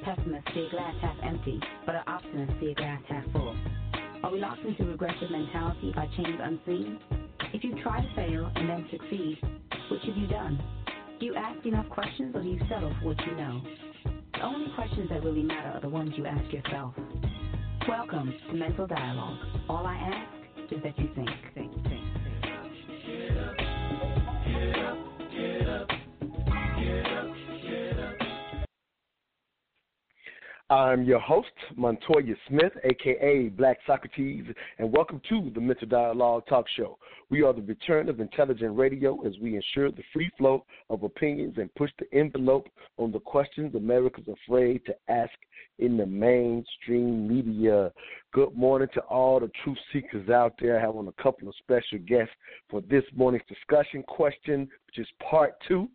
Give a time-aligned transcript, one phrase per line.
[0.00, 3.56] A pessimist see a glass half empty, but an optimist see a glass half full?
[4.22, 6.98] Are we locked into regressive mentality by chains unseen?
[7.52, 9.38] If you try to fail and then succeed,
[9.90, 10.62] which have you done?
[11.20, 13.62] Do you ask enough questions or do you settle for what you know?
[14.34, 16.94] The only questions that really matter are the ones you ask yourself.
[17.88, 19.38] Welcome to Mental Dialogue.
[19.68, 21.87] All I ask is that you think.
[30.70, 34.44] I'm your host, Montoya Smith, aka Black Socrates,
[34.76, 36.98] and welcome to the Mental Dialogue Talk Show.
[37.30, 41.54] We are the return of intelligent radio as we ensure the free flow of opinions
[41.56, 45.32] and push the envelope on the questions America's afraid to ask
[45.78, 47.90] in the mainstream media.
[48.34, 50.78] Good morning to all the truth seekers out there.
[50.78, 52.34] I have on a couple of special guests
[52.68, 55.88] for this morning's discussion question, which is part two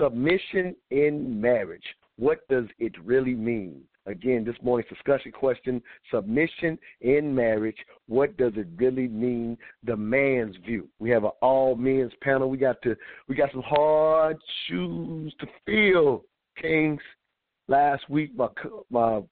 [0.00, 1.84] submission in marriage.
[2.16, 3.82] What does it really mean?
[4.06, 7.76] Again, this morning's discussion question submission in marriage.
[8.06, 9.56] What does it really mean?
[9.82, 10.88] The man's view.
[10.98, 12.50] We have an all men's panel.
[12.50, 12.96] We got to
[13.28, 16.24] we got some hard shoes to fill,
[16.60, 17.00] Kings.
[17.66, 18.48] Last week, my
[18.90, 19.22] my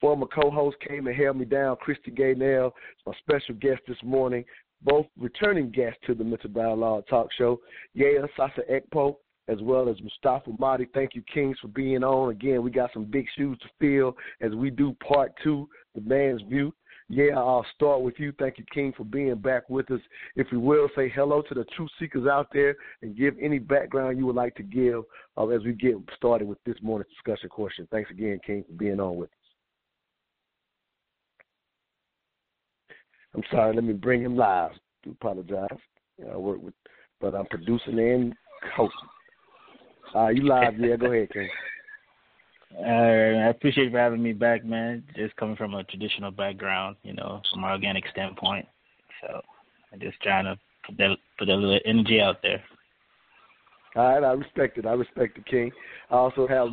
[0.00, 1.76] former co-host came and held me down.
[1.76, 2.72] Christy Gaynell
[3.06, 4.44] my special guest this morning.
[4.82, 7.60] Both returning guests to the Mental Dialogue Talk Show.
[7.94, 9.16] Yeah, Sasa Ekpo
[9.48, 10.86] as well as Mustafa Mahdi.
[10.94, 12.30] Thank you, Kings, for being on.
[12.30, 16.42] Again, we got some big shoes to fill as we do part two, The Man's
[16.42, 16.72] View.
[17.10, 18.32] Yeah, I'll start with you.
[18.38, 20.00] Thank you, King, for being back with us.
[20.36, 24.18] If you will, say hello to the truth seekers out there and give any background
[24.18, 25.04] you would like to give
[25.38, 27.88] uh, as we get started with this morning's discussion question.
[27.90, 29.34] Thanks again, King, for being on with us.
[33.34, 34.72] I'm sorry, let me bring him live.
[34.72, 35.78] I do apologize.
[36.30, 36.74] I work with,
[37.22, 38.34] but I'm producing and
[38.76, 39.08] hosting.
[40.14, 40.96] Uh, you live, yeah.
[40.96, 41.48] Go ahead, King.
[42.78, 45.02] Uh, I appreciate you for having me back, man.
[45.16, 48.66] Just coming from a traditional background, you know, from an organic standpoint.
[49.22, 49.40] So
[49.90, 52.62] I'm just trying to put that put that little energy out there.
[53.96, 54.86] All right, I respect it.
[54.86, 55.72] I respect the King.
[56.10, 56.68] I also have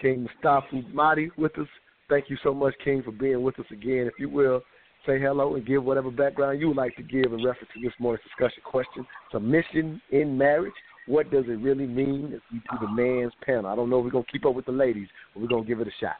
[0.00, 1.68] King Mustafa Mahdi with us.
[2.08, 4.06] Thank you so much, King, for being with us again.
[4.06, 4.62] If you will,
[5.06, 7.92] say hello and give whatever background you would like to give in reference to this
[7.98, 9.06] morning's discussion question.
[9.32, 10.72] Submission in marriage
[11.06, 13.66] what does it really mean if we do the man's panel?
[13.66, 15.80] I don't know if we're gonna keep up with the ladies, but we're gonna give
[15.80, 16.16] it a shot.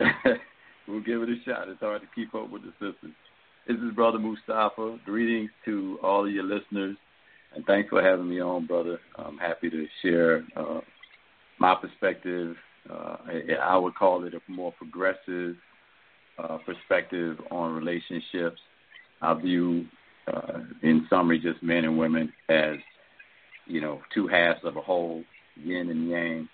[0.88, 1.68] we'll give it a shot.
[1.68, 3.12] It's hard to keep up with the sisters.
[3.66, 4.98] This is Brother Mustafa.
[5.04, 6.96] Greetings to all of your listeners,
[7.54, 8.98] and thanks for having me on, brother.
[9.16, 10.80] I'm happy to share uh,
[11.58, 12.56] my perspective.
[12.90, 13.16] Uh,
[13.60, 15.56] I would call it a more progressive
[16.38, 18.60] uh, perspective on relationships.
[19.20, 19.84] I view,
[20.32, 22.76] uh, in summary, just men and women as
[23.68, 25.22] you know, two halves of a whole,
[25.56, 26.48] yin and yang,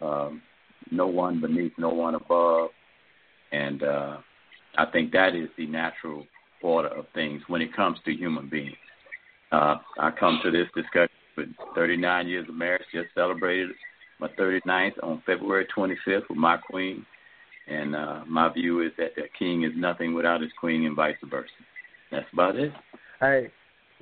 [0.00, 0.42] um,
[0.90, 2.70] no one beneath, no one above.
[3.50, 4.18] And uh,
[4.76, 6.26] I think that is the natural
[6.62, 8.76] order of things when it comes to human beings.
[9.50, 13.70] Uh, I come to this discussion with 39 years of marriage, just celebrated
[14.18, 17.04] my 39th on February 25th with my queen.
[17.68, 21.16] And uh, my view is that the king is nothing without his queen and vice
[21.28, 21.48] versa.
[22.10, 22.72] That's about it.
[23.20, 23.50] Hey,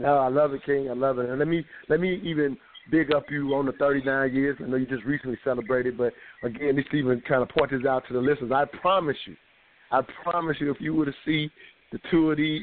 [0.01, 0.89] no, I love it, King.
[0.89, 1.29] I love it.
[1.29, 2.57] And let me let me even
[2.91, 4.57] big up you on the 39 years.
[4.59, 6.13] I know you just recently celebrated, but
[6.43, 8.51] again, this even kind of point this out to the listeners.
[8.53, 9.37] I promise you,
[9.93, 11.51] I promise you, if you were to see
[11.93, 12.63] the two of these,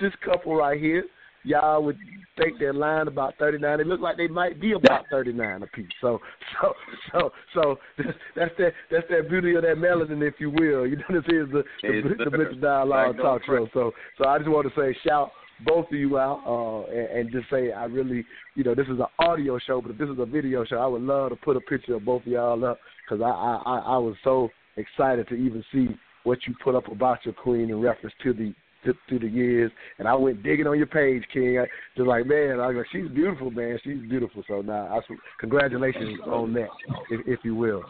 [0.00, 1.04] this couple right here,
[1.44, 1.98] y'all would
[2.38, 3.78] think they're lying about 39.
[3.78, 5.86] They look like they might be about 39 apiece.
[6.00, 6.20] So,
[6.60, 6.72] so,
[7.12, 7.76] so, so
[8.34, 10.86] that's that that's that beauty of that melanin, if you will.
[10.86, 13.68] You know, this is the the, the, the Mental Dialogue Talk Show.
[13.74, 15.30] So, so I just want to say shout
[15.64, 18.24] both of you out uh, and, and just say I really,
[18.54, 20.86] you know, this is an audio show, but if this is a video show, I
[20.86, 23.98] would love to put a picture of both of y'all up because I, I I
[23.98, 25.88] was so excited to even see
[26.24, 29.72] what you put up about your queen in reference to the to, through the years,
[29.98, 31.58] and I went digging on your page, King.
[31.58, 31.64] I
[31.96, 33.78] just like, man, I go, she's beautiful, man.
[33.82, 34.44] She's beautiful.
[34.46, 36.68] So now, I, congratulations on that,
[37.10, 37.82] if, if you will.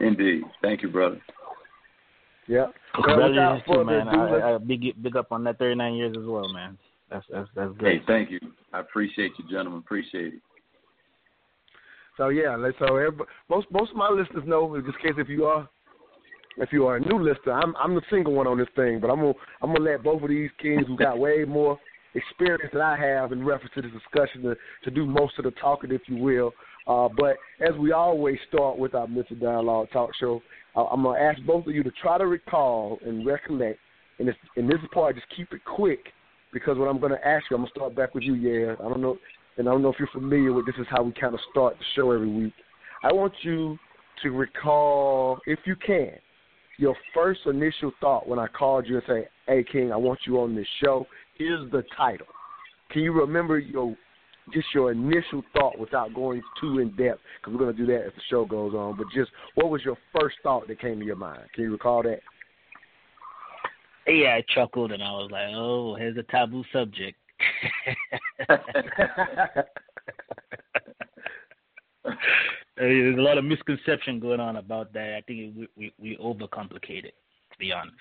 [0.00, 0.42] Indeed.
[0.62, 1.20] Thank you, brother.
[2.48, 2.66] Yeah.
[2.94, 4.08] Congratulations too, man.
[4.08, 6.78] I, I big big up on that 39 years as well, man.
[7.10, 8.00] That's that's that's great.
[8.00, 8.40] Hey, thank you.
[8.72, 9.80] I appreciate you, gentlemen.
[9.80, 10.40] Appreciate it.
[12.16, 13.10] So yeah, let's so
[13.48, 14.74] most most of my listeners know.
[14.74, 15.68] In this case, if you are
[16.56, 19.10] if you are a new listener, I'm I'm the single one on this thing, but
[19.10, 21.78] I'm gonna I'm gonna let both of these kings who got way more
[22.14, 25.50] experience than I have in reference to this discussion to, to do most of the
[25.52, 26.52] talking, if you will.
[26.86, 30.42] Uh, but as we always start with our Mental Dialogue Talk Show,
[30.86, 33.78] I'm gonna ask both of you to try to recall and recollect.
[34.18, 36.12] And this in this part, just keep it quick
[36.52, 38.34] because what I'm gonna ask you, I'm gonna start back with you.
[38.34, 39.18] Yeah, I don't know,
[39.56, 40.74] and I don't know if you're familiar with this.
[40.78, 42.54] Is how we kind of start the show every week.
[43.02, 43.78] I want you
[44.22, 46.12] to recall, if you can,
[46.78, 50.40] your first initial thought when I called you and say, "Hey, King, I want you
[50.40, 52.26] on this show." Here's the title.
[52.90, 53.96] Can you remember your
[54.52, 57.20] just your initial thought without going too in depth?
[57.40, 58.96] Because we're going to do that as the show goes on.
[58.96, 61.42] But just what was your first thought that came to your mind?
[61.54, 62.20] Can you recall that?
[64.06, 67.18] Yeah, I chuckled and I was like, "Oh, here's a taboo subject."
[72.76, 75.14] There's a lot of misconception going on about that.
[75.16, 77.14] I think we we, we overcomplicate it,
[77.52, 77.96] to be honest.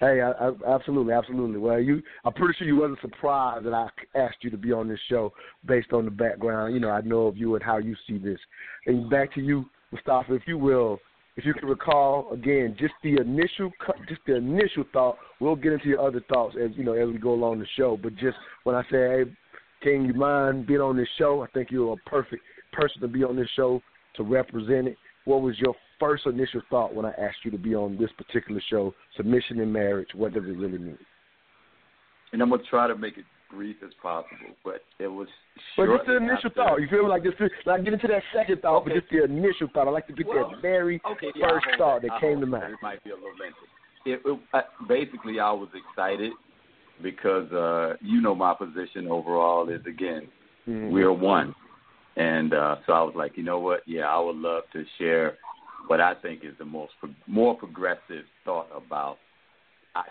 [0.00, 1.58] Hey, I, I, absolutely, absolutely.
[1.58, 4.88] Well, you, I'm pretty sure you wasn't surprised that I asked you to be on
[4.88, 5.32] this show
[5.66, 6.74] based on the background.
[6.74, 8.38] You know, I know of you and how you see this.
[8.86, 11.00] And back to you, Mustafa, if you will,
[11.36, 13.72] if you can recall again, just the initial,
[14.08, 15.18] just the initial thought.
[15.40, 17.98] We'll get into your other thoughts as you know as we go along the show.
[18.00, 19.22] But just when I say, hey,
[19.82, 21.42] King, you mind being on this show?
[21.42, 22.42] I think you're a perfect
[22.72, 23.80] person to be on this show
[24.16, 24.96] to represent it.
[25.24, 28.60] What was your first initial thought when I asked you to be on this particular
[28.70, 30.08] show, Submission in Marriage?
[30.14, 30.98] What does it really mean?
[32.32, 35.28] And I'm gonna try to make it brief as possible, but it was.
[35.76, 36.80] But just the initial after- thought.
[36.80, 37.08] You feel me?
[37.08, 37.36] Like just
[37.66, 39.86] like get into that second thought, but just the initial thought.
[39.88, 42.08] I like to get Well, that very okay, yeah, first thought that.
[42.10, 42.74] that came to mind.
[42.74, 43.58] It might be a little lengthy.
[44.04, 46.32] It, it, basically, I was excited
[47.02, 50.28] because uh, you know my position overall is again
[50.68, 50.90] Mhm.
[50.90, 51.54] we're one,
[52.18, 53.80] and uh, so I was like, you know what?
[53.86, 55.38] Yeah, I would love to share
[55.86, 59.18] what I think is the most pro- more progressive thought about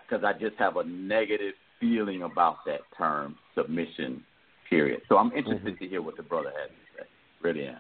[0.09, 4.23] because I, just have a negative feeling about that term submission.
[4.69, 5.01] Period.
[5.07, 5.83] So I'm interested Mm-hmm.
[5.83, 7.07] to hear what the brother has to say.
[7.41, 7.77] Really am.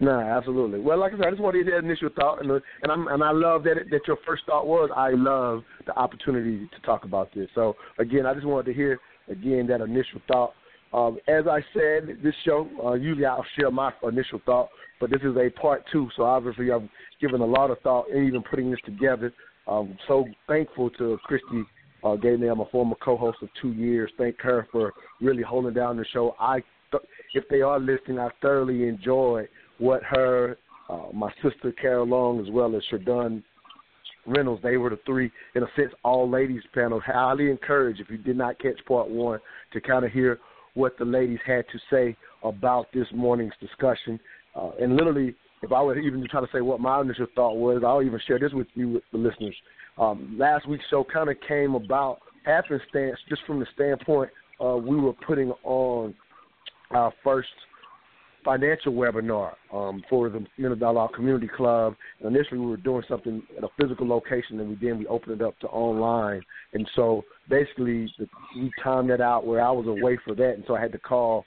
[0.00, 0.80] No, absolutely.
[0.80, 2.90] Well, like I said, I just wanted to hear that initial thought, and uh, and
[2.90, 6.68] I'm and I love that it, that your first thought was I love the opportunity
[6.74, 7.48] to talk about this.
[7.54, 8.98] So again, I just wanted to hear
[9.28, 10.52] again that initial thought.
[10.92, 14.68] Um, as I said, this show uh, usually I'll share my initial thought,
[15.00, 16.08] but this is a part two.
[16.16, 16.88] So obviously I've
[17.20, 19.32] given a lot of thought and even putting this together.
[19.68, 21.64] I'm so thankful to Christy
[22.02, 24.10] uh, Gaynell, I'm a former co-host of two years.
[24.16, 26.34] Thank her for really holding down the show.
[26.40, 27.02] I, th-
[27.34, 29.48] if they are listening, I thoroughly enjoyed
[29.78, 30.56] what her,
[30.88, 33.42] uh, my sister Carol Long, as well as Shadun
[34.26, 37.00] Reynolds, they were the three, in a sense, all ladies panel.
[37.00, 39.40] Highly encourage if you did not catch part one,
[39.72, 40.38] to kind of hear
[40.74, 44.18] what the ladies had to say about this morning's discussion.
[44.54, 47.56] Uh, and literally, if I were even to try to say what my initial thought
[47.56, 49.54] was, I'll even share this with you, with the listeners.
[49.98, 55.12] Um, last week's show kind of came about happenstance, just from the standpoint we were
[55.26, 56.14] putting on
[56.90, 57.48] our first
[58.44, 61.94] financial webinar um, for the Mental Dialogue Community Club.
[62.20, 65.40] And initially, we were doing something at a physical location, and we then we opened
[65.40, 66.42] it up to online.
[66.72, 70.64] And so basically, the, we timed that out where I was away for that, and
[70.66, 71.44] so I had to call.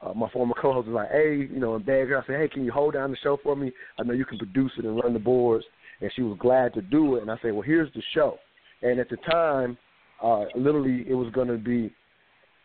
[0.00, 2.18] Uh, my former co-host was like, "Hey, you know," and beg her.
[2.18, 3.72] I said, "Hey, can you hold down the show for me?
[3.98, 5.64] I know you can produce it and run the boards."
[6.00, 7.22] And she was glad to do it.
[7.22, 8.38] And I said, "Well, here's the show."
[8.82, 9.76] And at the time,
[10.22, 11.92] uh, literally, it was going to be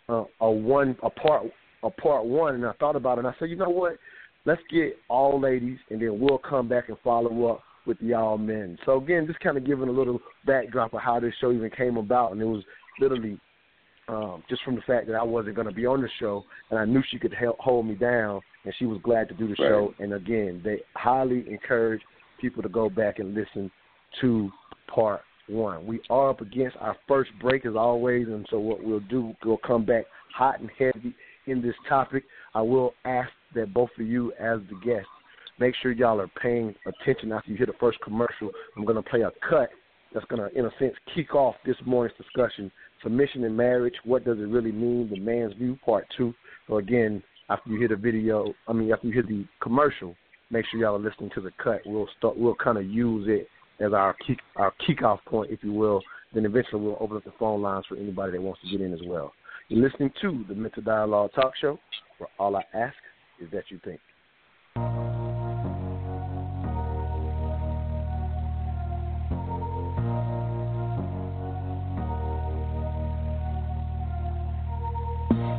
[0.09, 1.43] uh, a one a part
[1.83, 3.97] a part one, and I thought about it, and I said, you know what?
[4.45, 8.37] Let's get all ladies, and then we'll come back and follow up with the all
[8.37, 8.77] men.
[8.85, 11.97] So again, just kind of giving a little backdrop of how this show even came
[11.97, 12.63] about, and it was
[12.99, 13.37] literally
[14.07, 16.79] um, just from the fact that I wasn't going to be on the show, and
[16.79, 19.55] I knew she could help hold me down, and she was glad to do the
[19.59, 19.69] Right.
[19.69, 19.93] show.
[19.99, 22.01] And again, they highly encourage
[22.39, 23.71] people to go back and listen
[24.21, 24.51] to
[24.93, 25.85] part one.
[25.85, 29.57] We are up against our first break as always, and so what we'll do, we'll
[29.57, 31.15] come back hot and heavy
[31.47, 32.23] in this topic.
[32.53, 35.09] I will ask that both of you, as the guests,
[35.59, 38.49] make sure y'all are paying attention after you hear the first commercial.
[38.75, 39.69] I'm going to play a cut
[40.13, 42.71] that's going to, in a sense, kick off this morning's discussion.
[43.01, 45.09] Submission in marriage, what does it really mean?
[45.09, 46.33] The man's view, part two.
[46.67, 50.15] So again, after you hear the video, I mean, after you hear the commercial,
[50.49, 51.81] make sure y'all are listening to the cut.
[51.85, 52.37] We'll start.
[52.37, 53.47] We'll kind of use it
[53.83, 56.01] as our kick, our kickoff point, if you will.
[56.33, 58.93] Then eventually we'll open up the phone lines for anybody that wants to get in
[58.93, 59.33] as well.
[59.69, 61.79] You're listening to the Mental Dialogue Talk Show,
[62.17, 62.95] where all I ask
[63.39, 63.99] is that you think.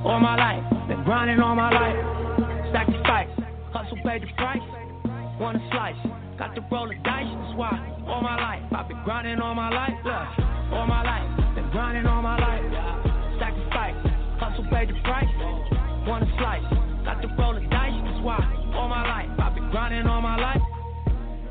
[0.05, 1.97] All my life, been grinding all my life.
[2.73, 3.29] Sacrifice,
[3.73, 4.59] hustle, pay the price.
[5.41, 5.97] Want a slice,
[6.39, 7.25] got to roll the dice.
[7.25, 9.95] That's why all my life, I've been grinding all my life.
[10.05, 13.14] Look, all my life, been grinding all my life.
[14.39, 15.25] Hustle, the price.
[16.07, 16.63] Want a slice,
[17.05, 17.97] got to roll the dice.
[18.05, 18.39] That's why
[18.77, 20.61] all my life, I've been grinding all my life.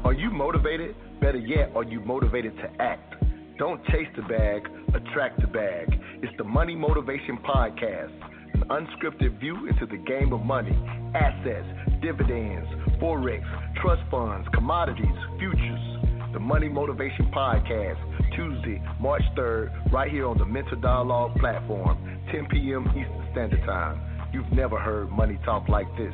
[0.06, 0.96] Are you motivated?
[1.20, 3.16] Better yet, are you motivated to act?
[3.58, 5.88] Don't chase the bag, attract the bag.
[6.22, 8.14] It's the Money Motivation Podcast,
[8.54, 10.78] an unscripted view into the game of money,
[11.16, 11.68] assets,
[12.02, 12.68] dividends,
[13.02, 13.42] forex,
[13.82, 15.93] trust funds, commodities, futures.
[16.34, 17.98] The Money Motivation Podcast,
[18.36, 21.98] Tuesday, March 3rd, right here on the Mental Dialogue platform,
[22.32, 22.88] 10 p.m.
[22.90, 24.02] Eastern Standard Time.
[24.34, 26.14] You've never heard money talk like this.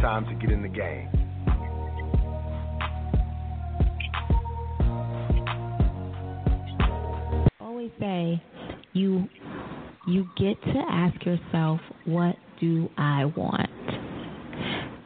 [0.00, 1.08] Time to get in the game.
[7.60, 8.42] always say
[8.92, 9.28] you
[10.06, 13.70] you get to ask yourself what do I want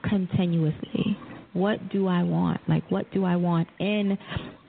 [0.09, 1.17] continuously
[1.55, 4.19] what do I want like what do I want in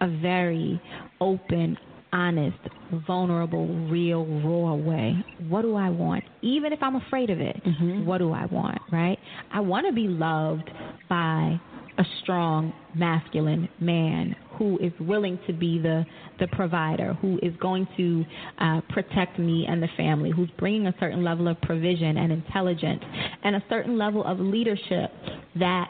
[0.02, 0.82] a very
[1.22, 1.78] open
[2.14, 2.58] honest
[3.06, 5.14] vulnerable real raw way.
[5.50, 6.24] What do I want?
[6.42, 7.58] Even if I'm afraid of it
[8.06, 9.18] what do I want right?
[9.52, 10.70] I want to be loved
[11.10, 11.60] by
[11.98, 16.06] a strong masculine man who is willing to be the
[16.40, 18.24] the provider, who is going to
[18.60, 23.04] uh, protect me and the family, who's bringing a certain level of provision and intelligence
[23.44, 25.12] and a certain level of leadership
[25.56, 25.90] that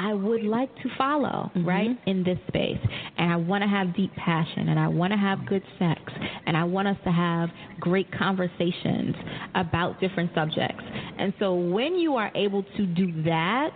[0.00, 1.68] I would like to follow, mm-hmm.
[1.68, 2.78] right, in this space.
[3.18, 6.00] And I want to have deep passion and I want to have good sex
[6.46, 9.14] and I want us to have great conversations
[9.54, 10.82] about different subjects.
[11.18, 13.70] And so when you are able to do that,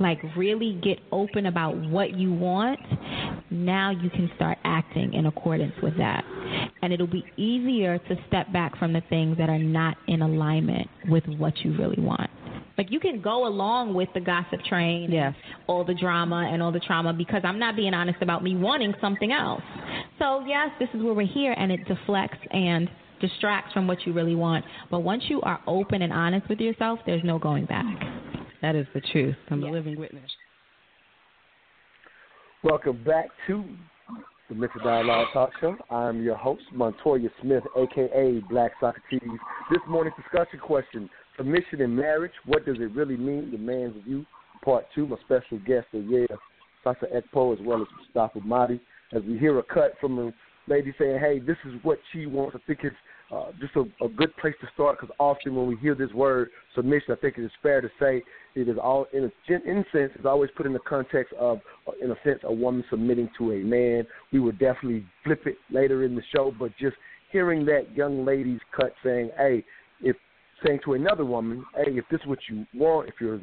[0.00, 2.80] like really get open about what you want,
[3.50, 6.24] now you can start acting in accordance with that.
[6.82, 10.88] And it'll be easier to step back from the things that are not in alignment
[11.08, 12.30] with what you really want.
[12.80, 15.34] Like you can go along with the gossip train, yes.
[15.70, 18.92] All the drama and all the trauma because I'm not being honest about me wanting
[19.00, 19.62] something else.
[20.18, 24.12] So yes, this is where we're here and it deflects and distracts from what you
[24.12, 24.64] really want.
[24.90, 27.84] But once you are open and honest with yourself, there's no going back.
[28.62, 29.36] That is the truth.
[29.48, 30.28] I'm a living witness.
[32.64, 33.64] Welcome back to
[34.48, 35.76] the Mental Dialogue Talk Show.
[35.88, 39.20] I'm your host, Montoya Smith, aka Black Socrates.
[39.70, 42.32] This morning's discussion question: Submission in marriage.
[42.44, 43.52] What does it really mean?
[43.52, 44.26] The man's view.
[44.64, 45.06] Part two.
[45.06, 46.26] My special guest, yeah,
[46.84, 48.80] Sasa Ekpo, as well as Mustafa Mahdi.
[49.12, 50.32] As we hear a cut from a
[50.66, 52.96] lady saying, "Hey, this is what she wants." I think it's
[53.32, 56.50] uh, just a, a good place to start because often when we hear this word
[56.74, 58.22] submission, I think it is fair to say
[58.54, 61.92] it is all in a in sense it's always put in the context of uh,
[62.02, 64.04] in a sense a woman submitting to a man.
[64.32, 66.96] We will definitely flip it later in the show, but just
[67.30, 69.64] hearing that young lady's cut saying, "Hey,
[70.02, 70.16] if
[70.66, 73.40] saying to another woman, hey, if this is what you want, if you're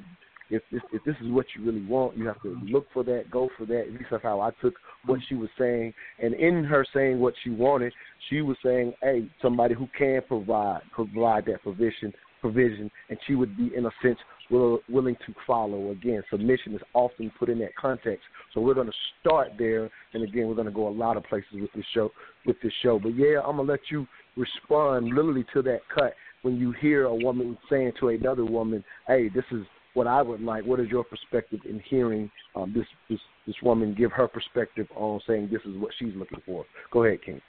[0.50, 3.30] if this if this is what you really want, you have to look for that,
[3.30, 3.82] go for that.
[3.82, 4.74] At least that's how I took
[5.06, 5.94] what she was saying.
[6.22, 7.94] And in her saying what she wanted,
[8.30, 13.58] she was saying, Hey, somebody who can provide provide that provision provision and she would
[13.58, 15.92] be in a sense will, willing to follow.
[15.92, 18.24] Again, submission is often put in that context.
[18.54, 21.72] So we're gonna start there and again we're gonna go a lot of places with
[21.75, 22.12] this show
[22.46, 23.00] with this show.
[23.00, 26.13] But yeah, I'm gonna let you respond literally to that cut
[26.44, 29.66] when you hear a woman saying to another woman, Hey, this is
[29.98, 30.63] what I would like.
[30.63, 35.20] What is your perspective in hearing um, this, this this woman give her perspective on
[35.25, 36.66] saying this is what she's looking for?
[36.92, 37.42] Go ahead, King.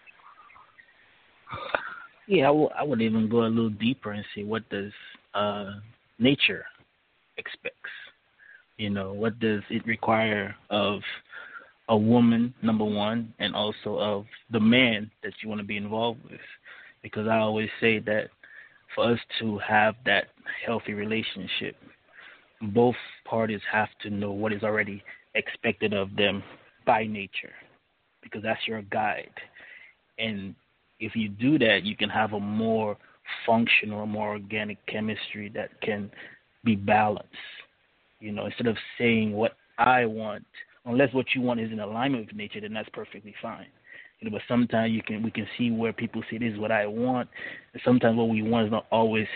[2.26, 4.92] Yeah, I, w- I would even go a little deeper and see what does
[5.34, 5.72] uh,
[6.18, 6.64] nature
[7.36, 7.90] expects.
[8.78, 11.00] You know, what does it require of
[11.90, 16.20] a woman, number one, and also of the man that you want to be involved
[16.30, 16.40] with?
[17.02, 18.28] Because I always say that
[18.94, 20.28] for us to have that
[20.64, 21.76] healthy relationship,
[22.60, 25.02] both parties have to know what is already
[25.34, 26.42] expected of them
[26.86, 27.52] by nature,
[28.22, 29.30] because that's your guide.
[30.18, 30.54] And
[31.00, 32.96] if you do that, you can have a more
[33.46, 36.10] functional, more organic chemistry that can
[36.64, 37.28] be balanced.
[38.20, 40.44] You know, instead of saying what I want,
[40.84, 43.66] unless what you want is in alignment with nature, then that's perfectly fine.
[44.18, 46.72] You know, but sometimes you can we can see where people say this is what
[46.72, 47.28] I want,
[47.72, 49.28] and sometimes what we want is not always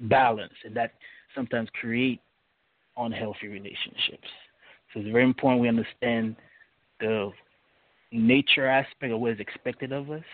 [0.00, 0.92] balanced, and that
[1.38, 2.20] sometimes create
[2.96, 4.28] unhealthy relationships.
[4.92, 6.34] So it's very important we understand
[6.98, 7.30] the
[8.10, 10.24] nature aspect of what is expected of us,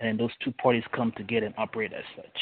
[0.00, 2.38] and those two parties come together and operate as such.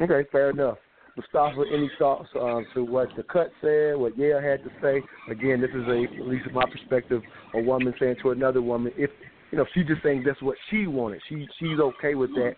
[0.00, 0.78] Okay, fair enough.
[1.16, 5.02] Mustafa, any thoughts um, to what the cut said, what Yale had to say?
[5.30, 7.20] Again, this is a, at least from my perspective,
[7.54, 9.10] a woman saying to another woman, if
[9.50, 11.20] you know, she's just saying that's what she wanted.
[11.28, 12.54] She she's okay with that,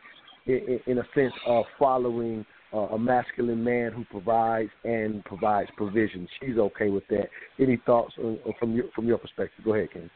[0.47, 6.29] in, in a sense of following uh, a masculine man who provides and provides provision.
[6.41, 7.29] She's okay with that.
[7.59, 8.15] Any thoughts
[8.59, 9.65] from your from your perspective?
[9.65, 10.11] Go ahead, Ken.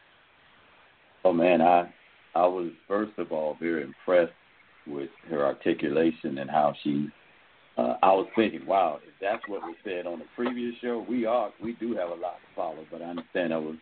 [1.23, 1.91] Oh man, I
[2.33, 4.33] I was first of all very impressed
[4.87, 7.09] with her articulation and how she
[7.77, 11.25] uh, I was thinking, wow, if that's what was said on the previous show, we
[11.25, 12.85] are we do have a lot to follow.
[12.89, 13.75] But I understand that was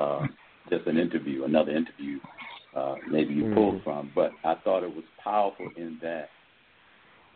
[0.00, 0.26] uh,
[0.70, 2.18] just an interview, another interview,
[2.74, 3.84] uh, maybe you pulled Mm-hmm.
[3.84, 4.10] from.
[4.14, 6.28] But I thought it was powerful in that,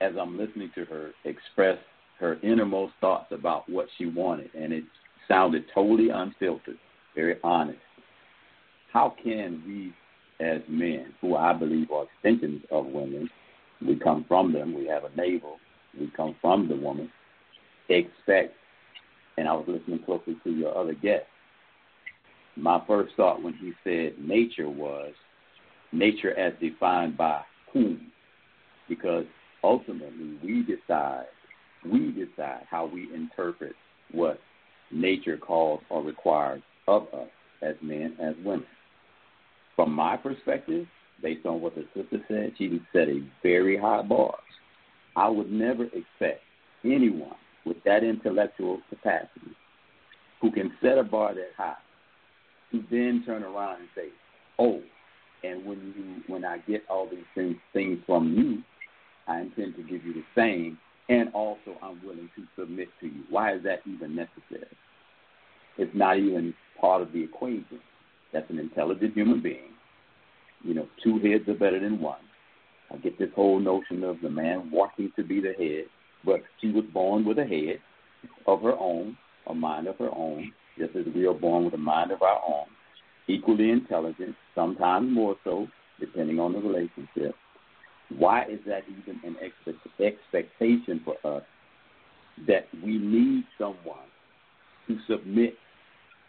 [0.01, 1.79] as I'm listening to her express
[2.19, 4.85] her innermost thoughts about what she wanted, and it
[5.27, 6.77] sounded totally unfiltered,
[7.15, 7.79] very honest.
[8.93, 9.93] How can we,
[10.45, 13.29] as men, who I believe are extensions of women,
[13.87, 15.57] we come from them, we have a navel,
[15.99, 17.11] we come from the woman,
[17.89, 18.55] expect,
[19.39, 21.25] and I was listening closely to your other guest.
[22.57, 25.13] My first thought when he said nature was
[25.93, 27.41] nature as defined by
[27.73, 28.09] whom?
[28.89, 29.25] Because
[29.63, 31.27] ultimately we decide,
[31.85, 33.75] we decide how we interpret
[34.13, 34.39] what
[34.91, 37.29] nature calls or requires of us
[37.63, 38.67] as men, as women.
[39.77, 40.87] From my perspective,
[41.23, 44.35] based on what the sister said, she set a very high bar.
[45.17, 46.41] I would never expect
[46.85, 49.55] anyone with that intellectual capacity
[50.41, 51.75] who can set a bar that high
[52.73, 54.09] to then turn around and say,
[54.59, 54.83] "Oh,
[55.43, 58.63] and when you when I get all these things things from you,
[59.31, 63.23] I intend to give you the same, and also I'm willing to submit to you."
[63.31, 64.77] Why is that even necessary?
[65.79, 67.81] It's not even part of the equation.
[68.33, 69.73] That's an intelligent human being.
[70.63, 72.25] You know, two heads are better than one.
[72.93, 75.85] I get this whole notion of the man wanting to be the head,
[76.25, 77.81] but she was born with a head
[78.47, 79.17] of her own,
[79.47, 82.43] a mind of her own, just as we are born with a mind of our
[82.47, 82.67] own,
[83.29, 87.35] equally intelligent, sometimes more so, depending on the relationship.
[88.19, 91.43] Why is that even an expect- expectation for us
[92.47, 94.09] that we need someone
[94.89, 95.55] to submit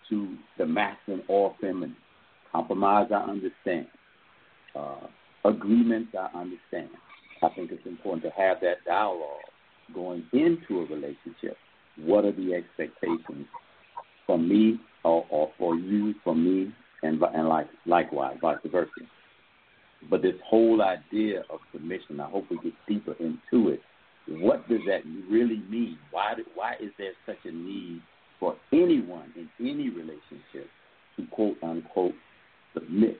[0.09, 1.95] to the masculine or feminine?
[2.51, 3.87] Compromise, I understand.
[4.75, 5.07] Uh,
[5.45, 6.89] agreements, I understand.
[7.41, 9.39] I think it's important to have that dialogue
[9.93, 11.57] going into a relationship.
[11.97, 13.47] What are the expectations
[14.27, 16.71] for me or, or for you, for me,
[17.03, 18.89] and and like likewise, vice versa.
[20.09, 23.81] But this whole idea of submission, I hope we get deeper into it.
[24.27, 25.97] What does that really mean?
[26.11, 28.01] Why do, why is there such a need
[28.39, 30.69] for anyone in any relationship
[31.17, 32.13] to quote unquote
[32.73, 33.17] submit?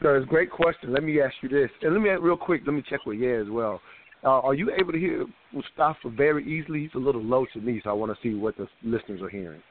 [0.00, 0.92] No, it's a great question.
[0.92, 2.62] Let me ask you this, and let me real quick.
[2.64, 3.80] Let me check with yeah as well.
[4.24, 6.82] Uh, are you able to hear Mustafa very easily?
[6.82, 9.28] He's a little low to me, so I want to see what the listeners are
[9.28, 9.62] hearing.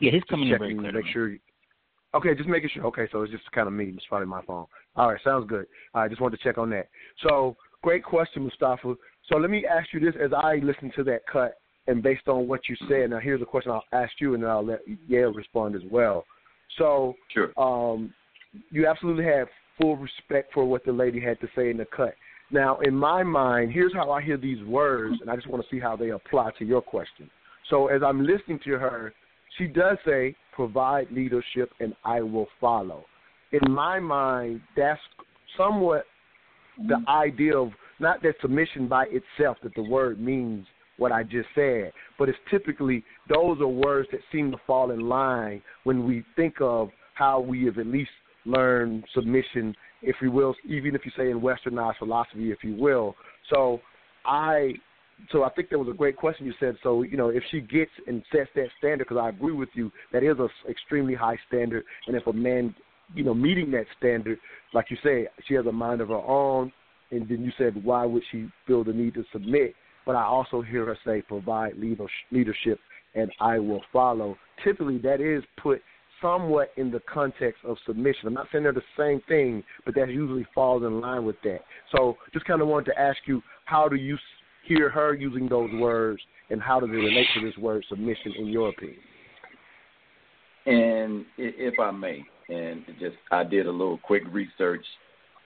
[0.00, 0.92] Yeah, he's coming in very Checking clear.
[0.92, 1.28] to make sure.
[1.30, 1.38] You,
[2.14, 2.84] okay, just making sure.
[2.86, 3.92] Okay, so it's just kind of me.
[3.94, 4.66] It's probably my phone.
[4.96, 5.66] All right, sounds good.
[5.94, 6.88] I just wanted to check on that.
[7.26, 8.94] So, great question, Mustafa.
[9.28, 12.48] So let me ask you this: as I listen to that cut, and based on
[12.48, 15.32] what you said, now here's a question I'll ask you, and then I'll let Yale
[15.32, 16.24] respond as well.
[16.78, 17.52] So, Sure.
[17.56, 18.12] um,
[18.70, 19.48] you absolutely have
[19.80, 22.14] full respect for what the lady had to say in the cut.
[22.50, 25.68] Now, in my mind, here's how I hear these words, and I just want to
[25.68, 27.30] see how they apply to your question.
[27.68, 29.12] So, as I'm listening to her,
[29.58, 33.04] she does say, provide leadership and I will follow.
[33.52, 35.00] In my mind, that's
[35.56, 36.04] somewhat
[36.88, 37.06] the mm.
[37.08, 41.92] idea of not that submission by itself, that the word means what I just said,
[42.18, 46.56] but it's typically those are words that seem to fall in line when we think
[46.60, 48.10] of how we have at least
[48.44, 53.16] learned submission, if you will, even if you say in westernized philosophy, if you will.
[53.52, 53.80] So
[54.24, 54.74] I
[55.30, 56.76] so I think that was a great question you said.
[56.82, 59.90] So you know, if she gets and sets that standard, because I agree with you,
[60.12, 61.84] that is a extremely high standard.
[62.06, 62.74] And if a man,
[63.14, 64.38] you know, meeting that standard,
[64.72, 66.72] like you say, she has a mind of her own.
[67.10, 69.74] And then you said, why would she feel the need to submit?
[70.06, 72.80] But I also hear her say, provide leader- leadership,
[73.14, 74.36] and I will follow.
[74.64, 75.80] Typically, that is put
[76.20, 78.28] somewhat in the context of submission.
[78.28, 81.60] I'm not saying they're the same thing, but that usually falls in line with that.
[81.92, 84.16] So, just kind of wanted to ask you, how do you
[84.66, 88.46] hear her using those words, and how does it relate to this word submission, in
[88.46, 88.98] your opinion?
[90.66, 94.84] And if I may, and just I did a little quick research,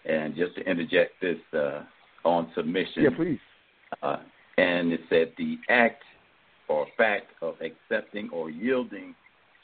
[0.05, 1.83] and just to interject this uh,
[2.25, 3.03] on submission.
[3.03, 3.39] Yeah, please.
[4.03, 4.19] Uh,
[4.57, 6.03] and it said the act
[6.69, 9.15] or fact of accepting or yielding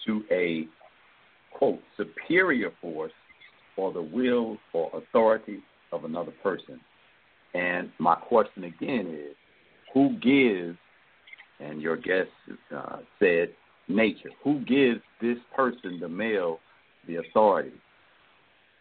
[0.07, 0.67] to a
[1.53, 3.13] quote superior force
[3.77, 5.61] or the will or authority
[5.93, 6.81] of another person.
[7.55, 9.37] And my question again is,
[9.95, 10.77] who gives?
[11.61, 12.29] And your guest
[12.77, 13.51] uh, said
[13.89, 14.31] nature.
[14.43, 16.59] Who gives this person, the male,
[17.07, 17.73] the authority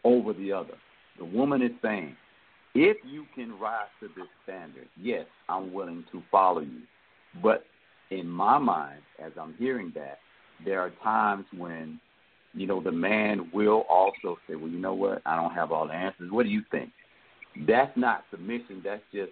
[0.02, 0.74] over the other?
[1.18, 2.16] The woman is saying,
[2.74, 6.82] if you can rise to this standard, yes, I'm willing to follow you.
[7.40, 7.64] But
[8.10, 10.18] in my mind, as I'm hearing that,
[10.64, 12.00] there are times when,
[12.52, 15.22] you know, the man will also say, well, you know what?
[15.24, 16.30] I don't have all the answers.
[16.32, 16.90] What do you think?
[17.66, 18.82] That's not submission.
[18.84, 19.30] That's just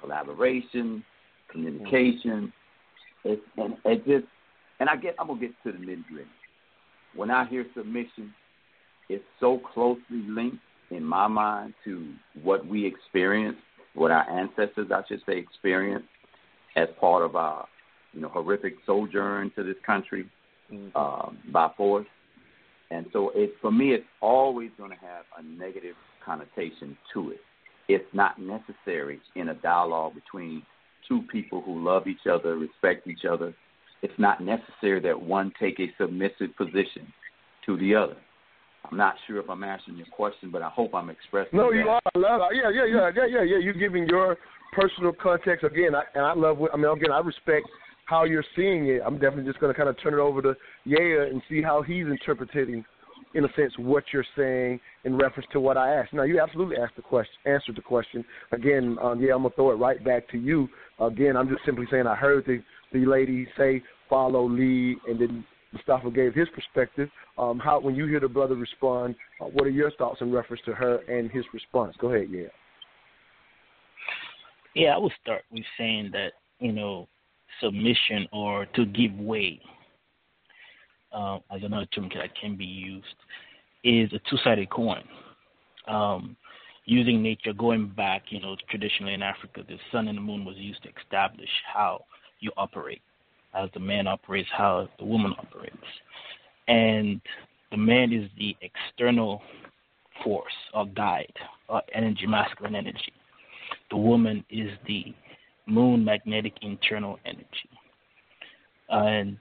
[0.00, 1.04] collaboration,
[1.50, 2.52] communication.
[3.24, 4.26] It's, and it just,
[4.80, 6.28] and I get, I'm gonna get to the nitty gritty.
[7.14, 8.32] When I hear submission,
[9.08, 10.58] it's so closely linked
[10.90, 13.60] in my mind to what we experienced,
[13.94, 16.08] what our ancestors, I should say, experienced
[16.76, 17.66] as part of our,
[18.12, 20.26] you know, horrific sojourn to this country
[20.70, 20.96] mm-hmm.
[20.96, 22.06] um, by force.
[22.90, 27.40] And so, it for me, it's always going to have a negative connotation to it.
[27.88, 30.62] It's not necessary in a dialogue between
[31.08, 33.54] two people who love each other, respect each other.
[34.02, 37.12] It's not necessary that one take a submissive position
[37.66, 38.16] to the other.
[38.90, 41.58] I'm not sure if I'm answering your question, but I hope I'm expressing.
[41.58, 41.76] No, that.
[41.76, 42.00] you are.
[42.14, 42.40] I love.
[42.52, 42.56] It.
[42.56, 43.58] Yeah, yeah, yeah, yeah, yeah, yeah.
[43.58, 44.36] You're giving your
[44.72, 46.58] personal context again, I, and I love.
[46.58, 47.66] What, I mean, again, I respect
[48.04, 49.02] how you're seeing it.
[49.04, 51.82] I'm definitely just going to kind of turn it over to Yeah and see how
[51.82, 52.84] he's interpreting,
[53.34, 56.12] in a sense, what you're saying in reference to what I asked.
[56.12, 58.24] Now, you absolutely asked the question, answered the question.
[58.52, 60.68] Again, um, yeah, I'm gonna throw it right back to you.
[61.00, 62.62] Again, I'm just simply saying I heard the
[62.92, 67.10] the lady say follow, lead, and then Mustafa gave his perspective.
[67.36, 70.62] Um, how when you hear the brother respond, uh, what are your thoughts in reference
[70.66, 71.94] to her and his response?
[72.00, 72.46] Go ahead, yeah.
[74.74, 77.08] Yeah, I would start with saying that you know
[77.60, 79.60] submission or to give way,
[81.16, 83.06] uh, as another term that can be used,
[83.82, 85.02] is a two-sided coin.
[85.88, 86.36] Um,
[86.84, 90.56] using nature, going back, you know, traditionally in Africa, the sun and the moon was
[90.56, 92.04] used to establish how
[92.40, 93.02] you operate
[93.54, 95.76] as the man operates, how the woman operates.
[96.68, 97.20] And
[97.70, 99.42] the man is the external
[100.22, 101.32] force or guide
[101.68, 103.12] or energy, masculine energy.
[103.90, 105.14] The woman is the
[105.66, 107.70] moon magnetic internal energy.
[108.88, 109.38] And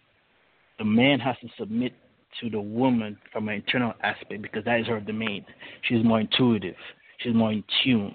[0.77, 1.93] the man has to submit
[2.41, 5.45] to the woman from an internal aspect because that is her domain.
[5.83, 6.75] She's more intuitive.
[7.19, 8.13] She's more in tune.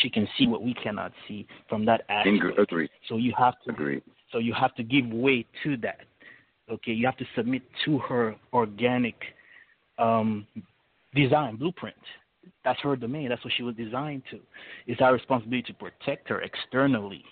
[0.00, 2.58] She can see what we cannot see from that aspect.
[2.58, 2.88] Agree.
[3.08, 4.02] So you have to agree.
[4.30, 6.00] So you have to give way to that.
[6.70, 9.16] Okay, you have to submit to her organic
[9.98, 10.46] um,
[11.14, 11.96] design blueprint.
[12.64, 13.28] That's her domain.
[13.28, 14.40] That's what she was designed to.
[14.86, 17.24] It's our responsibility to protect her externally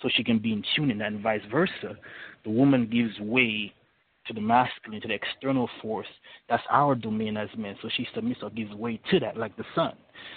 [0.00, 1.96] so she can be in tune and vice versa.
[2.44, 3.72] The woman gives way
[4.26, 6.06] to the masculine, to the external force.
[6.48, 7.76] That's our domain as men.
[7.82, 9.92] So she submits or gives way to that, like the sun.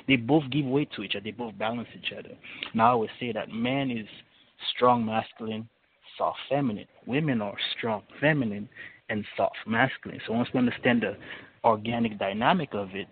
[0.07, 1.23] They both give way to each other.
[1.23, 2.35] They both balance each other.
[2.73, 4.07] Now I always say that man is
[4.75, 5.67] strong masculine,
[6.17, 6.87] soft feminine.
[7.05, 8.69] Women are strong feminine
[9.09, 10.19] and soft masculine.
[10.27, 11.17] So once we understand the
[11.63, 13.07] organic dynamic of it,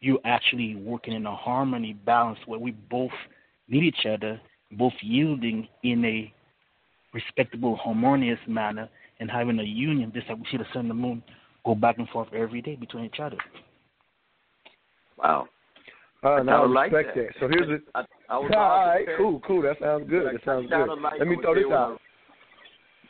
[0.00, 3.10] you're actually working in a harmony balance where we both
[3.68, 4.40] need each other,
[4.72, 6.32] both yielding in a
[7.12, 8.88] respectable, harmonious manner,
[9.20, 11.22] and having a union, just like we see the sun and the moon
[11.64, 13.36] go back and forth every day between each other.
[15.18, 15.46] Wow.
[16.24, 17.14] Uh, I, I respect like that.
[17.14, 17.28] that.
[17.38, 17.82] So here's it.
[17.94, 18.04] I, I
[18.34, 19.62] All right, cool, cool.
[19.62, 20.34] That sounds good.
[20.34, 20.86] That sounds good.
[21.00, 21.98] Like Let me throw this out.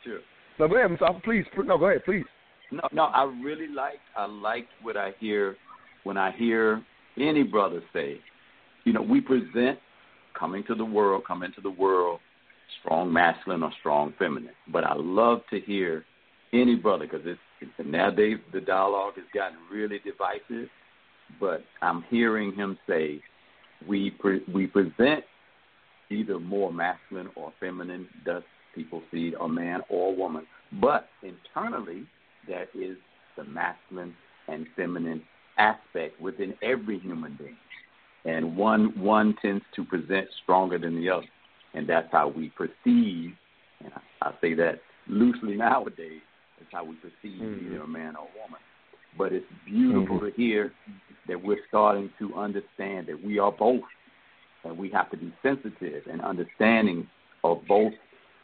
[0.03, 0.19] Sure.
[0.59, 1.19] No, go ahead, Mustafa.
[1.23, 2.25] Please, no, go ahead, please.
[2.71, 3.03] No, no.
[3.05, 3.99] I really like.
[4.15, 5.55] I like what I hear
[6.03, 6.83] when I hear
[7.19, 8.19] any brother say,
[8.85, 9.79] you know, we present
[10.37, 12.19] coming to the world, come into the world,
[12.79, 14.53] strong masculine or strong feminine.
[14.71, 16.05] But I love to hear
[16.53, 20.69] any brother because it's, it's nowadays the dialogue has gotten really divisive.
[21.39, 23.21] But I'm hearing him say,
[23.87, 25.23] we pre- we present
[26.09, 28.43] either more masculine or feminine, thus
[28.75, 30.45] people see a man or a woman.
[30.79, 32.05] But internally,
[32.47, 32.97] there is
[33.37, 34.13] the masculine
[34.47, 35.23] and feminine
[35.57, 37.57] aspect within every human being.
[38.25, 41.27] And one one tends to present stronger than the other.
[41.73, 43.33] And that's how we perceive,
[43.83, 46.21] and I, I say that loosely nowadays.
[46.59, 47.65] That's how we perceive Mhm.
[47.65, 48.59] either a man or a woman.
[49.17, 50.29] But it's beautiful Mhm.
[50.29, 50.73] to hear
[51.27, 53.83] that we're starting to understand that we are both,
[54.63, 57.07] and we have to be sensitive and understanding
[57.43, 57.93] of both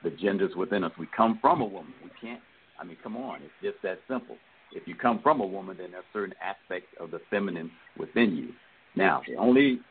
[0.04, 0.98] the genders within us.
[0.98, 1.94] We come from a woman.
[2.04, 2.42] We can't.
[2.80, 3.42] I mean, come on.
[3.42, 4.38] It's just that simple.
[4.72, 8.54] If you come from a woman, then there's certain aspects of the feminine within you.
[8.96, 9.82] Now, the only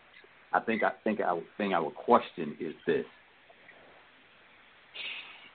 [0.53, 3.05] I think I think I would thing I would question is this: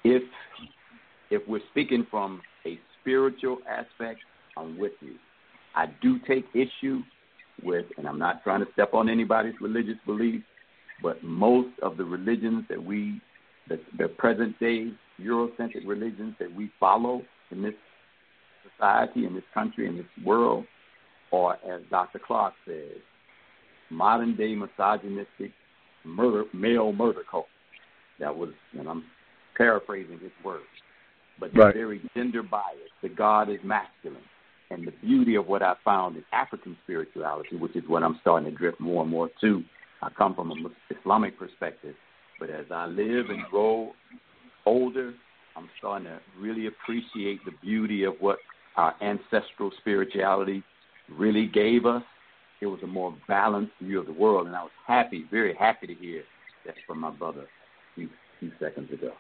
[0.04, 0.24] if
[1.30, 4.20] if we're speaking from a spiritual aspect,
[4.58, 5.16] I'm with you.
[5.76, 7.02] I do take issue
[7.64, 10.44] with, and I'm not trying to step on anybody's religious beliefs,
[11.02, 13.22] but most of the religions that we,
[13.70, 17.74] the, the present day Eurocentric religions that we follow in this
[18.70, 20.66] society, in this country, in this world,
[21.32, 22.20] are, as Dr.
[22.20, 23.00] Clark says,
[23.90, 25.52] modern day misogynistic
[26.04, 27.46] murder, male murder cult.
[28.20, 29.04] That was, and I'm
[29.56, 30.66] paraphrasing his words,
[31.40, 31.76] but they're Right.
[31.76, 32.92] very gender biased.
[33.02, 34.24] The God is masculine.
[34.70, 38.50] And the beauty of what I found in African spirituality, which is what I'm starting
[38.50, 39.64] to drift more and more to,
[40.02, 41.96] I come from an Islamic perspective,
[42.40, 43.94] but as I live and grow
[44.66, 45.14] older,
[45.56, 48.40] I'm starting to really appreciate the beauty of what
[48.78, 50.64] our ancestral spirituality
[51.10, 52.04] really gave us.
[52.62, 55.88] It was a more balanced view of the world, and I was happy, very happy
[55.88, 56.24] to hear
[56.66, 58.10] that from my brother a few,
[58.40, 59.12] few seconds ago.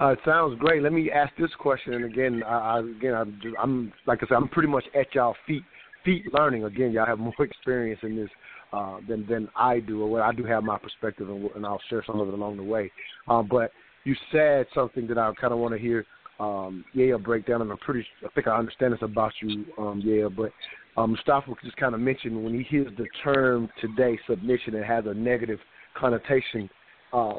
[0.00, 0.82] Uh, it sounds great.
[0.82, 4.28] Let me ask this question, and again, I, I again, I'm, just, I'm like I
[4.28, 5.62] said, I'm pretty much at y'all feet,
[6.04, 6.64] feet learning.
[6.64, 8.30] Again, y'all have more experience in this
[8.72, 11.80] uh, than than I do, or what I do have my perspective, and, and I'll
[11.90, 12.92] share some of it along the way.
[13.26, 13.72] Um, but
[14.04, 16.06] you said something that I kind of want to hear
[16.38, 20.00] um, Yale break down, and I'm pretty, I think I understand this about you, um,
[20.04, 20.30] Yale.
[20.30, 20.52] But
[20.96, 25.04] um, Mustafa just kind of mentioned when he hears the term today submission, it has
[25.06, 25.58] a negative
[25.96, 26.70] connotation.
[27.12, 27.34] Uh,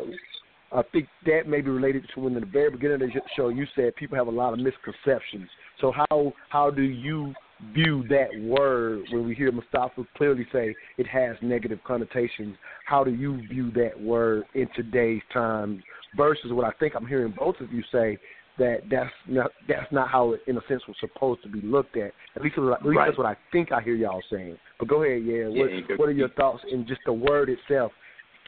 [0.71, 3.49] I think that may be related to when in the very beginning of the show
[3.49, 5.49] you said people have a lot of misconceptions.
[5.81, 7.33] So how how do you
[7.73, 12.55] view that word when we hear Mustafa clearly say it has negative connotations?
[12.85, 15.83] How do you view that word in today's time
[16.15, 18.17] versus what I think I'm hearing both of you say
[18.59, 21.97] that that's not that's not how it in a sense was supposed to be looked
[21.97, 22.11] at.
[22.35, 23.07] At least at least Right.
[23.07, 24.57] that's what I think I hear y'all saying.
[24.77, 25.47] But go ahead, yeah.
[25.47, 27.91] What, Yeah, what are your thoughts in just the word itself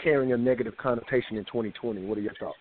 [0.03, 2.05] carrying a negative connotation in 2020?
[2.05, 2.57] What are your thoughts?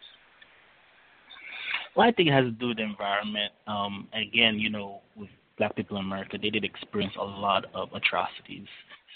[1.97, 3.53] Well, I think it has to do with the environment.
[3.67, 7.89] Um, again, you know, with black people in America, they did experience a lot of
[7.93, 8.69] atrocities.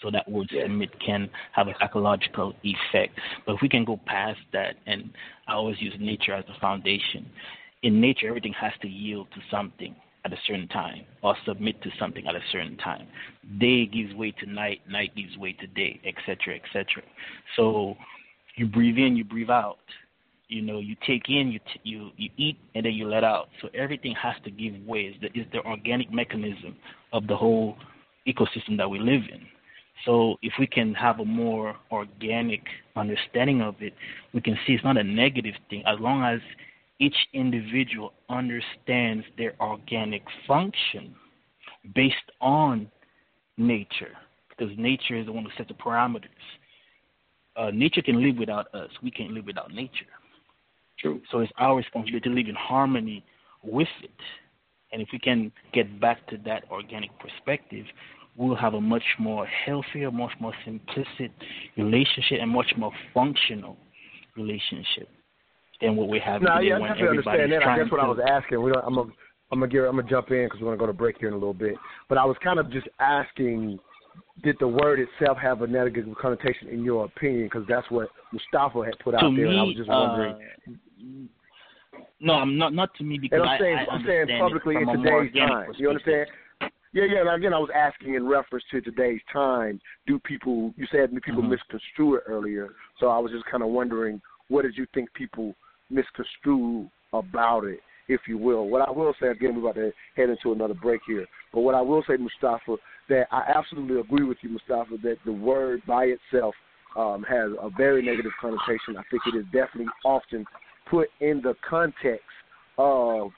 [0.02, 3.18] So that word submit can have a psychological effect.
[3.46, 5.10] But if we can go past that, and
[5.46, 7.26] I always use nature as the foundation.
[7.82, 11.90] In nature, everything has to yield to something at a certain time or submit to
[11.98, 13.06] something at a certain time.
[13.58, 17.02] Day gives way to night, night gives way to day, etc., etc.
[17.56, 17.96] So
[18.56, 19.78] you breathe in, you breathe out
[20.48, 23.48] you know you take in you t- you you eat and then you let out
[23.60, 26.76] so everything has to give way it's the, it's the organic mechanism
[27.12, 27.76] of the whole
[28.26, 29.40] ecosystem that we live in
[30.04, 32.62] so if we can have a more organic
[32.96, 33.94] understanding of it
[34.32, 36.40] we can see it's not a negative thing as long as
[37.00, 41.14] each individual understands their organic function
[41.94, 42.90] based on
[43.56, 44.12] nature
[44.48, 46.28] because nature is the one who sets the parameters
[47.56, 50.06] uh, nature can live without us we can't live without nature
[50.98, 51.20] True.
[51.30, 53.24] so it's our responsibility to live in harmony
[53.64, 54.10] with it.
[54.92, 57.84] And if we can get back to that organic perspective,
[58.36, 61.30] we'll have a much more healthier, much more simplistic
[61.76, 63.76] relationship and much more functional
[64.36, 65.08] relationship
[65.84, 67.66] than what we have No, today yeah, I when everybody's understand that.
[67.66, 68.62] I guess what to I was asking.
[68.62, 69.12] We don't, I'm gonna
[69.52, 71.38] I'm gonna I'm gonna jump in because we're gonna go to break here in a
[71.38, 71.74] little bit.
[72.08, 73.78] But I was kind of just asking,
[74.42, 77.44] did the word itself have a negative connotation in your opinion?
[77.44, 80.34] Because that's what Mustafa had put out to there, me, and I was just wondering.
[80.34, 80.70] uh,
[82.20, 84.76] no, I'm not not to me because and I'm saying I, I I'm saying publicly
[84.76, 85.72] in from a more today's time.
[85.76, 86.26] You understand?
[86.92, 87.20] Yeah, yeah.
[87.20, 89.80] And again, I was asking in reference to today's time.
[90.06, 90.72] Do people?
[90.76, 91.50] You said people Mhm.
[91.50, 95.54] misconstrue it earlier, so I was just kind of wondering, what did you think people
[95.90, 98.68] misconstrue about it, if you will?
[98.68, 101.74] What I will say again, we're about to head into another break here, but what
[101.74, 102.76] I will say, Mustafa,
[103.08, 106.54] that I absolutely agree with you, Mustafa, that the word by itself
[106.96, 108.96] um, has a very negative connotation.
[108.96, 110.44] I think it is definitely often
[110.88, 112.24] put in the context
[112.78, 113.30] of,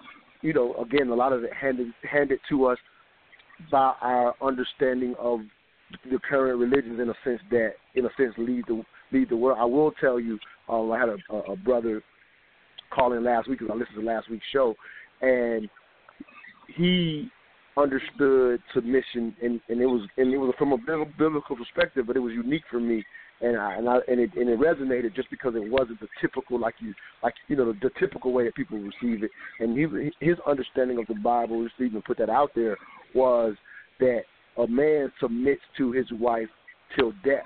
[0.42, 2.78] you know, again, a lot of it handed handed to us
[3.70, 5.40] by our understanding of
[6.10, 8.82] the current religions in a sense that, in a sense, lead the
[9.12, 9.58] lead the world.
[9.60, 12.02] I will tell you, um, I had a, a brother
[12.90, 14.74] call in last week because I listened to last week's show,
[15.20, 15.68] and
[16.76, 17.28] he
[17.76, 22.16] understood submission, and, and it was and it was from a bibl- biblical perspective, but
[22.16, 23.04] it was unique for me.
[23.40, 26.58] and I, and I, and it and it resonated just because it wasn't the typical
[26.58, 29.30] like you like you know the, the typical way that people receive it.
[29.60, 32.76] And he, his understanding of the Bible, just even put that out there,
[33.14, 33.54] was
[34.00, 34.22] that
[34.56, 36.48] a man submits to his wife
[36.96, 37.44] till death,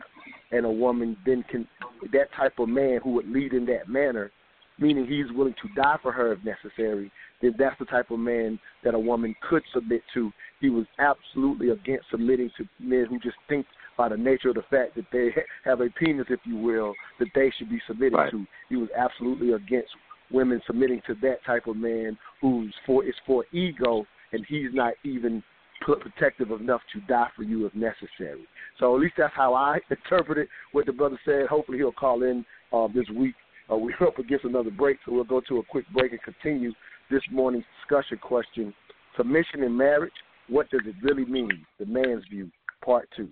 [0.52, 1.66] and a woman then can
[2.12, 4.30] that type of man who would lead in that manner,
[4.80, 7.12] meaning he's willing to die for her if necessary.
[7.40, 10.32] Then that's the type of man that a woman could submit to.
[10.60, 13.66] He was absolutely against submitting to men who just think
[13.96, 15.28] by the nature of the fact that they
[15.64, 18.30] have a penis, if you will, that they should be submitted right.
[18.30, 18.46] to.
[18.68, 19.90] He was absolutely against
[20.30, 24.94] women submitting to that type of man who's for is for ego, and he's not
[25.04, 25.42] even
[25.80, 28.46] protective enough to die for you if necessary.
[28.78, 31.46] So at least that's how I interpreted what the brother said.
[31.48, 33.34] Hopefully he'll call in uh, this week.
[33.70, 36.72] Uh, we're up against another break, so we'll go to a quick break and continue
[37.10, 38.74] this morning's discussion question:
[39.16, 40.12] Submission in marriage.
[40.48, 41.64] What does it really mean?
[41.78, 42.50] The man's view,
[42.84, 43.28] part two.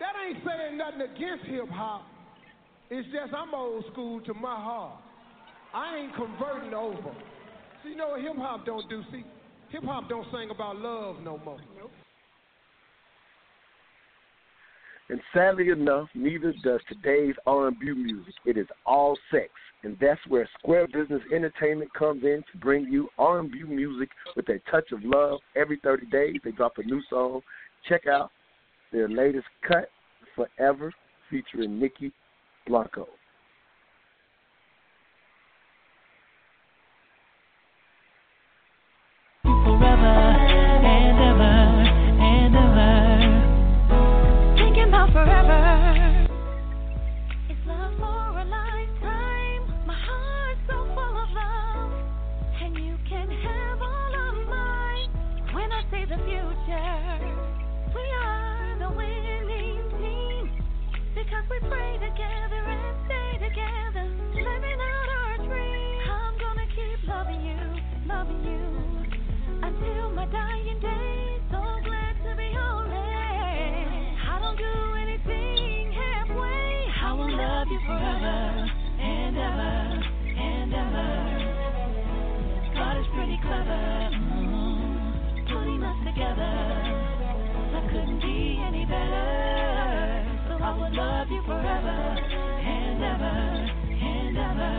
[0.00, 2.02] That ain't saying nothing against hip hop.
[2.90, 5.00] It's just I'm old school to my heart.
[5.72, 7.14] I ain't converting over.
[7.82, 9.02] See, you know what hip hop don't do?
[9.12, 9.24] See,
[9.70, 11.58] hip hop don't sing about love no more.
[11.78, 11.90] Nope.
[15.10, 18.34] And sadly enough, neither does today's R&B music.
[18.46, 19.50] It is all sex,
[19.82, 24.60] and that's where Square Business Entertainment comes in to bring you R&B music with a
[24.70, 25.40] touch of love.
[25.56, 27.42] Every 30 days, they drop a new song.
[27.86, 28.30] Check out
[28.92, 29.90] their latest cut,
[30.34, 30.92] Forever,
[31.30, 32.12] featuring Nikki
[32.66, 33.06] Blanco.
[86.14, 86.54] Together.
[87.72, 90.24] That couldn't be any better.
[90.46, 93.34] So I will love you forever and ever
[93.90, 94.74] and ever.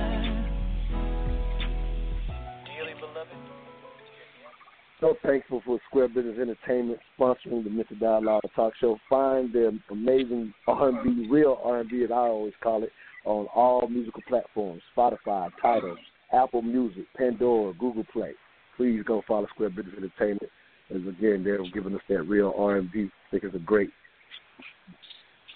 [5.01, 8.97] So thankful for Square Business Entertainment sponsoring the Mental Dialogue Talk Show.
[9.09, 12.91] Find their amazing R&B, real R&B as I always call it,
[13.25, 15.97] on all musical platforms: Spotify, Tidal,
[16.31, 18.31] Apple Music, Pandora, Google Play.
[18.77, 20.49] Please go follow Square Business Entertainment.
[20.91, 23.09] As again, they're giving us that real R&B.
[23.09, 23.89] I think it's a great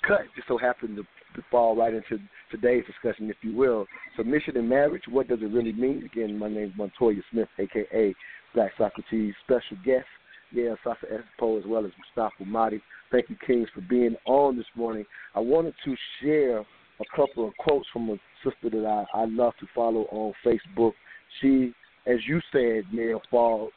[0.07, 0.21] cut.
[0.35, 2.17] Just so happened to, to fall right into
[2.51, 3.85] today's discussion, if you will.
[4.17, 5.03] Submission in marriage.
[5.09, 6.09] What does it really mean?
[6.11, 8.15] Again, my name is Montoya Smith, aka
[8.55, 9.33] Black Socrates.
[9.45, 10.07] Special guest,
[10.51, 12.81] yeah, Safa Espo, as well as Mustafa Mahdi.
[13.11, 15.05] Thank you, Kings, for being on this morning.
[15.35, 19.53] I wanted to share a couple of quotes from a sister that I, I love
[19.59, 20.93] to follow on Facebook.
[21.41, 21.73] She,
[22.05, 23.69] as you said, Neil, fall,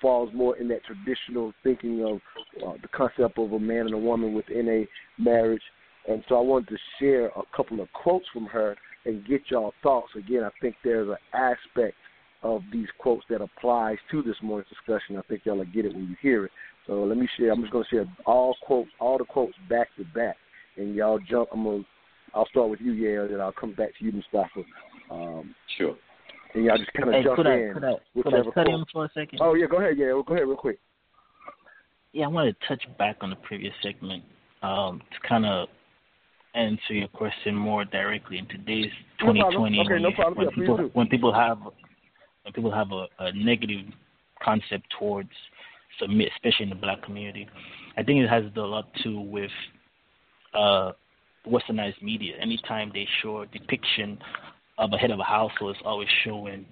[0.00, 2.20] falls more in that traditional thinking of
[2.66, 5.62] uh, the concept of a man and a woman within a marriage.
[6.08, 9.72] And so I wanted to share a couple of quotes from her and get y'all
[9.82, 10.08] thoughts.
[10.16, 11.96] Again, I think there's an aspect
[12.42, 15.16] of these quotes that applies to this morning's discussion.
[15.16, 16.52] I think y'all will get it when you hear it.
[16.86, 17.52] So let me share.
[17.52, 20.36] I'm just going to share all quotes, all the quotes back to back,
[20.76, 21.50] and y'all jump.
[21.52, 21.82] I'm gonna.
[22.34, 24.62] I'll start with you, Yale, and I'll come back to you, Mustafa.
[25.10, 25.96] Um, sure.
[26.54, 28.84] And y'all just kind of Hey, jump could I, could I, could I cut in
[28.92, 29.40] for a second?
[29.42, 30.78] Oh yeah, go ahead, yeah, go ahead, real quick.
[32.12, 34.24] Yeah, I want to touch back on the previous segment
[34.62, 35.68] um, to kind of
[36.54, 40.50] answer your question more directly in today's No 2020 Okay, when, no you- when Yeah,
[40.54, 41.58] people when people have
[42.42, 43.86] when people have a, a negative
[44.42, 45.30] concept towards
[45.98, 47.48] submit, especially in the black community.
[47.96, 49.50] I think it has a lot too with
[50.54, 50.92] uh,
[51.46, 52.36] westernized media.
[52.40, 54.18] Anytime they show a depiction
[54.78, 56.64] of a head of a household, it's always showing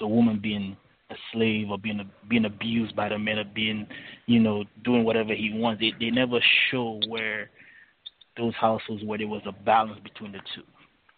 [0.00, 0.76] the woman being
[1.10, 3.86] a slave or being being abused by the men or being,
[4.26, 5.80] you know, doing whatever he wants.
[5.80, 7.50] They they never show where
[8.36, 10.62] those households where there was a balance between the two.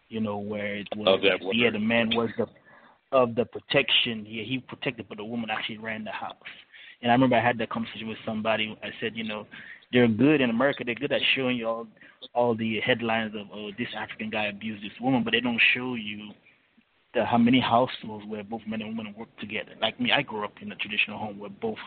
[0.09, 1.20] You know, where it was
[1.53, 2.47] yeah, the man was the
[3.12, 4.26] of the protection.
[4.26, 6.36] Yeah, he protected, but the woman actually ran the house.
[7.01, 8.76] And I remember I had that conversation with somebody.
[8.82, 9.47] I said, you know,
[9.93, 10.84] they're good in America.
[10.84, 11.86] They're good at showing you all
[12.34, 15.95] all the headlines of oh this African guy abused this woman, but they don't show
[15.95, 16.30] you
[17.14, 19.72] the how many households where both men and women work together.
[19.80, 21.78] Like me, I grew up in a traditional home where both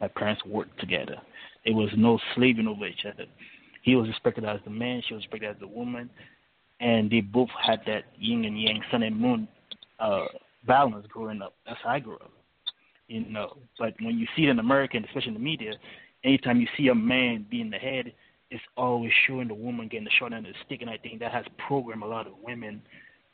[0.00, 1.16] my parents worked together.
[1.64, 3.24] There was no slaving over each other.
[3.82, 6.10] He was respected as the man, she was respected as the woman,
[6.80, 9.48] and they both had that yin and yang, sun and moon
[9.98, 10.26] uh,
[10.66, 11.54] balance growing up.
[11.66, 12.30] That's how I grew up,
[13.08, 13.56] you know.
[13.78, 15.72] But when you see it in America, especially in the media,
[16.28, 18.12] anytime you see a man being the head,
[18.50, 21.20] it's always showing the woman getting the short end of the stick, and I think
[21.20, 22.80] that has programmed a lot of women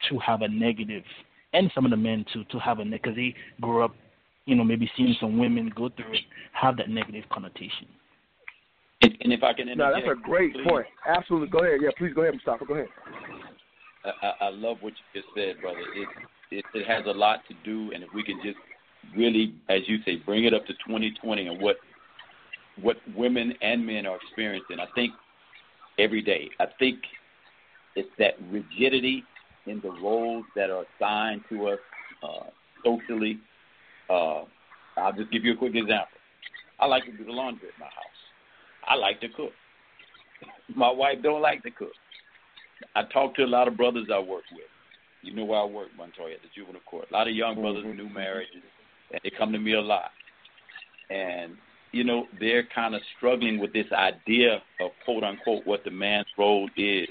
[0.08, 1.04] to have a negative,
[1.52, 3.94] and some of the men to to have a negative, because they grew up,
[4.46, 6.20] you know, maybe seeing some women go through it,
[6.52, 7.86] have that negative connotation.
[9.02, 10.66] And, and if I can No, that's a great please.
[10.68, 10.86] point.
[11.06, 11.48] Absolutely.
[11.48, 11.80] Go ahead.
[11.82, 12.64] Yeah, please go ahead, Mustafa.
[12.64, 12.88] Go ahead.
[14.04, 15.80] I, I I love what you just said, brother.
[15.94, 16.08] It,
[16.58, 18.58] it it has a lot to do, and if we can just
[19.16, 21.76] really, as you say, bring it up to 2020 and what
[22.80, 25.12] what women and men are experiencing, I think
[25.98, 26.50] every day.
[26.60, 26.98] I think
[27.96, 29.22] it's that rigidity
[29.66, 31.78] in the roles that are assigned to us
[32.22, 32.50] uh,
[32.84, 33.38] socially.
[34.10, 34.42] Uh,
[34.96, 36.18] I'll just give you a quick example.
[36.78, 37.94] I like to do the laundry at my house.
[38.86, 39.52] I like to cook.
[40.74, 41.92] My wife don't like to cook.
[42.94, 44.66] I talk to a lot of brothers I work with.
[45.22, 47.06] You know where I work, Montoya, at the juvenile court.
[47.10, 48.62] A lot of young brothers, new marriages,
[49.10, 50.10] and they come to me a lot.
[51.08, 51.52] And,
[51.94, 56.26] you know, they're kind of struggling with this idea of quote unquote what the man's
[56.36, 57.08] role is.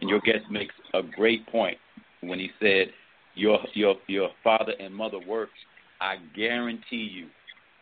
[0.00, 1.76] And your guest makes a great point
[2.22, 2.88] when he said
[3.34, 5.52] your your your father and mother worked.
[6.00, 7.26] I guarantee you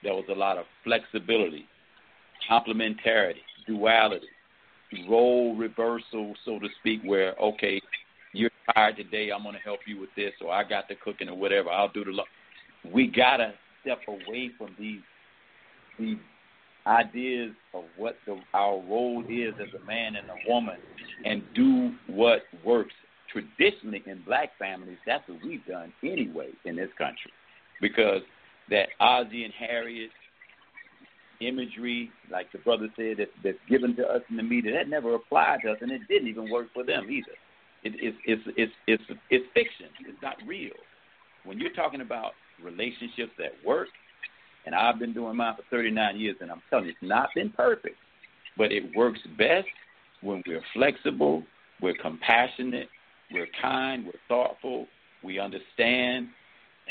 [0.02, 1.66] there was a lot of flexibility,
[2.50, 4.26] complementarity, duality,
[5.08, 7.80] role reversal, so to speak, where okay,
[8.32, 11.36] you're tired today, I'm gonna help you with this, or I got the cooking or
[11.36, 12.10] whatever, I'll do the.
[12.10, 12.24] Lo-.
[12.92, 15.00] We gotta step away from these
[15.98, 16.16] these
[16.86, 20.76] ideas of what the, our role is as a man and a woman,
[21.24, 22.94] and do what works.
[23.32, 27.30] Traditionally, in black families, that's what we've done anyway in this country,
[27.80, 28.22] because
[28.70, 30.10] that Ozzie and Harriet
[31.40, 35.14] imagery, like the brother said, that, that's given to us in the media, that never
[35.14, 37.36] applied to us, and it didn't even work for them either.
[37.84, 39.86] It, it's, it's, it's, it's, it's fiction.
[40.00, 40.74] It's not real.
[41.44, 43.88] When you're talking about relationships that work,
[44.66, 47.50] and I've been doing mine for 39 years, and I'm telling you, it's not been
[47.50, 47.96] perfect,
[48.56, 49.66] but it works best
[50.22, 51.42] when we're flexible,
[51.80, 52.88] we're compassionate,
[53.32, 54.86] we're kind, we're thoughtful,
[55.24, 56.28] we understand,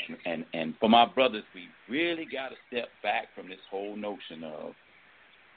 [0.08, 3.96] and and, and for my brothers, we really got to step back from this whole
[3.96, 4.72] notion of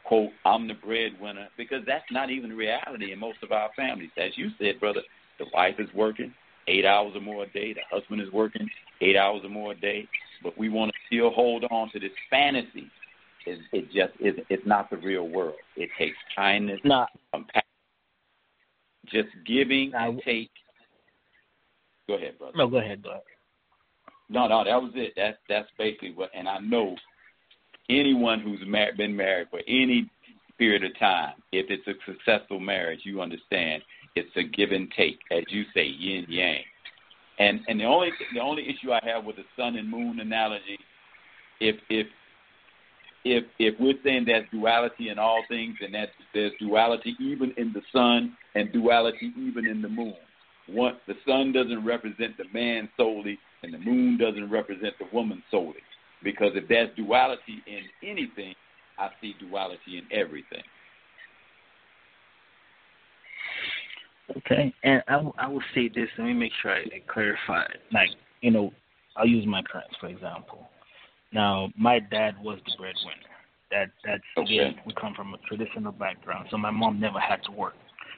[0.03, 4.09] quote I'm the breadwinner because that's not even reality in most of our families.
[4.17, 5.01] As you said, brother,
[5.39, 6.33] the wife is working
[6.67, 8.69] eight hours or more a day, the husband is working
[9.01, 10.07] eight hours or more a day,
[10.41, 12.89] but we want to still hold on to this fantasy.
[13.45, 14.35] It, it just is.
[14.49, 15.55] It's not the real world.
[15.75, 17.07] It takes kindness, Nah.
[17.33, 17.61] compassion,
[19.07, 20.49] just giving Nah, and take.
[22.07, 22.57] Go ahead, brother.
[22.57, 23.21] No, go ahead, bud.
[24.29, 25.13] No, no, that was it.
[25.15, 26.29] That's that's basically what.
[26.33, 26.95] And I know
[27.89, 30.09] anyone who's mar- been married for any
[30.57, 33.81] period of time, if it's a successful marriage, you understand
[34.15, 36.63] it's a give and take, as you say, yin yang.
[37.39, 40.77] And and the only the only issue I have with the sun and moon analogy,
[41.59, 42.07] if if
[43.25, 47.73] if if we're saying there's duality in all things, and that there's duality even in
[47.73, 50.15] the sun and duality even in the moon.
[50.67, 55.43] One, the sun doesn't represent the man solely, and the moon doesn't represent the woman
[55.51, 55.81] solely.
[56.23, 58.53] Because if there's duality in anything,
[58.97, 60.63] I see duality in everything.
[64.37, 66.07] Okay, and I, will- I will say this.
[66.17, 67.63] Let me make sure I, I clarify.
[67.63, 67.81] it.
[67.91, 68.09] Like,
[68.41, 68.71] you know,
[69.15, 70.69] I'll use my parents for example.
[71.31, 73.29] Now, my dad was the breadwinner.
[73.71, 74.53] That that's Okay.
[74.59, 77.75] again, we come from a traditional background, so my mom never had to work.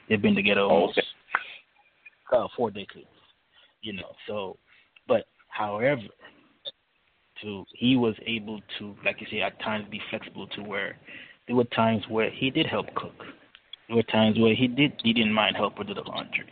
[0.08, 1.06] They've been together almost Okay.
[2.32, 3.06] uh, four decades.
[3.82, 4.58] You know, so,
[5.08, 6.02] but however,
[7.42, 10.96] to he was able to, like you say, at times be flexible to where
[11.46, 13.14] there were times where he did help cook.
[13.88, 16.46] There were times where he did he didn't mind help with the laundry.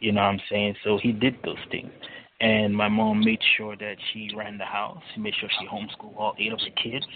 [0.00, 0.76] You know what I'm saying?
[0.84, 1.90] So he did those things.
[2.40, 5.02] And my mom made sure that she ran the house.
[5.14, 7.06] She made sure she homeschooled all eight of the kids.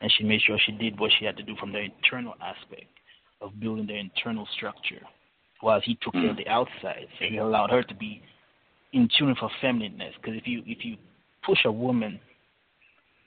[0.00, 2.86] And she made sure she did what she had to do from the internal aspect
[3.40, 5.02] of building the internal structure.
[5.60, 7.06] While he took care of the outside.
[7.18, 8.22] So he allowed her to be
[8.92, 10.14] in tune with her feminineness.
[10.16, 10.96] Because if you if you
[11.44, 12.18] push a woman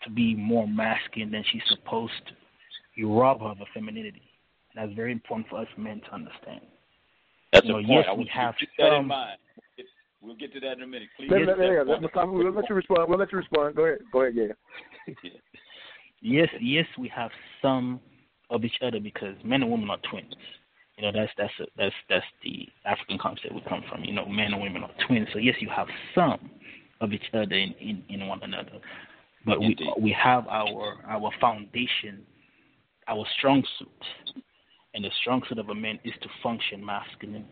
[0.03, 2.33] to be more masculine than she's supposed to,
[2.95, 4.21] you rob her of her femininity.
[4.75, 6.61] And that's very important for us men to understand.
[7.51, 7.87] That's You a point.
[7.89, 9.37] yes, I we want you to have keep that in some- mind.
[10.21, 11.09] We'll get to that in a minute.
[11.17, 11.29] Please.
[11.29, 13.09] Let, get let, that yeah, let, we'll let you respond.
[13.09, 13.75] We'll let you respond.
[13.75, 13.99] Go ahead.
[14.09, 14.33] Go ahead.
[14.35, 15.13] Yeah.
[16.21, 17.29] yes, yes, we have
[17.61, 17.99] some
[18.49, 20.33] of each other because men and women are twins.
[20.97, 24.05] You know, that's that's a, that's that's the African concept we come from.
[24.05, 25.27] You know, men and women are twins.
[25.33, 26.49] So yes, you have some
[27.01, 28.79] of each other in in, in one another,
[29.45, 29.79] but Indeed.
[29.97, 32.21] we we have our our foundation,
[33.09, 34.43] our strong suit,
[34.93, 37.45] And the strong suit of a man is to function masculine,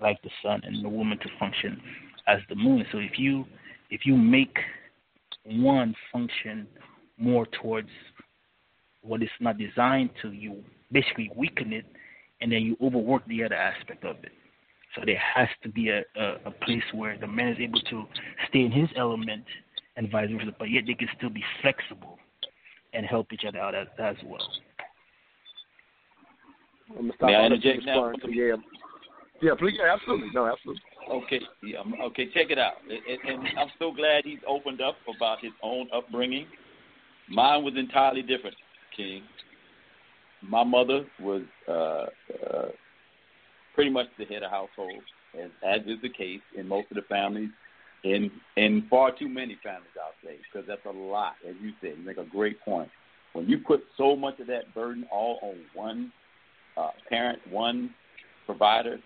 [0.00, 1.80] like the sun, and the woman to function
[2.26, 2.84] as the moon.
[2.92, 3.44] So if you
[3.90, 4.58] if you make
[5.44, 6.66] one function
[7.16, 7.88] more towards
[9.02, 11.86] what it's not designed to, you basically weaken it,
[12.40, 14.32] and then you overwork the other aspect of it.
[14.94, 18.04] So there has to be a, a, a place where the man is able to
[18.48, 19.44] stay in his element
[19.96, 22.18] and vice versa, but yet they can still be flexible
[22.94, 24.48] and help each other out as, as well.
[26.90, 28.12] I'm gonna stop May I interject now?
[28.28, 28.56] Yeah,
[29.40, 30.82] yeah, please, yeah, absolutely, no, absolutely.
[31.10, 32.74] Okay, yeah, okay, check it out.
[32.88, 36.46] And, and I'm so glad he's opened up about his own upbringing.
[37.28, 38.56] Mine was entirely different,
[38.96, 39.22] King.
[40.42, 42.06] My mother was uh,
[42.46, 42.68] uh,
[43.74, 45.02] pretty much the head of household,
[45.40, 47.50] as, as is the case in most of the families,
[48.04, 51.94] in in far too many families, I'll say, because that's a lot, as you said.
[51.98, 52.88] You make a great point.
[53.32, 56.12] When you put so much of that burden all on one
[56.78, 57.90] uh, parent, one
[58.46, 58.98] provider,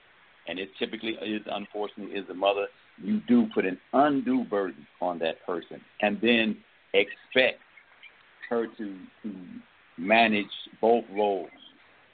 [0.48, 2.66] and it typically is unfortunately is the mother,
[3.02, 6.56] you do put an undue burden on that person, and then
[6.92, 7.60] expect
[8.50, 9.34] her to to
[9.98, 10.46] manage
[10.80, 11.48] both roles,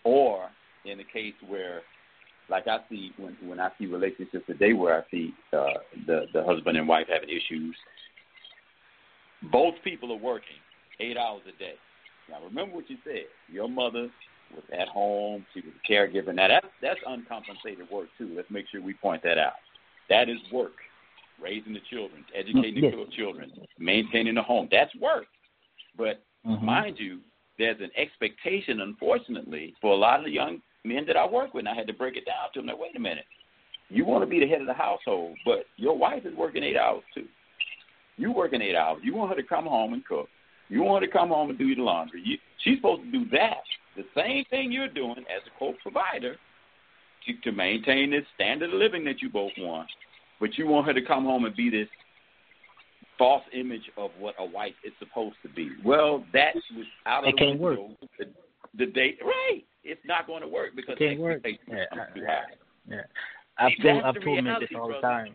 [0.04, 0.48] or
[0.84, 1.82] in a case where,
[2.48, 6.44] like I see when when I see relationships today where I see uh, the the
[6.44, 7.76] husband and wife having issues,
[9.50, 10.56] both people are working
[11.00, 11.74] eight hours a day.
[12.30, 13.26] Now remember what you said.
[13.50, 14.08] Your mother
[14.54, 15.44] was at home.
[15.54, 16.34] She was a caregiver.
[16.34, 18.32] Now that's that's uncompensated work too.
[18.36, 19.54] Let's make sure we point that out.
[20.08, 20.76] That is work.
[21.40, 24.68] Raising the children, educating the children, maintaining the home.
[24.72, 25.26] That's work.
[25.96, 26.62] But Mhm.
[26.62, 27.20] mind you,
[27.58, 31.60] there's an expectation, unfortunately, for a lot of the young men that I work with.
[31.62, 32.66] And I had to break it down to them.
[32.66, 33.26] That wait a minute,
[33.88, 36.76] you want to be the head of the household, but your wife is working eight
[36.76, 37.28] hours too.
[38.16, 39.00] You working eight hours.
[39.04, 40.28] You want her to come home and cook.
[40.68, 42.20] You want her to come home and do the laundry.
[42.24, 43.62] You, she's supposed to do that.
[43.98, 46.36] The same thing you're doing as a co-provider
[47.26, 49.88] to, to maintain this standard of living that you both want.
[50.40, 51.88] But you want her to come home and be this
[53.18, 55.70] false image of what a wife is supposed to be.
[55.84, 57.78] Well, that was out of It can't work.
[57.78, 58.26] window The,
[58.78, 59.64] the date, right?
[59.82, 61.44] It's not going to work because It can't work.
[61.44, 62.42] expectations Yeah, too high.
[62.88, 62.96] Yeah.
[63.58, 65.34] I've That's told I've told men reality, this all the time.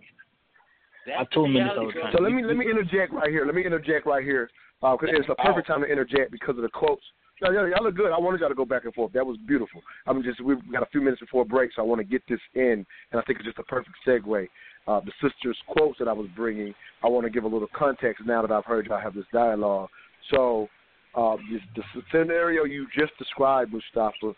[1.06, 2.14] That's I've told the men this all the time.
[2.16, 3.46] So let me let me interject right here.
[3.46, 4.50] Let me interject right here
[4.80, 7.04] because it's a perfect time to interject because of the quotes.
[7.52, 8.12] Y'all, look good.
[8.12, 9.12] I wanted y'all to go back and forth.
[9.14, 9.82] That was beautiful.
[10.08, 12.40] I'm just we've got a few minutes before break, so I want to get this
[12.56, 14.48] in, and I think it's just a perfect segue.
[14.88, 16.74] Uh, the sisters' quotes that I was bringing,
[17.04, 19.90] I want to give a little context now that I've heard y'all have this dialogue.
[20.32, 20.68] So,
[21.16, 24.34] uh, the, the scenario you just described, Mustafa,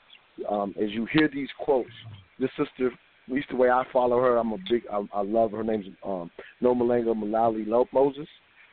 [0.49, 1.89] um, as you hear these quotes,
[2.39, 5.51] this sister, at least the way I follow her, I'm a big, I, I love
[5.51, 5.63] her.
[5.63, 6.29] Name's um,
[6.61, 8.27] Nomalanga Malali Moses.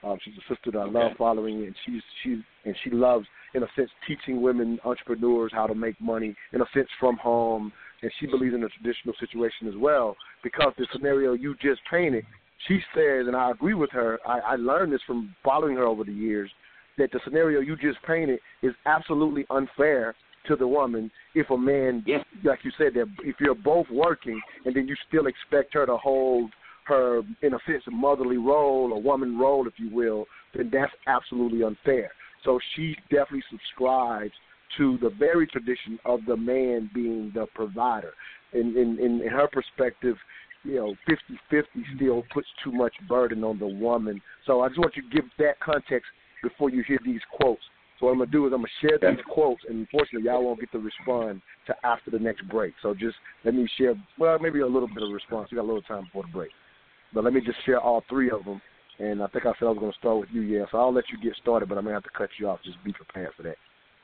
[0.05, 1.15] Um, she's a sister that I love Okay.
[1.19, 5.75] following, and she's she's and she loves, in a sense, teaching women entrepreneurs how to
[5.75, 7.73] make money, in a sense, from home.
[8.03, 12.25] And she believes in a traditional situation as well, because the scenario you just painted,
[12.67, 14.19] she says, and I agree with her.
[14.27, 16.51] I, I learned this from following her over the years,
[16.99, 20.17] that the scenario you just painted is absolutely unfair
[20.49, 22.25] to the woman if a man, Yes.
[22.43, 25.97] like you said, that if you're both working and then you still expect her to
[25.97, 26.51] hold
[26.85, 31.63] her, in a sense, motherly role or woman role, if you will, then that's absolutely
[31.63, 32.11] unfair.
[32.45, 34.33] So she definitely subscribes
[34.79, 38.13] to the very tradition of the man being the provider.
[38.53, 40.17] In in, in, in her perspective,
[40.65, 40.95] you know,
[41.53, 41.65] 50-50
[41.97, 44.21] still puts too much burden on the woman.
[44.47, 46.07] So I just want you to give that context
[46.43, 47.63] before you hear these quotes.
[47.99, 50.59] So what I'm gonna do is I'm gonna share these quotes, and unfortunately, y'all won't
[50.59, 52.75] get to respond to after the next break.
[52.83, 53.95] So just let me share.
[54.19, 55.51] Well, maybe a little bit of response.
[55.51, 56.51] We got a little time before the break,
[57.13, 58.61] but let me just share all three of them.
[58.99, 60.65] And I think I said I was gonna start with you, yeah.
[60.71, 62.61] So I'll let you get started, but I'm gonna have to cut you off.
[62.65, 63.57] Just be prepared for that.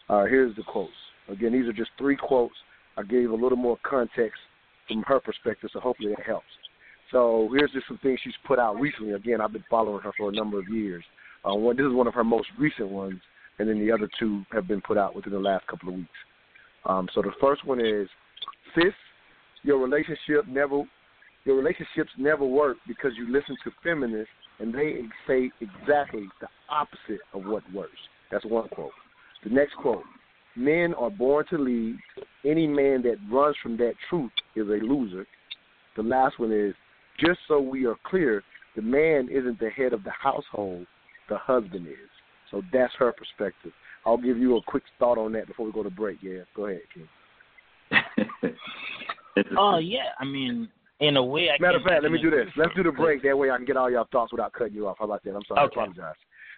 [0.09, 0.93] All right, here's the quotes.
[1.29, 2.55] Again, these are just three quotes.
[2.97, 4.41] I gave a little more context
[4.89, 6.47] from her perspective, so hopefully it helps.
[7.13, 9.13] So here's just some things she's put out recently.
[9.13, 11.05] Again, I've been following her for a number of years.
[11.49, 13.21] Uh, one, this is one of her most recent ones,
[13.59, 16.11] and then the other two have been put out within the last couple of weeks.
[16.87, 18.09] Um, so the first one is,
[18.75, 18.93] sis,
[19.63, 20.83] your relationship never,
[21.49, 24.28] your relationships never work because you listen to feminists
[24.59, 27.96] and they say exactly the opposite of what works.
[28.30, 28.92] That's one quote.
[29.44, 30.03] The next quote:
[30.57, 31.96] Men are born to lead.
[32.44, 35.26] Any man that runs from that truth is a loser.
[35.96, 36.74] The last one is,
[37.18, 38.42] just so we are clear,
[38.76, 40.86] the man isn't the head of the household,
[41.30, 42.11] the husband is.
[42.51, 43.72] So that's her perspective.
[44.05, 46.18] I'll give you a quick thought on that before we go to break.
[46.20, 47.09] Yeah, go ahead, King.
[49.57, 50.68] Oh yeah, I mean,
[51.01, 52.46] in a way, I Matter of fact, let me do this.
[52.57, 53.22] Let's do the break.
[53.22, 54.96] That way I can get all y'all thoughts without cutting you off.
[54.99, 55.34] How about that?
[55.34, 55.66] I'm sorry.
[55.66, 55.80] Okay.
[55.80, 56.14] I apologize.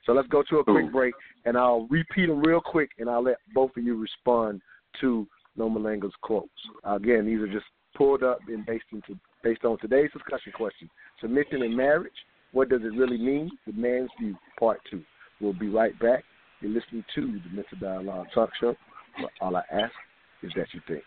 [0.07, 0.91] So let's go to a quick Cool.
[0.93, 1.15] break,
[1.45, 4.63] and I'll repeat them real quick, and I'll let both of you respond
[5.01, 5.27] to
[5.59, 6.49] Nomalanga's quotes.
[6.85, 10.89] Again, these are just pulled up and based into based on today's discussion question:
[11.21, 12.13] submission in marriage.
[12.53, 13.51] What does it really mean?
[13.67, 15.03] The man's view, part two.
[15.41, 16.25] We'll be right back.
[16.61, 18.75] You're listening to the Mental Dialogue Talk Show.
[19.41, 19.93] All I ask
[20.43, 21.03] is that you think.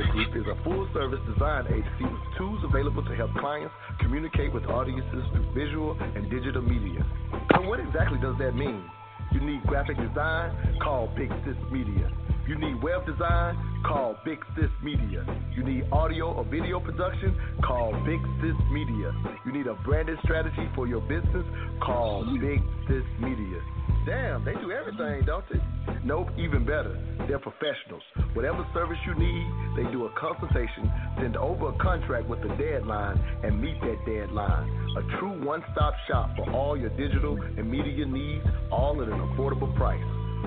[0.00, 4.52] Media Group is a full service design agency with tools available to help clients communicate
[4.52, 7.04] with audiences through visual and digital media.
[7.54, 8.82] So, what exactly does that mean?
[9.32, 10.78] You need graphic design?
[10.82, 12.10] Call Big Sis Media.
[12.48, 13.58] You need web design?
[13.86, 15.24] Call Big Sis Media.
[15.54, 17.36] You need audio or video production?
[17.62, 19.12] Call Big Sis Media.
[19.44, 21.44] You need a branded strategy for your business?
[21.84, 23.60] Call Big Sis Media.
[24.10, 25.60] Damn, they do everything, don't they?
[26.04, 26.98] Nope, even better.
[27.28, 28.02] They're professionals.
[28.32, 29.46] Whatever service you need,
[29.76, 30.90] they do a consultation,
[31.20, 34.68] send over a contract with a deadline, and meet that deadline.
[34.98, 39.20] A true one stop shop for all your digital and media needs, all at an
[39.20, 40.02] affordable price.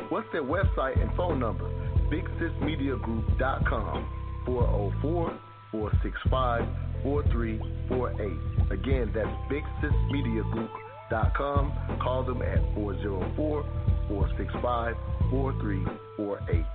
[0.10, 1.70] What's their website and phone number?
[2.12, 4.06] BigSisMediaGroup.com
[4.46, 5.40] 404
[5.72, 6.68] 465
[7.04, 8.72] 4348.
[8.78, 10.83] Again, that's BigSisMediaGroup.com.
[11.10, 13.64] Call them at 404
[14.08, 14.96] 465
[15.30, 16.66] 4348.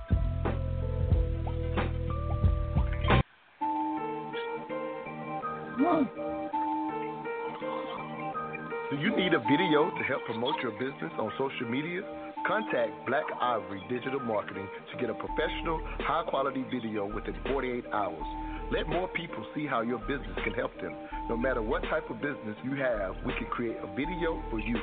[8.89, 12.01] Do you need a video to help promote your business on social media?
[12.47, 18.48] Contact Black Ivory Digital Marketing to get a professional, high quality video within 48 hours.
[18.71, 20.95] Let more people see how your business can help them.
[21.27, 24.77] No matter what type of business you have, we can create a video for you.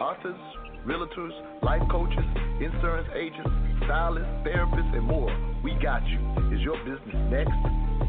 [0.00, 0.36] Authors,
[0.84, 2.24] realtors, life coaches,
[2.60, 3.50] insurance agents,
[3.84, 5.30] stylists, therapists, and more.
[5.62, 6.18] We got you.
[6.52, 7.52] Is your business next?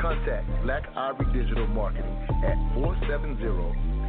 [0.02, 2.16] Contact Black Ivory Digital Marketing
[2.46, 3.38] at 470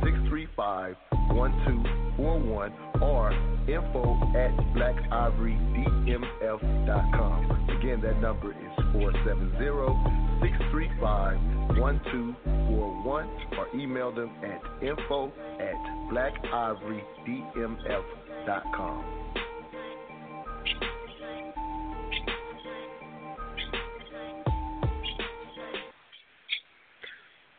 [0.05, 0.97] 635
[1.33, 3.33] 1241 or
[3.69, 7.60] info at blackivorydmf.com.
[7.81, 8.57] Again, that number is
[8.93, 9.57] 470
[10.43, 11.39] 635
[11.79, 15.75] 1241 or email them at info at
[16.13, 19.05] blackivorydmf.com.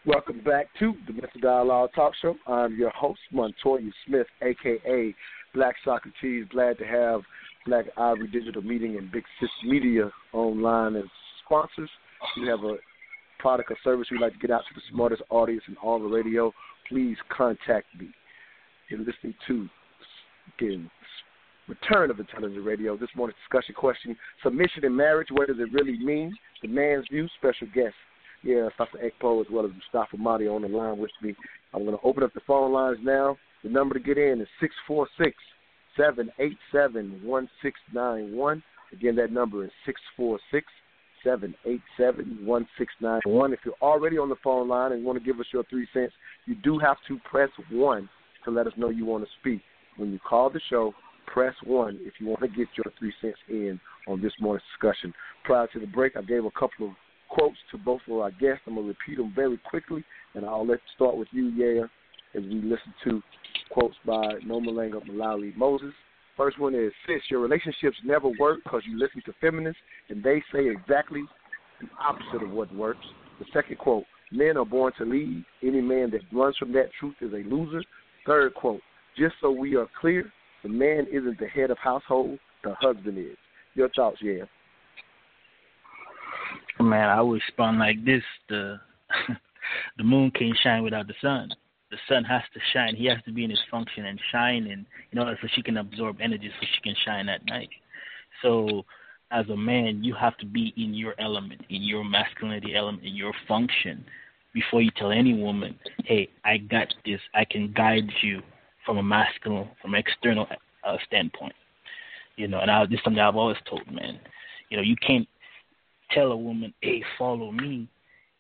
[0.05, 2.36] Welcome back to the Mental Dialogue Talk Show.
[2.45, 5.15] I'm your host, Montoya Smith, aka
[5.55, 6.45] Black Socrates.
[6.51, 7.22] Glad to have
[7.66, 11.03] Black Ivory Digital Marketing and Big Sis Media online as
[11.45, 11.89] sponsors.
[12.22, 12.76] If you have a
[13.39, 16.05] product or service you'd like to get out to the smartest audience in all the
[16.05, 16.53] radio,
[16.88, 18.09] please contact me.
[18.89, 19.68] You're listening to
[20.57, 20.89] again
[21.68, 22.97] return of intelligent radio.
[22.97, 25.28] This morning's discussion question: submission in marriage.
[25.32, 26.36] What does it really mean?
[26.62, 27.28] The man's view.
[27.39, 27.95] Special guest
[28.43, 28.97] yeah, Dr.
[28.97, 31.36] Ekpo as well as Mustafa Madi on the line with me.
[31.74, 33.38] I'm going to open up the phone lines now.
[33.64, 35.36] The number to get in is six four six
[35.98, 38.64] seven eight seven one six nine one.
[38.94, 40.66] Again, that number is six four six
[41.24, 43.54] seven eight seven one six nine one.
[43.54, 46.14] If you're already on the phone line and want to give us your three cents,
[46.46, 48.10] you do have to press one
[48.46, 49.62] to let us know you want to speak.
[49.98, 50.94] When you call the show,
[51.28, 55.14] press one if you want to get your three cents in on this morning's discussion.
[55.44, 56.94] Prior to the break, I gave a couple of
[57.30, 58.62] quotes to both of our guests.
[58.68, 61.84] I'm going to repeat them very quickly, and I'll let start with you, Yeah,
[62.36, 63.22] as we listen to
[63.72, 65.93] quotes by Nomalanga Malawi Moses.
[66.38, 70.41] First one is, sis, your relationships never work because you listen to feminists, and they
[70.53, 71.24] say exactly
[71.80, 73.05] the opposite of what works.
[73.39, 75.43] The second quote, men are born to lead.
[75.61, 77.84] Any man that runs from that truth is a loser.
[78.26, 78.82] Third quote,
[79.17, 80.32] just so we are clear,
[80.63, 83.38] the man isn't the head of household, the husband is.
[83.74, 84.43] Your thoughts, yeah.
[86.80, 88.80] Man, I would respond like this: the
[89.97, 91.49] the moon can't shine without the sun.
[91.92, 92.96] The sun has to shine.
[92.96, 95.78] He has to be in his function and shine, and in order so she can
[95.78, 97.70] absorb energy, so she can shine at night.
[98.42, 98.86] So,
[99.30, 103.16] as a man, you have to be in your element, in your masculinity element, in
[103.16, 104.06] your function,
[104.54, 107.20] before you tell any woman, "Hey, I got this.
[107.34, 108.42] I can guide you
[108.86, 110.48] from a masculine, from an external
[110.84, 111.56] uh, standpoint."
[112.38, 114.20] You know, and I, this is something I've always told men.
[114.70, 115.28] You know, you can't
[116.12, 117.88] tell a woman, hey, follow me,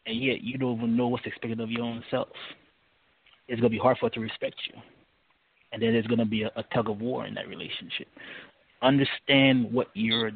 [0.05, 2.29] and yet you don't even know what's expected of your own self.
[3.47, 4.79] It's going to be hard for her to respect you.
[5.71, 8.07] And then there's going to be a, a tug of war in that relationship.
[8.81, 10.31] Understand what your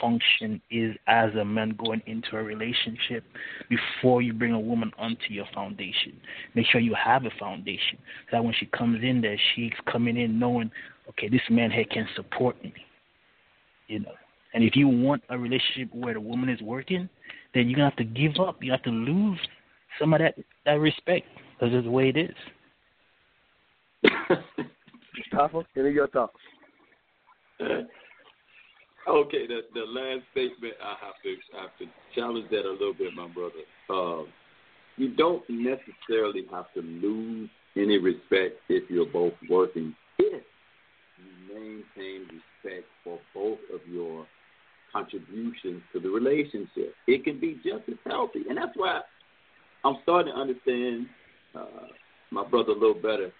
[0.00, 3.24] function is as a man going into a relationship
[3.68, 6.12] before you bring a woman onto your foundation.
[6.54, 7.98] Make sure you have a foundation.
[8.26, 10.70] So that when she comes in there, she's coming in knowing,
[11.10, 12.74] okay, this man here can support me.
[13.88, 14.12] You know.
[14.54, 17.08] And if you want a relationship where the woman is working,
[17.54, 18.62] then you're gonna have to give up.
[18.62, 19.38] You have to lose
[19.98, 20.34] some of that
[20.64, 21.26] that respect
[21.58, 22.34] because it's the way it is.
[25.32, 26.36] Papa, any of your thoughts?
[29.08, 32.94] Okay, the the last statement I have to I have to challenge that a little
[32.94, 33.62] bit, my brother.
[33.88, 34.28] Um,
[34.96, 40.42] you don't necessarily have to lose any respect if you're both working if
[41.18, 44.26] you maintain respect for both of your
[44.92, 46.94] contributions to the relationship.
[47.06, 49.02] It can be just as healthy, and that's why
[49.84, 51.06] I'm starting to understand
[51.56, 51.86] uh,
[52.30, 53.32] my brother a little better.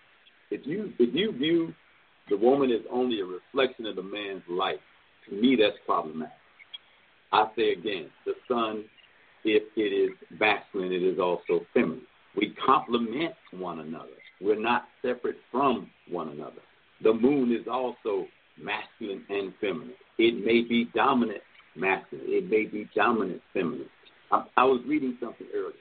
[0.51, 1.75] If you if you view
[2.29, 4.81] the woman as only a reflection of the man's life,
[5.29, 6.33] to me that's problematic.
[7.33, 8.85] I say again, the sun,
[9.45, 12.03] if it is masculine, it is also feminine.
[12.37, 14.09] We complement one another.
[14.41, 16.63] We're not separate from one another.
[17.03, 18.27] The moon is also
[18.59, 19.95] masculine and feminine.
[20.19, 21.43] It may be dominant
[21.75, 22.27] masculine.
[22.29, 23.89] It may be dominant feminine.
[24.31, 25.73] I, I was reading something earlier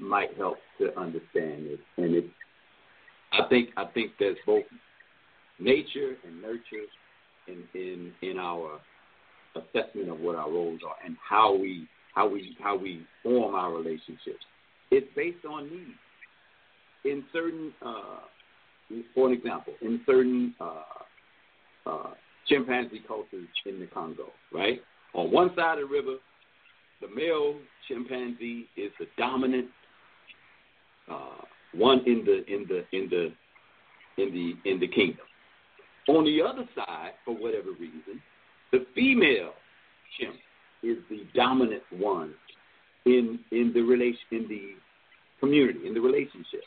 [0.00, 2.24] might help to understand it, and it.
[3.32, 4.64] I think I think there's both
[5.58, 6.86] nature and nurture
[7.46, 8.80] in in in our
[9.54, 13.72] assessment of what our roles are and how we how we how we form our
[13.72, 14.44] relationships.
[14.90, 15.98] It's based on needs.
[17.04, 18.18] In certain, uh,
[19.14, 20.82] for an example, in certain uh,
[21.86, 22.10] uh,
[22.46, 24.80] chimpanzee cultures in the Congo, right?
[25.14, 26.16] On one side of the river,
[27.00, 27.54] the male
[27.88, 29.68] chimpanzee is the dominant
[31.10, 31.44] uh,
[31.74, 33.32] one in the in the in the
[34.22, 35.26] in the in the kingdom.
[36.08, 38.20] On the other side, for whatever reason,
[38.72, 39.52] the female
[40.18, 40.36] chimp
[40.82, 42.34] is the dominant one
[43.06, 44.74] in in the relation in the
[45.40, 46.62] community in the relationship,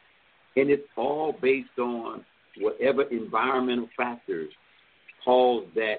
[0.56, 2.24] and it's all based on
[2.60, 4.52] whatever environmental factors
[5.24, 5.98] cause that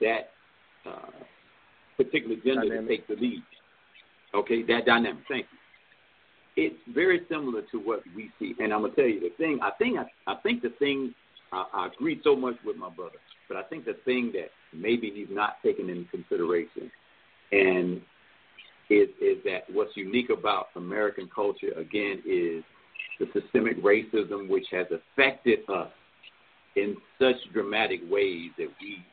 [0.00, 0.30] that
[0.86, 1.10] uh,
[1.96, 3.06] particular gender dynamic.
[3.06, 3.42] to take the lead.
[4.34, 5.22] Okay, that dynamic.
[5.28, 5.58] Thank you.
[6.56, 9.60] It's very similar to what we see, and I'm gonna tell you the thing.
[9.62, 11.14] I think I, I think the thing
[11.52, 15.10] I, I agree so much with my brother, but I think the thing that maybe
[15.14, 16.90] he's not taking into consideration,
[17.52, 18.00] and
[18.90, 22.64] is is that what's unique about American culture again is
[23.20, 25.90] the systemic racism which has affected us
[26.76, 29.04] in such dramatic ways that we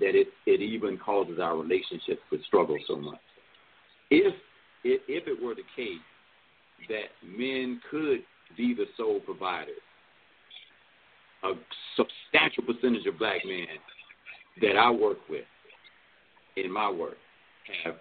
[0.00, 3.20] that it it even causes our relationships to struggle so much.
[4.10, 4.34] If
[4.82, 6.00] if, if it were the case
[6.88, 8.20] that men could
[8.56, 9.76] be the sole providers
[11.42, 11.52] a
[11.96, 13.66] substantial percentage of black men
[14.60, 15.44] that I work with
[16.56, 17.16] in my work
[17.84, 17.94] have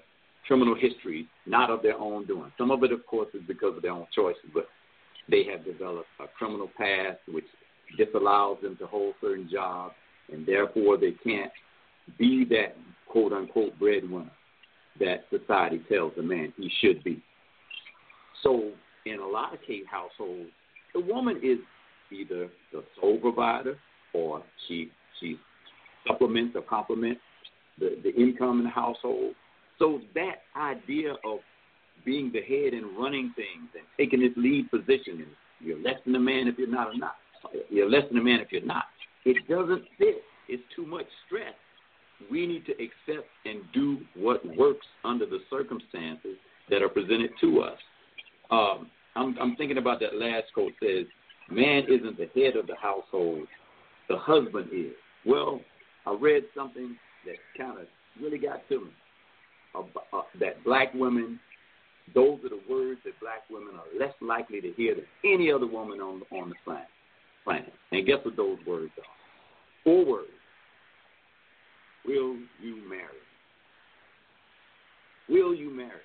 [0.48, 2.52] criminal history, not of their own doing.
[2.58, 4.68] Some of it, of course, is because of their own choices, but
[5.30, 7.46] they have developed a criminal past which
[7.98, 9.94] disallows them to hold certain jobs,
[10.32, 11.52] and therefore they can't
[12.18, 12.76] be that
[13.08, 14.32] quote unquote breadwinner
[15.00, 17.22] that society tells a man he should be.
[18.44, 18.72] So,
[19.06, 20.50] in a lot of case households,
[20.94, 21.60] the woman is
[22.12, 23.78] either the sole provider
[24.14, 25.38] or she she
[26.08, 27.22] supplements or complements
[27.80, 29.34] the, the income in the household.
[29.78, 31.40] So that idea of
[32.06, 35.28] being the head and running things and taking this lead position and
[35.60, 37.16] you're less than a man if you're not or not.
[37.70, 38.86] You're less than a man if you're not.
[39.26, 40.24] It doesn't fit.
[40.48, 41.54] It's too much stress.
[42.30, 46.38] We need to accept and do what works under the circumstances
[46.70, 47.78] that are presented to us.
[48.52, 51.06] Um, I'm, I'm thinking about that last quote says,
[51.52, 53.48] Man isn't the head of the household,
[54.08, 54.94] the husband is.
[55.26, 55.62] Well,
[56.06, 56.96] I read something
[57.26, 57.86] that kind of
[58.22, 58.92] really got to me.
[59.74, 61.40] about, uh, that black women,
[62.14, 65.68] those are the words that black women are less likely to hear than any other
[65.68, 66.88] woman on on the planet.
[67.44, 67.74] Planet.
[67.92, 69.84] And guess what those words are?
[69.84, 70.28] Four words.
[72.06, 73.04] Will you marry?
[75.28, 76.02] Will you marry?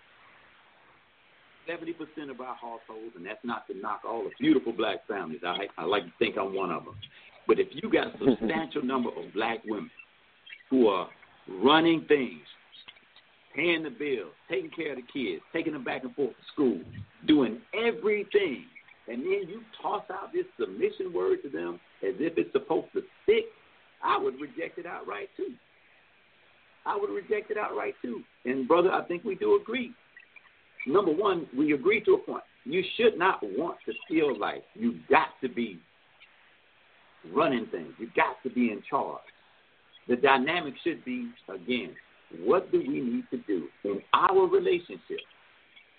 [1.69, 5.41] 70% of our households, and that's not to knock all the beautiful black families.
[5.45, 6.97] I, I like to think I'm one of them.
[7.47, 9.91] But if you got a substantial number of black women
[10.71, 11.09] who are
[11.49, 12.43] running things,
[13.55, 16.81] paying the bills, taking care of the kids, taking them back and forth to school,
[17.27, 18.65] doing everything,
[19.07, 23.03] and then you toss out this submission word to them as if it's supposed to
[23.23, 23.45] stick,
[24.03, 25.55] I would reject it outright too.
[26.87, 28.23] I would reject it outright too.
[28.45, 29.93] And brother, I think we do agree
[30.87, 32.45] number one, we agree to a point.
[32.65, 35.79] You should not want to feel like you got to be
[37.33, 37.93] running things.
[37.99, 39.21] You got to be in charge.
[40.09, 41.95] the dynamic should be again,
[42.41, 45.21] what do we need to do in our relationship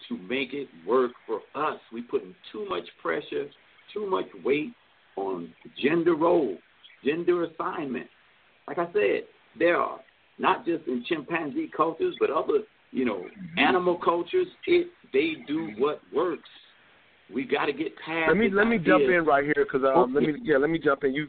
[0.09, 1.79] to make it work for us?
[1.93, 3.47] We putting too much pressure,
[3.93, 4.73] too much weight
[5.15, 6.59] on gender roles,
[7.03, 8.07] gender assignment.
[8.67, 9.21] Like I said,
[9.57, 9.99] there are
[10.37, 12.59] not just in chimpanzee cultures, but other,
[12.95, 13.59] you know, mm-hmm.
[13.59, 14.47] animal cultures.
[14.65, 16.49] It they do what works.
[17.33, 18.29] We got to get past.
[18.29, 18.87] Let me let me idea.
[18.87, 21.13] jump in right here because um, uh, let me yeah let me jump in.
[21.13, 21.27] You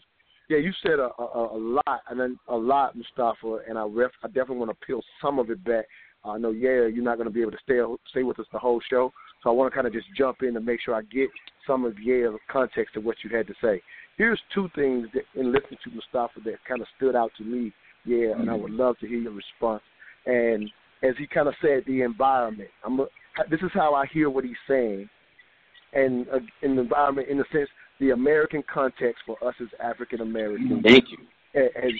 [0.48, 4.12] yeah you said a, a, a lot and then a lot, Mustafa, and I ref
[4.22, 5.86] I definitely want to peel some of it back.
[6.24, 8.46] Uh, I know yeah you're not going to be able to stay stay with us
[8.52, 9.12] the whole show,
[9.42, 11.30] so I want to kind of just jump in to make sure I get
[11.66, 13.82] some of yeah context of what you had to say.
[14.16, 17.72] Here's two things that in listening to Mustafa that kind of stood out to me.
[18.04, 18.62] Yeah, and I mm-hmm.
[18.62, 19.82] would love to hear your response.
[20.26, 20.70] And
[21.02, 22.70] as he kind of said, the environment.
[22.84, 23.06] I'm a,
[23.50, 25.08] this is how I hear what he's saying
[25.96, 27.68] and uh, in the environment, in the sense,
[27.98, 30.82] the American context for us as African Americans.
[30.84, 31.18] Thank you.
[31.54, 31.90] As,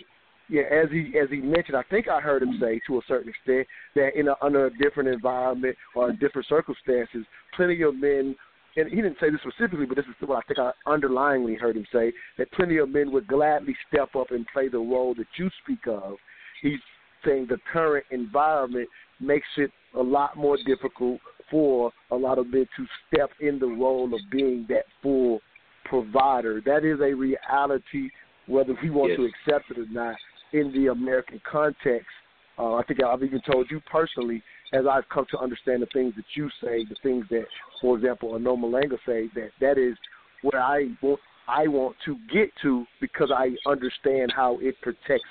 [0.48, 3.30] yeah, as he as he mentioned, I think I heard him say to a certain
[3.30, 7.24] extent that in a, under a different environment or different circumstances,
[7.56, 8.36] plenty of men.
[8.78, 11.78] And he didn't say this specifically, but this is what I think I underlyingly heard
[11.78, 15.26] him say that plenty of men would gladly step up and play the role that
[15.38, 16.16] you speak of.
[16.60, 16.78] He's
[17.26, 18.88] saying the current environment
[19.20, 21.20] makes it a lot more difficult
[21.50, 25.40] for a lot of men to step in the role of being that full
[25.84, 26.60] provider.
[26.64, 28.10] That is a reality,
[28.46, 29.18] whether we want Yes.
[29.18, 30.16] to accept it or not,
[30.52, 32.08] in the American context.
[32.58, 36.14] Uh, I think I've even told you personally, as I've come to understand the things
[36.16, 37.46] that you say, the things that,
[37.80, 39.96] for example, Anoma Malanga say, that that is
[40.42, 45.28] where I want I want to get to because I understand how it protects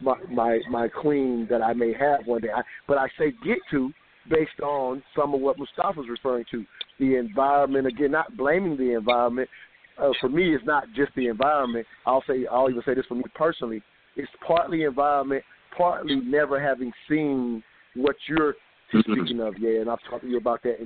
[0.00, 2.48] my my my queen that I may have one day.
[2.54, 3.92] I, but I say get to
[4.30, 6.64] based on some of what Mustafa's referring to.
[6.98, 9.48] The environment again, not blaming the environment.
[10.00, 11.86] Uh, for me, it's not just the environment.
[12.06, 13.82] I'll say I'll even say this for me personally.
[14.16, 15.44] It's partly environment,
[15.76, 17.62] partly never having seen
[17.94, 18.54] what you're
[18.88, 19.54] speaking of.
[19.58, 20.76] Yeah, and I've talked to you about that.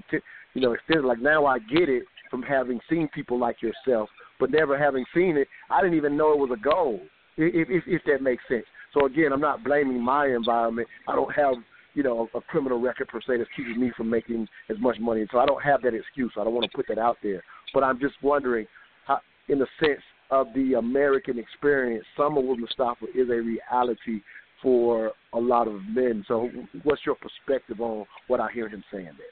[0.55, 4.09] You know, instead like now I get it from having seen people like yourself,
[4.41, 7.01] but never having seen it, I didn't even know it was a goal.
[7.37, 8.65] If if, if that makes sense.
[8.95, 10.89] So again, I'm not blaming my environment.
[11.09, 11.55] I don't have
[11.95, 15.21] you know a criminal record per se that's keeping me from making as much money,
[15.21, 16.33] and so I don't have that excuse.
[16.39, 17.43] I don't want to put that out there.
[17.75, 18.67] But I'm just wondering,
[19.07, 24.21] how, in the sense of the American experience, Summer with Mustafa is a reality
[24.63, 26.25] for a lot of men.
[26.29, 26.49] So,
[26.85, 29.27] what's your perspective on what I hear him saying there?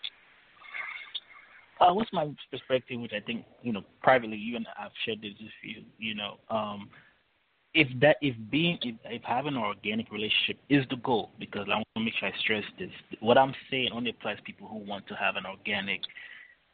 [1.80, 5.32] Uh, what's my perspective, which I think you know privately, you and I've shared this
[5.40, 5.82] with you.
[5.98, 6.90] You know, um,
[7.74, 11.76] if that if being if, if having an organic relationship is the goal, because I
[11.76, 12.90] want to make sure I stress this.
[13.20, 16.00] What I'm saying only applies to people who want to have an organic,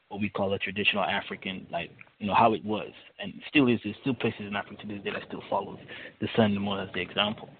[0.08, 3.80] what we call a traditional African, like you know how it was, and still is.
[3.84, 5.78] There's still places in Africa to this day that still follows
[6.20, 7.50] the sun and the moon as the example,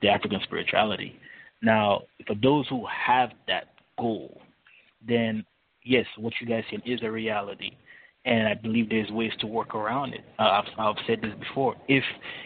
[0.00, 1.18] the African spirituality.
[1.62, 4.40] Now, for those who have that goal,
[5.06, 5.44] then
[5.82, 7.72] yes, what you guys said is a reality,
[8.24, 10.24] and I believe there's ways to work around it.
[10.38, 11.74] Uh, I've, I've said this before.
[11.88, 12.04] If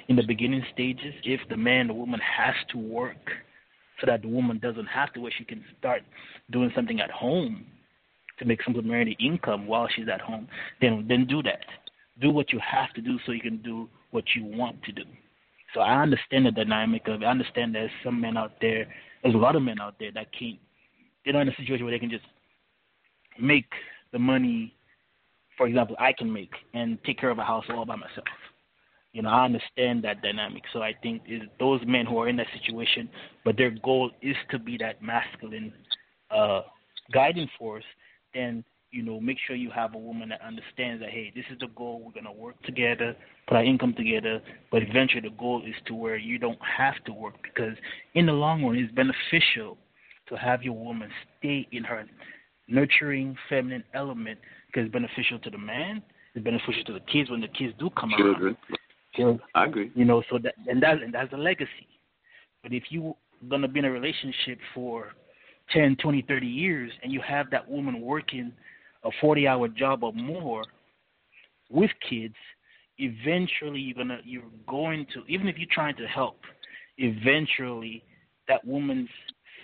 [0.09, 3.31] in the beginning stages, if the man, the woman has to work,
[4.01, 6.03] so that the woman doesn't have to, where she can start
[6.51, 7.67] doing something at home
[8.39, 10.49] to make some supplementary income while she's at home,
[10.81, 11.65] then then do that.
[12.21, 15.03] Do what you have to do so you can do what you want to do.
[15.75, 17.25] So I understand the dynamic of it.
[17.25, 18.87] I understand there's some men out there,
[19.23, 20.59] there's a lot of men out there that can't,
[21.25, 22.25] they're not in a situation where they can just
[23.41, 23.71] make
[24.13, 24.75] the money,
[25.59, 28.27] for example, I can make and take care of a house all by myself.
[29.13, 30.63] You know, I understand that dynamic.
[30.73, 31.23] So I think
[31.59, 33.11] those men who are in that situation,
[33.45, 35.73] but their goal is to be that masculine
[36.31, 36.63] uh,
[37.13, 37.85] guiding force,
[38.33, 41.59] then you know, make sure you have a woman that understands that hey, this is
[41.59, 42.03] the goal.
[42.05, 43.15] We're gonna work together,
[43.47, 44.41] put our income together,
[44.71, 47.77] but eventually the goal is to where you don't have to work because
[48.15, 49.77] in the long run, it's beneficial
[50.29, 52.07] to have your woman stay in her
[52.67, 54.39] nurturing feminine element
[54.79, 56.03] because it's beneficial to the man,
[56.35, 58.57] it's beneficial to the kids when the kids do come around.
[59.15, 59.41] Children.
[59.55, 59.91] I agree.
[59.95, 61.89] you know, so that and that and that's a legacy.
[62.63, 63.17] But if you're
[63.49, 65.09] gonna be in a relationship for
[65.73, 68.53] 10, 20, 30 years and you have that woman working
[69.05, 70.65] a 40 hour job or more
[71.71, 72.37] with kids,
[72.99, 76.39] eventually you're gonna you're going to even if you're trying to help,
[76.99, 78.05] eventually
[78.47, 79.09] that woman's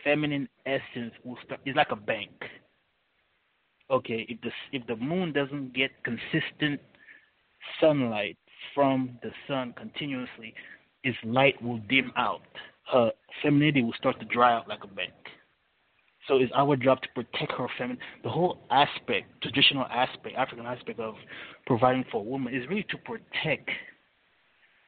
[0.02, 2.30] feminine essence will start it's like a bank.
[3.90, 6.80] Okay, if the if the moon doesn't get consistent
[7.80, 8.36] sunlight
[8.74, 10.54] from the sun continuously,
[11.02, 12.42] its light will dim out.
[12.90, 13.12] Her
[13.42, 15.12] femininity will start to dry out like a bank.
[16.26, 18.00] So it's our job to protect her feminine.
[18.22, 21.14] The whole aspect, traditional aspect, African aspect of
[21.66, 23.68] providing for a woman is really to protect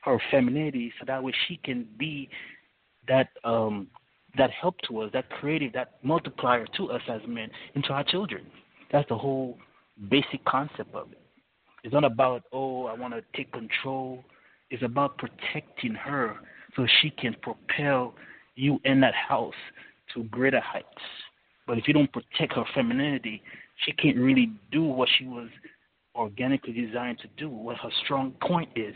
[0.05, 2.31] her femininity so that way she can be
[3.09, 3.89] that um,
[4.39, 8.47] that help to us, that creative, that multiplier to us as men into our children.
[8.93, 9.59] That's the whole
[10.09, 11.19] basic concept of it.
[11.85, 14.25] It's not about oh I want to take control.
[14.71, 16.37] It's about protecting her
[16.75, 18.15] so she can propel
[18.57, 19.55] you in that house
[20.15, 20.87] to greater heights.
[21.67, 23.43] But if you don't protect her femininity,
[23.85, 25.49] she can't really do what she was
[26.15, 28.95] organically designed to do, what her strong point is.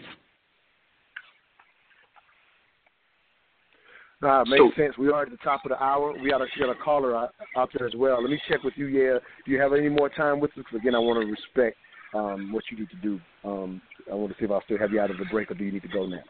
[4.22, 4.98] Nah, it makes sense.
[4.98, 6.12] We are at the top of the hour.
[6.12, 8.20] We got a, got a caller out, out there as well.
[8.20, 9.18] Let me check with you, yeah.
[9.46, 10.58] Do you have any more time with us?
[10.58, 11.76] Because, again, I want to respect
[12.14, 13.20] um, what you need to do.
[13.44, 15.54] Um, I want to see if I'll still have you out of the break or
[15.54, 16.20] do you need to go now?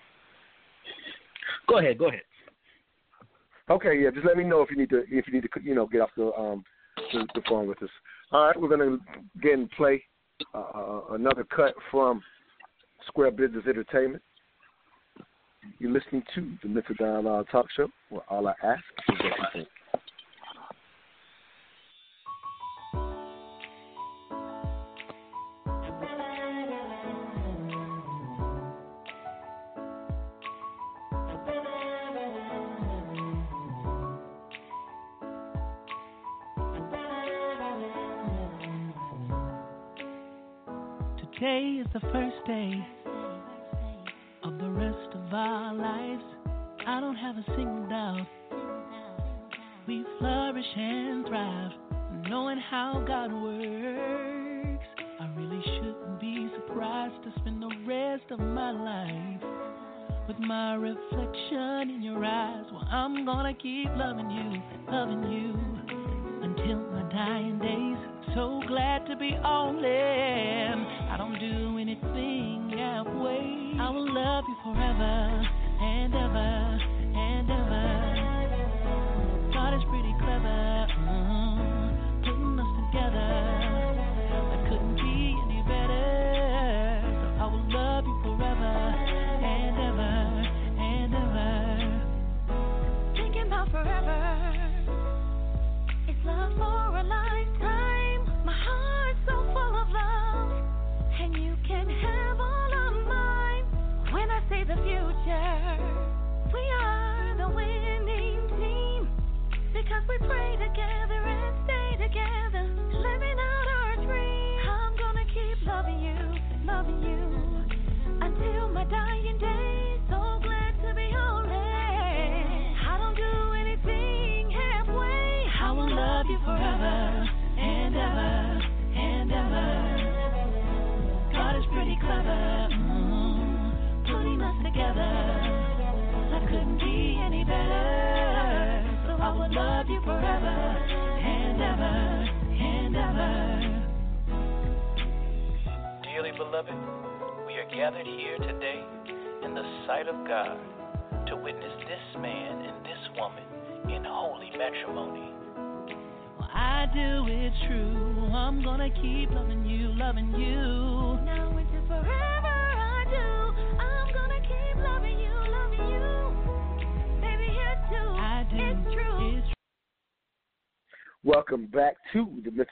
[1.68, 2.22] Go ahead, go ahead.
[3.70, 4.10] Okay, yeah.
[4.10, 6.00] Just let me know if you need to if you need to you know get
[6.00, 6.64] off the um
[7.12, 7.88] the, the phone with us.
[8.32, 8.98] All right, we're gonna
[9.38, 10.02] again play
[10.54, 12.20] uh, uh, another cut from
[13.06, 14.22] Square Business Entertainment.
[15.78, 19.44] You're listening to the Mental Dialogue Talk Show, where all I ask is what you
[19.52, 19.68] think.
[41.32, 42.86] Today is the first day
[63.54, 64.49] keep loving you,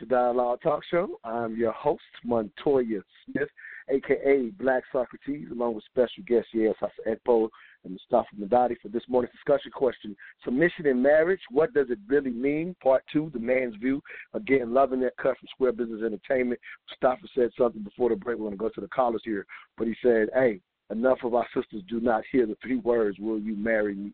[0.09, 1.21] Dialogue Talk Show.
[1.23, 3.49] I'm your host, Montoya Smith,
[3.91, 7.49] aka Black Socrates, along with special guests Yael Sasa Ekpo
[7.85, 10.17] and Mustafa Madadi for this morning's discussion question.
[10.45, 12.75] Submission in marriage, what does it really mean?
[12.83, 14.03] Part two, the man's view.
[14.35, 16.61] Again, loving that cut from Square Business Entertainment.
[16.89, 18.39] Mustafa said something before the break.
[18.39, 19.47] We're to go to the callers here.
[19.77, 23.39] But he said, hey, enough of our sisters do not hear the three words, will
[23.39, 24.13] you marry me?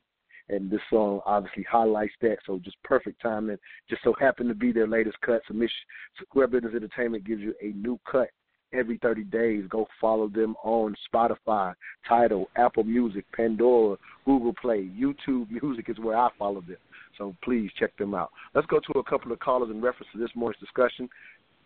[0.48, 2.36] And this song obviously highlights that.
[2.46, 3.58] So just perfect timing.
[3.88, 5.42] Just so happened to be their latest cut.
[5.46, 5.74] Submission
[6.22, 8.28] Square Business Entertainment gives you a new cut
[8.72, 9.64] every 30 days.
[9.68, 11.74] Go follow them on Spotify,
[12.08, 16.76] Tidal, Apple Music, Pandora, Google Play, YouTube Music is where I follow them.
[17.16, 18.30] So please check them out.
[18.54, 21.08] Let's go to a couple of callers in reference to this morning's discussion.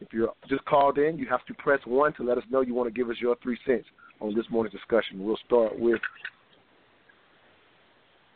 [0.00, 2.74] If you're just called in, you have to press one to let us know you
[2.74, 3.86] want to give us your three cents
[4.20, 5.24] on this morning's discussion.
[5.24, 6.00] We'll start with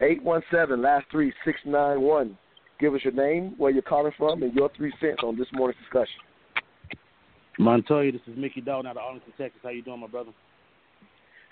[0.02, 2.36] 817, last three six nine one.
[2.80, 5.80] Give us your name, where you're calling from, and your three cents on this morning's
[5.80, 6.20] discussion.
[7.58, 9.60] Montoya, this is Mickey Dalton out of Arlington, Texas.
[9.62, 10.32] How you doing, my brother?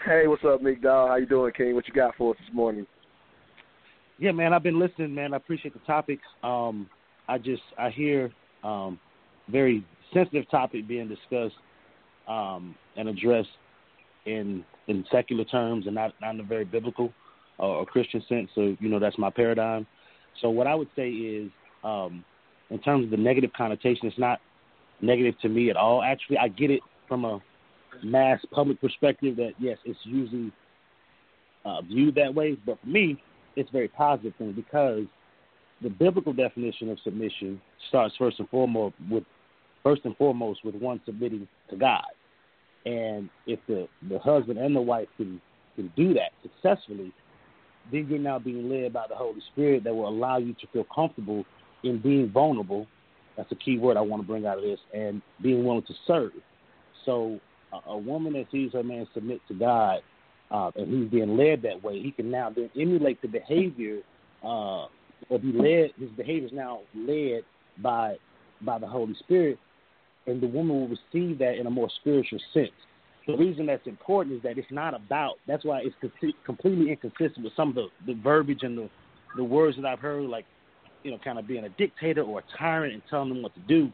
[0.04, 1.10] Hey, what's up, Mick Dog?
[1.10, 1.74] How you doing, King?
[1.74, 2.86] What you got for us this morning?
[4.18, 5.34] Yeah, man, I've been listening, man.
[5.34, 6.22] I appreciate the topics.
[6.42, 6.88] Um,
[7.28, 8.32] I just I hear
[8.64, 8.98] um,
[9.48, 11.54] very sensitive topic being discussed
[12.26, 13.48] um, and addressed
[14.26, 17.12] in in secular terms and not not in a very biblical
[17.60, 18.50] a Christian sense.
[18.54, 19.86] So you know that's my paradigm.
[20.40, 21.50] So what I would say is,
[21.84, 22.24] um,
[22.70, 24.40] in terms of the negative connotation, it's not
[25.00, 26.02] negative to me at all.
[26.02, 27.40] Actually, I get it from a
[28.02, 30.52] mass public perspective that yes, it's usually
[31.64, 33.22] uh, viewed that way, but for me,
[33.56, 35.04] it's a very positive thing because
[35.82, 39.24] the biblical definition of submission starts first and foremost with
[39.82, 42.04] first and foremost with one submitting to God.
[42.86, 45.40] And if the, the husband and the wife can
[45.76, 47.12] can do that successfully,
[47.92, 50.86] then you're now being led by the Holy Spirit that will allow you to feel
[50.94, 51.44] comfortable
[51.82, 52.86] in being vulnerable.
[53.36, 55.94] That's a key word I want to bring out of this, and being willing to
[56.06, 56.32] serve.
[57.04, 57.40] So,
[57.72, 60.00] a, a woman that sees her man submit to God,
[60.50, 64.00] uh, and he's being led that way, he can now then emulate the behavior,
[64.44, 64.86] uh,
[65.28, 65.90] or be led.
[65.98, 67.42] His behavior is now led
[67.82, 68.16] by
[68.62, 69.58] by the Holy Spirit,
[70.26, 72.70] and the woman will receive that in a more spiritual sense.
[73.26, 75.34] The reason that's important is that it's not about.
[75.46, 78.90] That's why it's completely inconsistent with some of the, the verbiage and the
[79.36, 80.44] the words that I've heard, like
[81.04, 83.60] you know, kind of being a dictator or a tyrant and telling them what to
[83.60, 83.92] do.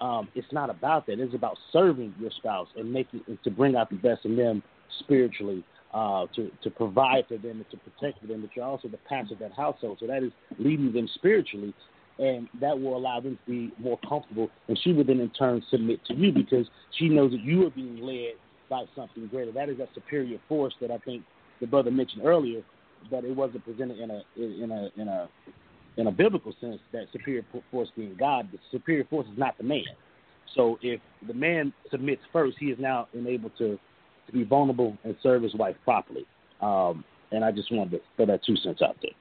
[0.00, 1.18] Um, it's not about that.
[1.18, 4.62] It's about serving your spouse and making to bring out the best in them
[5.00, 8.42] spiritually, uh, to to provide for them and to protect for them.
[8.42, 11.74] But you're also the pastor of that household, so that is leading them spiritually
[12.18, 14.50] and that will allow them to be more comfortable.
[14.66, 16.66] And she would then, in turn, submit to you because
[16.98, 18.32] she knows that you are being led
[18.68, 19.52] by something greater.
[19.52, 21.22] That is a superior force that I think
[21.60, 22.62] the brother mentioned earlier,
[23.10, 25.28] but it wasn't presented in a in a in a
[25.96, 26.80] in a biblical sense.
[26.92, 29.84] That superior force being God, the superior force is not the man.
[30.54, 33.78] So if the man submits first, he is now enabled to
[34.26, 36.26] to be vulnerable and serve his wife properly.
[36.60, 39.12] Um, and I just wanted to throw that two cents out there.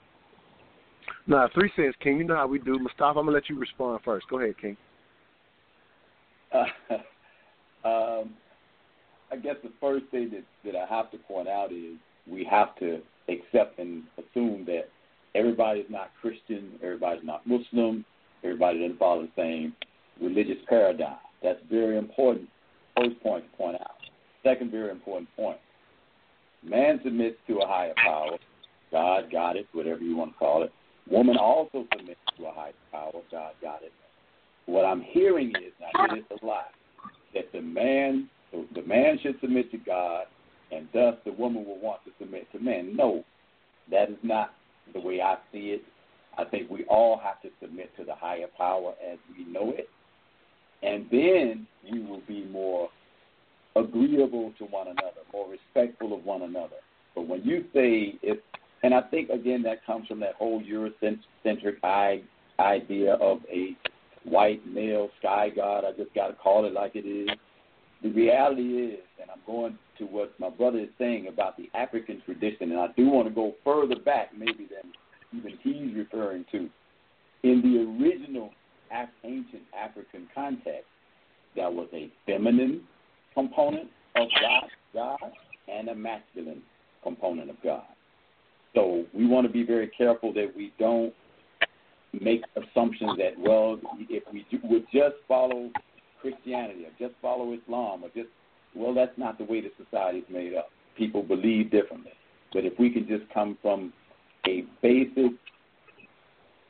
[1.28, 2.18] Nah, three cents, King.
[2.18, 2.80] You know how we do.
[2.80, 4.28] Mustafa, I'm gonna let you respond first.
[4.30, 4.78] Go ahead, King.
[6.54, 6.98] Uh,
[7.88, 8.34] um,
[9.32, 11.96] I guess the first thing that, that I have to point out is
[12.30, 13.00] we have to
[13.30, 14.90] accept and assume that
[15.36, 18.06] everybody's not Christian, everybody's not Muslim,
[18.44, 19.74] everybody doesn't follow the same
[20.22, 21.18] religious paradigm.
[21.44, 22.48] That's very important.
[22.96, 23.96] First point to point out.
[24.44, 25.58] Second very important point.
[26.64, 28.38] Man submits to a higher power,
[28.92, 30.72] God, got it, whatever you want to call it.
[31.10, 33.12] Woman also submits to a higher power.
[33.32, 33.92] God got it.
[34.66, 36.64] What I'm hearing is, i now it is a lie,
[37.34, 40.26] that the man, the man should submit to God,
[40.72, 42.96] and thus the woman will want to submit to men.
[42.96, 43.24] No,
[43.92, 44.54] that is not
[44.94, 45.82] the way I see it.
[46.38, 49.90] I think we all have to submit to the higher power as we know it,
[50.84, 52.90] and then we will be more
[53.76, 56.78] agreeable to one another, more respectful of one another.
[57.16, 58.42] But when you say it's
[58.84, 62.22] and I think again that comes from that whole Eurocentric
[62.60, 63.76] idea of a
[64.24, 65.84] white male sky god.
[65.86, 67.30] I just got to call it like it is.
[68.04, 72.22] The reality is, and I'm going to what my brother is saying about the African
[72.26, 74.92] tradition, and I do want to go further back maybe than
[75.34, 76.70] even he's referring to.
[77.44, 78.52] In the original
[79.24, 80.86] ancient African context,
[81.56, 82.82] there was a feminine
[83.34, 85.32] component of God, God
[85.68, 86.62] and a masculine
[87.04, 87.84] component of God.
[88.76, 91.14] So we want to be very careful that we don't
[92.20, 93.80] make assumptions that well,
[94.10, 95.70] if we do, would just follow
[96.22, 98.30] Christianity or just follow Islam or just
[98.76, 100.70] well, that's not the way the society is made up.
[100.98, 102.12] People believe differently.
[102.54, 103.92] But if we can just come from
[104.48, 105.32] a basic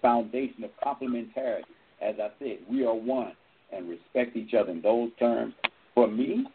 [0.02, 1.64] foundation of complementarity,
[2.02, 3.34] as I said, we are one
[3.74, 5.54] and respect each other in those terms.
[5.94, 6.46] For me,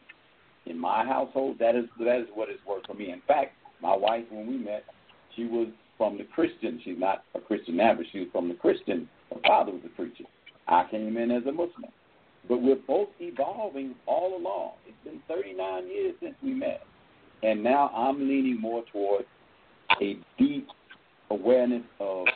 [0.66, 3.10] in my household, that is that is what has worked for me.
[3.10, 4.84] In fact, my wife, when we met,
[5.34, 5.68] she was
[5.98, 6.80] from the Christian.
[6.84, 9.08] She's not a Christian now, but she was from the Christian.
[9.30, 10.24] Her father was a preacher.
[10.68, 11.90] I came in as a Muslim.
[12.48, 14.72] But we're both evolving all along.
[14.86, 16.82] It's been 39 years since we met.
[17.42, 19.26] And now I'm leaning more towards
[20.00, 20.68] a deep
[21.30, 22.26] awareness of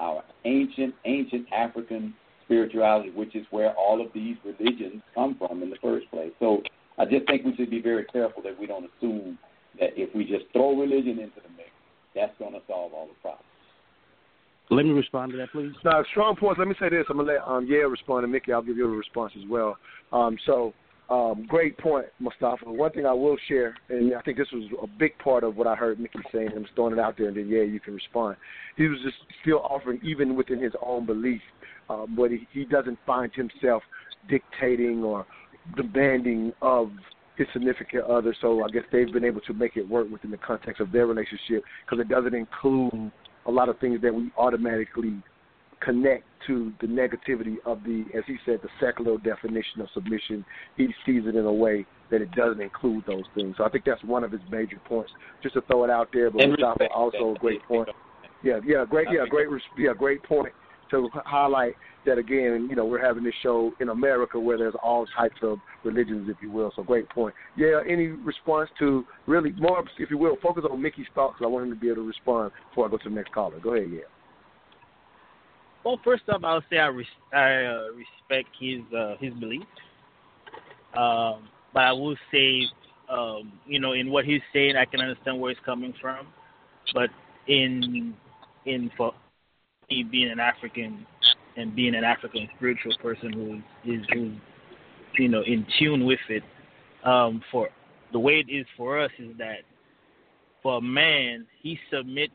[0.00, 2.14] our ancient, ancient African
[2.44, 6.32] spirituality, which is where all of these religions come from in the first place.
[6.40, 6.62] So
[6.98, 9.38] I just think we should be very careful that we don't assume
[9.78, 11.70] that if we just throw religion into the mix,
[12.14, 13.45] that's going to solve all the problems.
[14.70, 15.72] Let me respond to that, please.
[15.84, 16.58] Now, strong points.
[16.58, 17.04] Let me say this.
[17.08, 19.76] I'm gonna let um, Yale respond, and Mickey, I'll give you a response as well.
[20.12, 20.74] Um, so,
[21.08, 22.64] um, great point, Mustafa.
[22.64, 25.68] One thing I will share, and I think this was a big part of what
[25.68, 26.50] I heard Mickey saying.
[26.56, 28.36] I'm just throwing it out there, and then yeah, you can respond.
[28.76, 31.42] He was just still offering, even within his own belief,
[31.88, 33.84] uh, but he, he doesn't find himself
[34.28, 35.26] dictating or
[35.76, 36.90] demanding of
[37.36, 38.34] his significant other.
[38.40, 41.06] So I guess they've been able to make it work within the context of their
[41.06, 43.12] relationship because it doesn't include
[43.46, 45.22] a lot of things that we automatically
[45.80, 50.44] connect to the negativity of the, as he said, the secular definition of submission.
[50.76, 53.56] He sees it in a way that it doesn't include those things.
[53.58, 55.10] So I think that's one of his major points.
[55.42, 57.88] Just to throw it out there, but Mustafa also a great point.
[58.42, 59.48] Yeah, yeah, great, yeah, great,
[59.78, 60.52] yeah, great point
[60.90, 62.66] to highlight that again.
[62.70, 66.36] You know, we're having this show in America where there's all types of religions, if
[66.40, 66.72] you will.
[66.74, 67.34] So great point.
[67.56, 71.36] Yeah, any response to really more, if you will, focus on Mickey's thoughts.
[71.42, 73.58] I want him to be able to respond before I go to the next caller.
[73.60, 74.00] Go ahead, yeah.
[75.84, 79.62] Well, first off, I'll say I, res- I uh, respect his uh, his belief,
[80.96, 82.64] um, but I will say,
[83.08, 86.26] um, you know, in what he's saying, I can understand where he's coming from,
[86.92, 87.08] but
[87.46, 88.14] in
[88.64, 89.14] in for
[89.90, 91.06] me being an African
[91.56, 94.32] and being an African spiritual person who is who
[95.18, 96.42] you know in tune with it,
[97.04, 97.68] um, for
[98.12, 99.60] the way it is for us is that
[100.62, 102.32] for a man he submits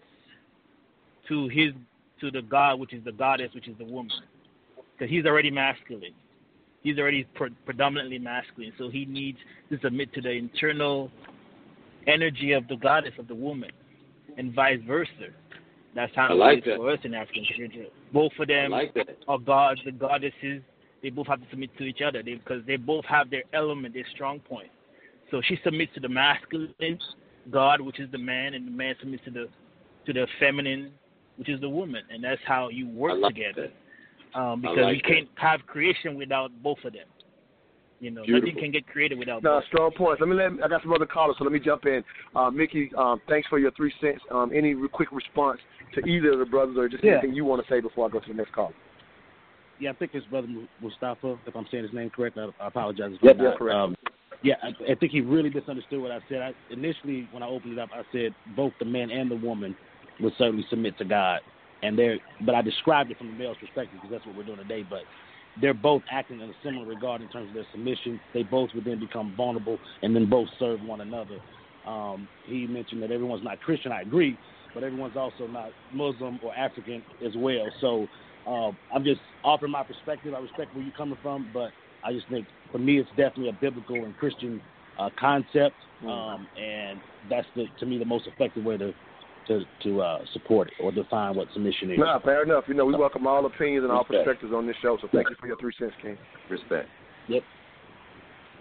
[1.27, 1.73] to his
[2.19, 4.11] to the God, which is the goddess, which is the woman,
[4.93, 6.13] because he's already masculine.
[6.83, 9.37] He's already pre- predominantly masculine, so he needs
[9.69, 11.11] to submit to the internal
[12.07, 13.71] energy of the goddess of the woman,
[14.37, 15.29] and vice versa.
[15.95, 16.77] That's how I it like is that.
[16.77, 17.89] for us in African culture.
[18.13, 18.95] Both of them like
[19.27, 20.61] are gods, the goddesses.
[21.03, 24.05] They both have to submit to each other because they both have their element, their
[24.13, 24.69] strong point.
[25.31, 26.99] So she submits to the masculine
[27.49, 29.47] God, which is the man, and the man submits to the
[30.05, 30.91] to the feminine,
[31.37, 33.69] which is the woman, and that's how you work like together.
[34.35, 37.07] Um, because like you can't have creation without both of them.
[37.99, 38.47] You know, Beautiful.
[38.47, 39.65] nothing can get created without No, both.
[39.65, 40.21] strong points.
[40.21, 42.03] Let me let I got some other callers, so let me jump in.
[42.35, 44.21] Uh, Mickey, um, thanks for your three cents.
[44.31, 45.59] Um, any re- quick response
[45.93, 47.13] to either of the brothers, or just Yeah.
[47.13, 48.73] anything you want to say before I go to the next call?
[49.79, 50.47] Yeah, I think his brother
[50.79, 53.13] Mustafa, if I'm saying his name correct, I, I apologize.
[53.13, 53.75] if Yep, yeah, correct.
[53.75, 53.95] Um,
[54.43, 56.41] yeah, I, I think he really misunderstood what I said.
[56.41, 59.75] I, initially, when I opened it up, I said both the man and the woman
[60.19, 61.41] would certainly submit to God,
[61.83, 62.19] and they're.
[62.45, 64.83] But I described it from the male's perspective because that's what we're doing today.
[64.87, 65.01] But
[65.59, 68.19] they're both acting in a similar regard in terms of their submission.
[68.33, 71.37] They both would then become vulnerable and then both serve one another.
[71.85, 73.91] Um, he mentioned that everyone's not Christian.
[73.91, 74.37] I agree,
[74.73, 77.67] but everyone's also not Muslim or African as well.
[77.79, 78.07] So
[78.47, 80.33] uh, I'm just offering my perspective.
[80.33, 81.71] I respect where you're coming from, but
[82.03, 84.61] I just think for me it's definitely a biblical and Christian
[84.99, 86.99] uh, concept, um, and
[87.29, 88.93] that's the, to me the most effective way to
[89.47, 91.97] to to uh, support it or define what submission is.
[91.97, 92.65] Nah, fair enough.
[92.67, 94.25] You know, we welcome all opinions and all Respect.
[94.25, 96.17] perspectives on this show, so thank you for your three cents, King.
[96.49, 96.87] Respect.
[97.27, 97.43] Yep.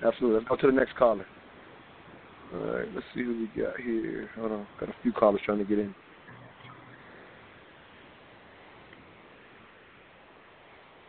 [0.04, 0.38] Absolutely.
[0.38, 1.26] Let's go to the next caller.
[2.52, 4.28] All right, let's see who we got here.
[4.36, 5.94] Hold on, got a few callers trying to get in.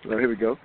[0.05, 0.57] All right, here we go.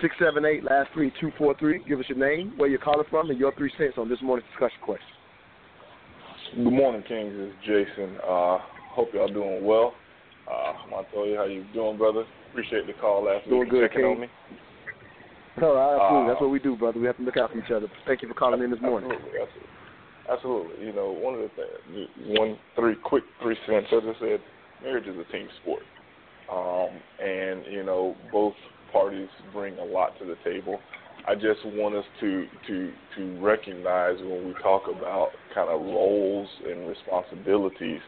[0.00, 1.82] Six seven eight last three two four three.
[1.88, 4.48] Give us your name, where you're calling from, and your three cents on this morning's
[4.50, 5.06] discussion question.
[6.54, 7.34] Good morning, Kings.
[7.34, 8.16] It's Jason.
[8.26, 8.58] Uh,
[8.92, 9.94] hope y'all doing well.
[10.50, 12.24] Uh, Montoya, how you doing, brother?
[12.50, 13.70] Appreciate the call last Doing week.
[13.70, 14.28] good, checking on King.
[15.60, 16.26] No, absolutely.
[16.26, 16.98] Uh, That's what we do, brother.
[16.98, 17.88] We have to look out for each other.
[18.06, 19.10] Thank you for calling in this morning.
[19.10, 19.68] Absolutely, absolutely.
[20.30, 20.86] Absolutely.
[20.86, 23.88] You know, one of the things, one, three, quick three cents.
[23.92, 24.40] As I said,
[24.82, 25.82] marriage is a team sport.
[26.52, 28.54] Um, and, you know, both
[28.92, 30.80] parties bring a lot to the table.
[31.26, 36.48] I just want us to, to, to recognize when we talk about kind of roles
[36.66, 38.00] and responsibilities,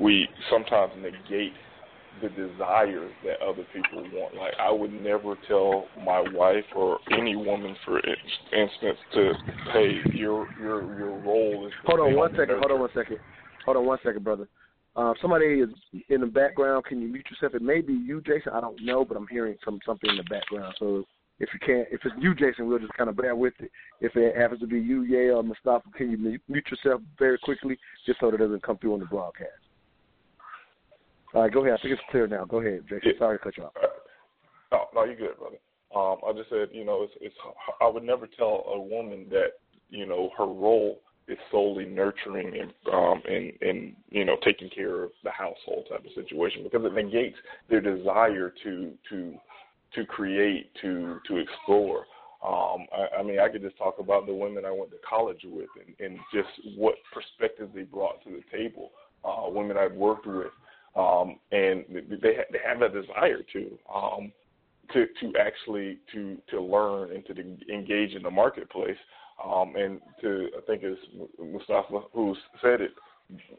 [0.00, 1.52] we sometimes negate
[2.22, 4.34] the desires that other people want.
[4.34, 9.32] Like I would never tell my wife or any woman, for instance, to
[9.72, 11.72] hey, your your your role is.
[11.86, 12.58] Hold on one second.
[12.58, 13.18] Hold on one second.
[13.64, 14.48] Hold on one second, brother.
[14.96, 15.70] Uh, somebody is
[16.08, 16.84] in the background.
[16.84, 17.54] Can you mute yourself?
[17.54, 18.52] It may be you, Jason.
[18.52, 20.74] I don't know, but I'm hearing some something in the background.
[20.78, 21.04] So
[21.40, 23.70] if you can't, if it's you, Jason, we'll just kind of bear with it.
[24.00, 27.38] If it happens to be you, Yale or Mustafa, can you mute- mute yourself very
[27.38, 27.76] quickly,
[28.06, 29.50] just so that it doesn't come through on the broadcast?
[31.34, 31.78] All right, go ahead.
[31.78, 32.44] I think it's clear now.
[32.44, 33.12] Go ahead, Jason.
[33.18, 33.72] Sorry to cut you off.
[34.70, 35.56] No, no, you're good, brother.
[35.94, 37.34] Um, I just said, you know, it's, it's.
[37.80, 39.54] I would never tell a woman that,
[39.90, 45.04] you know, her role is solely nurturing and, um, and, and you know, taking care
[45.04, 47.36] of the household type of situation because it negates
[47.70, 49.34] their desire to, to,
[49.94, 52.04] to create, to, to explore.
[52.46, 55.40] Um, I, I mean, I could just talk about the women I went to college
[55.44, 58.90] with and, and just what perspectives they brought to the table.
[59.24, 60.48] Uh, women I've worked with,
[60.96, 61.84] um, and
[62.20, 63.78] they they have that desire to.
[63.92, 64.32] Um,
[64.92, 68.96] to to actually to to learn and to engage in the marketplace.
[69.44, 71.00] Um, and to I think it's
[71.42, 72.92] Mustafa who said it,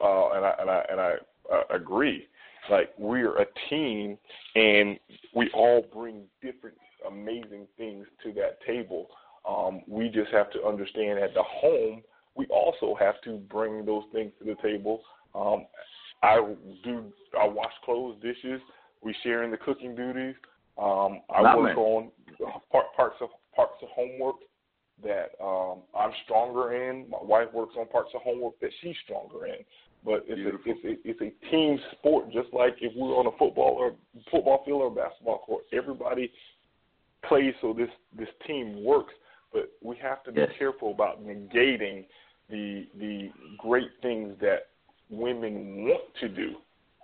[0.02, 1.14] uh, and I and I and I
[1.52, 2.28] uh, agree.
[2.70, 4.18] Like we're a team,
[4.56, 4.98] and
[5.36, 9.08] we all bring different amazing things to that table.
[9.48, 12.02] Um, we just have to understand at the home,
[12.36, 15.02] we also have to bring those things to the table.
[15.36, 15.66] Um,
[16.26, 17.06] I do.
[17.40, 18.62] I wash clothes, dishes.
[19.02, 20.36] We share in the cooking duties.
[20.78, 21.82] Um, I Not work me.
[21.82, 22.12] on
[22.72, 24.36] part, parts of parts of homework
[25.04, 27.10] that um, I'm stronger in.
[27.10, 29.64] My wife works on parts of homework that she's stronger in.
[30.04, 33.38] But it's a, it's a it's a team sport, just like if we're on a
[33.38, 33.94] football or
[34.32, 35.64] football field or basketball court.
[35.74, 36.32] Everybody
[37.28, 39.14] plays so this this team works.
[39.54, 40.52] But we have to be Yes.
[40.60, 42.06] careful about negating
[42.50, 44.68] the the great things that
[45.10, 46.56] women want to do,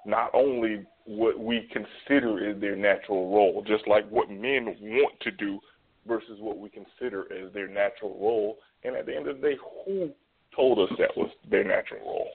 [0.06, 5.32] not only what we consider is their natural role, just like what men want to
[5.32, 5.60] do
[6.08, 8.58] versus what we consider as their natural role.
[8.84, 9.56] And at the end of the day,
[9.86, 10.10] who
[10.56, 12.30] told us that was their natural role?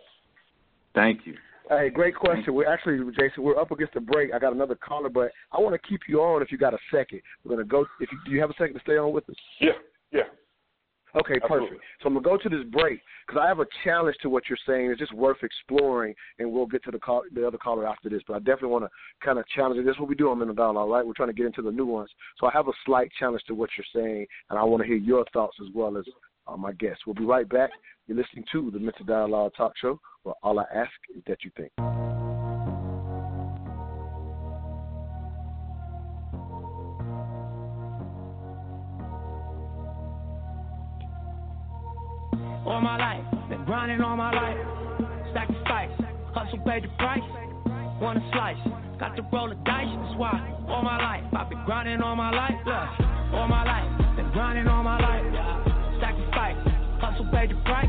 [0.95, 1.35] Thank you.
[1.69, 2.55] Hey, great question.
[2.55, 4.33] We're actually, Jason, we're up against the break.
[4.33, 6.79] I got another caller, but I want to keep you on if you got a
[6.93, 7.21] second.
[7.45, 7.85] We're gonna go.
[8.01, 9.35] If you, do you have a second to stay on with us?
[9.61, 9.73] Yeah,
[10.13, 10.23] yeah.
[11.17, 11.69] Okay, Absolutely.
[11.69, 11.85] perfect.
[12.03, 14.59] So I'm gonna go to this break because I have a challenge to what you're
[14.67, 14.91] saying.
[14.91, 18.23] It's just worth exploring, and we'll get to the call, the other caller after this.
[18.27, 18.91] But I definitely want to
[19.25, 19.85] kind of challenge it.
[19.85, 21.07] This is what we do on Mental Dialogue, right?
[21.07, 22.11] We're trying to get into the nuance.
[22.39, 24.97] So I have a slight challenge to what you're saying, and I want to hear
[24.97, 26.05] your thoughts as well as
[26.47, 27.07] uh, my guests.
[27.07, 27.71] We'll be right back.
[28.07, 31.51] You're listening to the Mental Dialogue Talk Show, where all I ask is that you
[31.57, 31.73] think.
[42.77, 44.61] All my life, been grinding all my life.
[45.33, 45.89] Sacrifice,
[46.37, 47.25] hustle paid the price.
[48.05, 48.61] Want a slice,
[49.01, 49.89] got to roll the dice.
[49.89, 50.37] That's why
[50.69, 52.53] all my life, I've been grinding all my life.
[52.69, 55.25] Look, all my life, been grinding all my life.
[56.05, 56.61] Sacrifice,
[57.01, 57.89] hustle paid the price.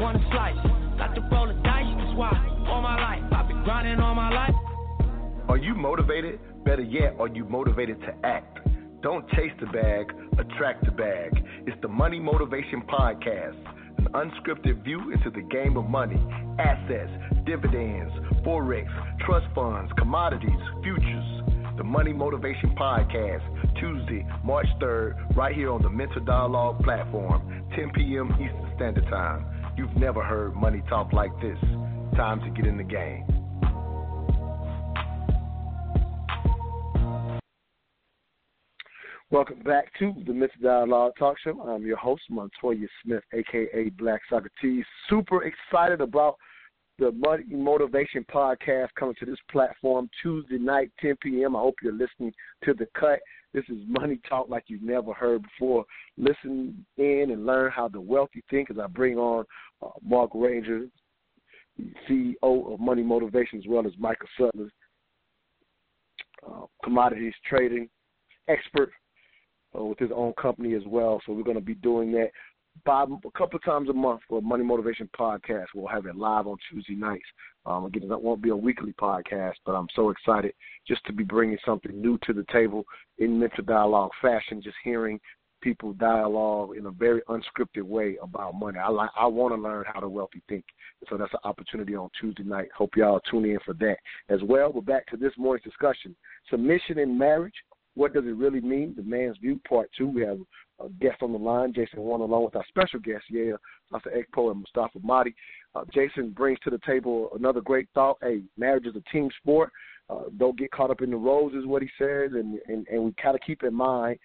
[0.00, 0.56] Want a slice,
[0.96, 1.92] got to roll the dice.
[2.00, 2.32] That's why
[2.64, 4.56] all my life, I've been grinding all my life.
[5.50, 6.40] Are you motivated?
[6.64, 8.56] Better yet, are you motivated to act?
[9.02, 11.44] Don't chase the bag, attract the bag.
[11.66, 13.62] It's the Money Motivation Podcast,
[13.98, 16.20] an unscripted view into the game of money,
[16.58, 17.10] assets,
[17.44, 18.12] dividends,
[18.44, 18.86] forex,
[19.26, 21.42] trust funds, commodities, futures.
[21.76, 23.42] The Money Motivation Podcast,
[23.78, 28.32] Tuesday, March 3rd, right here on the Mental Dialogue platform, 10 p.m.
[28.32, 29.46] Eastern Standard Time.
[29.76, 31.58] You've never heard money talk like this.
[32.16, 33.37] Time to get in the game.
[39.30, 41.60] Welcome back to the Mental Dialogue Talk Show.
[41.60, 44.86] I'm your host, Montoya Smith, aka Black Socrates.
[45.10, 46.36] Super excited about
[46.98, 51.56] the Money Motivation Podcast coming to this platform Tuesday night, 10 p.m.
[51.56, 52.32] I hope you're listening
[52.64, 53.18] to the cut.
[53.52, 55.84] This is money talk like you've never heard before.
[56.16, 59.44] Listen in and learn how the wealthy think as I bring on
[59.82, 60.86] uh, Mark Ranger,
[62.08, 64.70] CEO of Money Motivation, as well as Michael Sutler,
[66.50, 67.90] uh, commodities trading
[68.48, 68.90] expert
[69.78, 71.20] uh, with his own company as well.
[71.24, 72.30] So we're going to be doing that
[72.86, 73.06] a
[73.36, 75.66] couple of times a month for Money Motivation Podcast.
[75.74, 77.24] We'll have it live on Tuesday nights.
[77.66, 80.54] Um, again, that won't be a weekly podcast, but I'm so excited
[80.86, 82.84] just to be bringing something new to the table
[83.18, 84.62] in mental dialogue fashion.
[84.62, 85.20] Just hearing
[85.60, 88.78] people dialogue in a very unscripted way about money.
[88.78, 89.10] I like.
[89.18, 90.64] I want to learn how the wealthy think.
[91.08, 92.68] So that's an opportunity on Tuesday night.
[92.76, 93.98] Hope y'all tune in for that
[94.28, 94.72] as well.
[94.72, 96.14] We're back to this morning's discussion:
[96.50, 97.54] submission in marriage.
[97.98, 98.94] What does it really mean?
[98.96, 100.06] The man's view, part two.
[100.06, 100.38] We have
[100.78, 103.54] a guest on the line, Jason Warren, along with our special guest, yeah,
[103.90, 104.10] Dr.
[104.10, 105.34] Ekpo and Mustafa Mahdi.
[105.74, 108.16] Uh, Jason brings to the table another great thought.
[108.22, 109.72] Hey, marriage is a team sport.
[110.08, 113.02] Uh, don't get caught up in the roles, is what he says, and and, and
[113.02, 114.16] we kind of keep in mind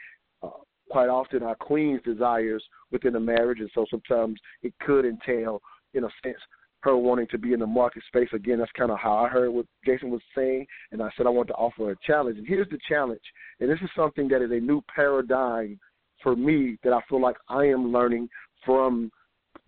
[0.43, 0.49] uh,
[0.91, 5.63] quite often our queen's desires within a marriage, and so sometimes it could entail,
[5.95, 6.37] in a sense,
[6.83, 8.27] her wanting to be in the market space.
[8.33, 11.29] Again, that's kind of how I heard what Jason was saying, and I said I
[11.29, 12.37] want to offer a challenge.
[12.37, 13.21] And here's the challenge,
[13.59, 15.79] and this is something that is a new paradigm
[16.21, 18.27] for me that I feel like I am learning
[18.65, 19.11] from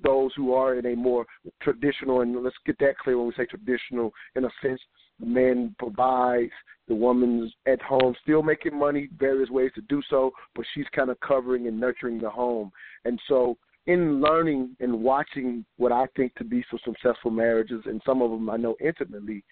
[0.03, 1.25] those who are in a more
[1.61, 4.81] traditional, and let's get that clear when we say traditional, in a sense,
[5.19, 6.51] the man provides,
[6.89, 11.09] the woman's at home still making money, various ways to do so, but she's kind
[11.09, 12.71] of covering and nurturing the home.
[13.05, 13.57] And so
[13.88, 18.32] in learning and watching what I think to be some successful marriages, and some of
[18.32, 19.44] them I know intimately,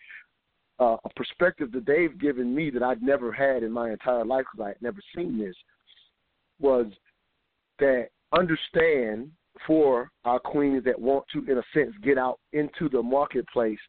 [0.79, 4.45] uh, a perspective that they've given me that I'd never had in my entire life
[4.51, 5.55] because I had never seen this
[6.59, 6.87] was
[7.79, 9.31] that understand
[9.67, 13.79] for our queens that want to, in a sense, get out into the marketplace,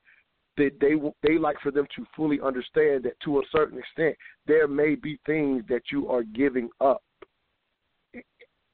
[0.56, 0.94] that they
[1.26, 4.14] they like for them to fully understand that to a certain extent
[4.46, 7.02] there may be things that you are giving up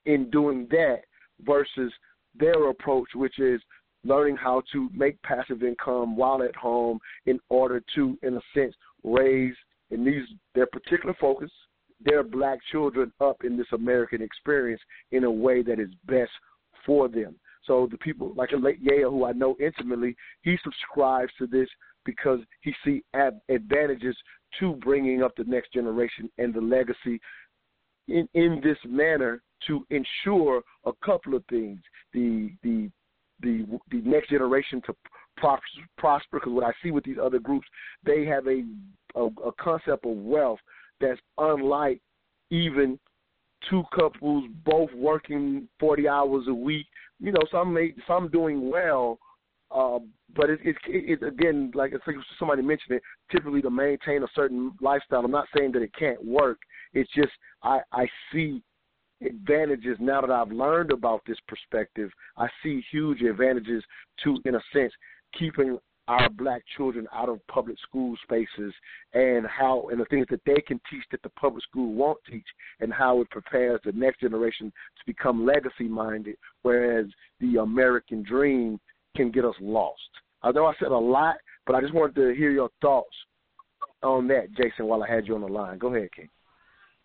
[0.05, 1.01] in doing that
[1.45, 1.93] versus
[2.39, 3.61] their approach, which is
[4.05, 8.75] learning how to make passive income while at home in order to, in a sense,
[9.05, 9.55] raise
[9.91, 11.51] in these their particular focus
[12.03, 14.81] their black children up in this American experience
[15.13, 16.31] in a way that is best
[16.87, 17.35] for them.
[17.65, 21.69] So the people like Yale, who I know intimately, he subscribes to this
[22.07, 23.03] because he see
[23.49, 24.17] advantages
[24.59, 27.21] to bringing up the next generation and the legacy
[28.09, 31.81] in in this manner to ensure a couple of things:
[32.13, 32.91] the the
[33.43, 34.95] the the next generation to
[35.37, 36.39] prosper.
[36.39, 37.67] Because what I see with these other groups,
[38.05, 38.65] they have a
[39.15, 40.61] a, a concept of wealth
[41.01, 42.01] that's unlike
[42.51, 42.99] even
[43.69, 46.87] two couples both working forty hours a week.
[47.19, 49.19] You know, some may, some doing well,
[49.71, 49.99] uh,
[50.35, 51.93] but it, it, it again, like
[52.39, 53.03] somebody mentioned it.
[53.31, 56.59] Typically, to maintain a certain lifestyle, I'm not saying that it can't work.
[56.93, 57.33] It's just
[57.63, 58.63] I I see
[59.25, 62.11] advantages now that I've learned about this perspective.
[62.37, 63.85] I see huge advantages
[64.25, 64.93] to, in a sense,
[65.39, 65.79] keeping
[66.09, 68.75] our black children out of public school spaces
[69.15, 72.47] and how and the things that they can teach that the public school won't teach
[72.81, 77.07] and how it prepares the next generation to become legacy minded whereas
[77.39, 78.81] the American dream
[79.17, 80.01] can get us lost.
[80.43, 83.15] I know I said a lot, but I just wanted to hear your thoughts
[84.03, 85.79] on that, Jason, while I had you on the line.
[85.79, 86.29] Go ahead, King.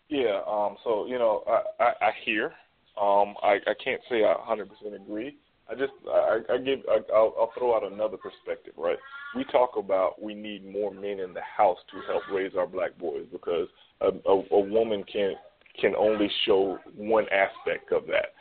[0.09, 0.41] Yeah.
[0.47, 0.77] Um.
[0.83, 2.53] So you know, I I, I hear.
[2.99, 3.35] Um.
[3.41, 5.37] I I can't say I 100% agree.
[5.69, 8.73] I just I, I give I, I'll, I'll throw out another perspective.
[8.77, 8.97] Right.
[9.35, 12.97] We talk about we need more men in the house to help raise our black
[12.99, 13.67] boys because
[14.01, 15.33] a, a, a woman can
[15.79, 18.33] can only show one aspect of that.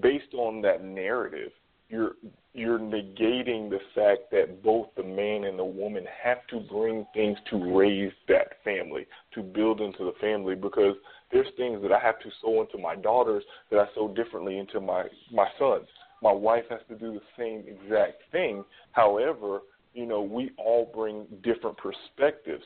[0.00, 1.50] Based on that narrative,
[1.88, 2.12] you're
[2.54, 7.38] you're negating the fact that both the man and the woman have to bring things
[7.50, 10.96] to raise that family, to build into the family because
[11.30, 14.80] there's things that I have to sow into my daughters that I sow differently into
[14.80, 15.86] my my sons.
[16.22, 18.64] My wife has to do the same exact thing.
[18.92, 19.60] However,
[19.94, 22.64] you know, we all bring different perspectives.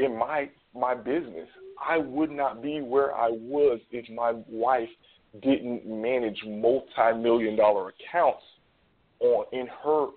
[0.00, 1.48] In my my business,
[1.86, 4.88] I would not be where I was if my wife
[5.42, 8.42] didn't manage multi-million dollar accounts
[9.20, 10.08] on in her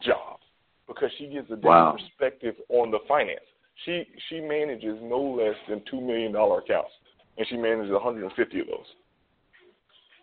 [0.00, 0.38] job
[0.86, 1.92] because she gives a different Wow.
[1.92, 3.44] perspective on the finance.
[3.84, 6.92] She she manages no less than two million dollar accounts,
[7.36, 8.94] and she manages 150 of those.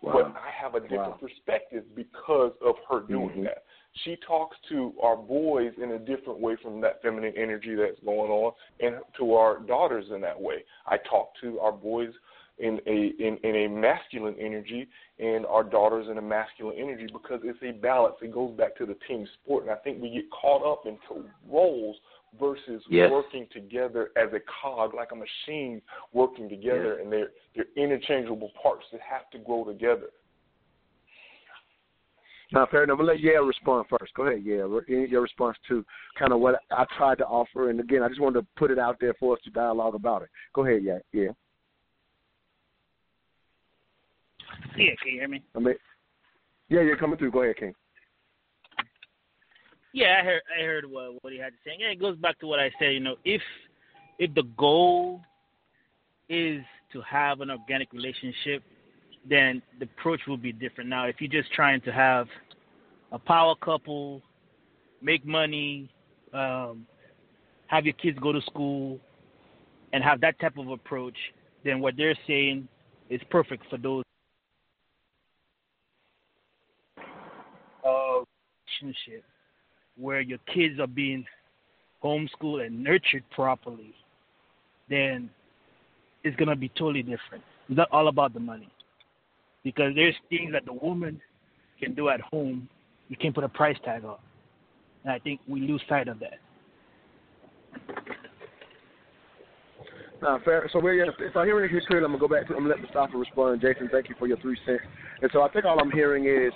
[0.02, 3.44] But I have a different perspective because of her doing mm-hmm.
[3.44, 3.64] that.
[4.04, 8.30] She talks to our boys in a different way from that feminine energy that's going
[8.30, 10.64] on, and to our daughters in that way.
[10.86, 12.12] I talk to our boys
[12.58, 14.86] in a in, in a masculine energy
[15.18, 18.16] and our daughters in a masculine energy because it's a balance.
[18.22, 21.28] It goes back to the team sport, and I think we get caught up into
[21.48, 21.96] roles
[22.38, 23.10] versus Yes.
[23.10, 28.84] working together as a cog, like a machine working together, and they're they're interchangeable parts
[28.92, 30.10] that have to grow together.
[32.52, 32.98] Now, fair enough.
[32.98, 34.12] We'll let Yale respond first.
[34.14, 34.82] Go ahead, Yale.
[34.86, 35.84] Your response to
[36.18, 38.78] kind of what I tried to offer, and again, I just wanted to put it
[38.78, 40.28] out there for us to dialogue about it.
[40.54, 40.98] Go ahead, yeah,
[44.76, 44.94] yeah.
[45.02, 45.42] Can you hear me?
[45.54, 45.74] I mean,
[46.68, 47.32] yeah, you're coming through.
[47.32, 47.74] Go ahead, King.
[49.92, 51.72] Yeah, I heard I heard what what he had to say.
[51.78, 52.92] Yeah, it goes back to what I said.
[52.94, 53.42] You know, if
[54.18, 55.20] if the goal
[56.28, 56.62] is
[56.92, 58.62] to have an organic relationship,
[59.28, 60.88] then the approach will be different.
[60.88, 62.26] Now, if you're just trying to have
[63.12, 64.22] a power couple,
[65.02, 65.90] make money,
[66.32, 66.86] um,
[67.66, 68.98] have your kids go to school,
[69.92, 71.16] and have that type of approach,
[71.64, 72.66] then what they're saying
[73.10, 74.04] is perfect for those
[77.86, 78.20] uh,
[78.82, 79.24] relationship
[79.96, 81.24] where your kids are being
[82.02, 83.94] homeschooled and nurtured properly,
[84.88, 85.30] then
[86.24, 87.44] it's gonna be totally different.
[87.68, 88.68] It's not all about the money.
[89.64, 91.20] Because there's things that the woman
[91.80, 92.68] can do at home
[93.08, 94.16] you can't put a price tag on.
[95.04, 96.38] And I think we lose sight of that.
[100.22, 100.66] Now, fair.
[100.72, 102.54] So, we're, if I hear anything clearly, I'm gonna go back to.
[102.54, 103.60] I'm gonna let Mustafa respond.
[103.60, 104.80] Jason, thank you for your three cents.
[105.20, 106.52] And so, I think all I'm hearing is,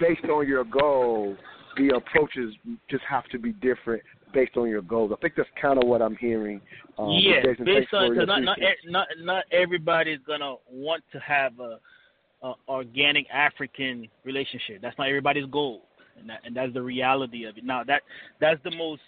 [0.00, 1.36] based on your goal,
[1.76, 2.54] the approaches
[2.90, 4.02] just have to be different
[4.32, 5.12] based on your goals.
[5.16, 6.60] I think that's kind of what I'm hearing.
[6.98, 11.58] Um, yes, Jason, based on because not not, not not everybody's gonna want to have
[11.60, 11.78] a,
[12.42, 14.80] a organic African relationship.
[14.82, 15.82] That's not everybody's goal,
[16.18, 17.64] and that, and that's the reality of it.
[17.64, 18.02] Now that
[18.40, 19.02] that's the most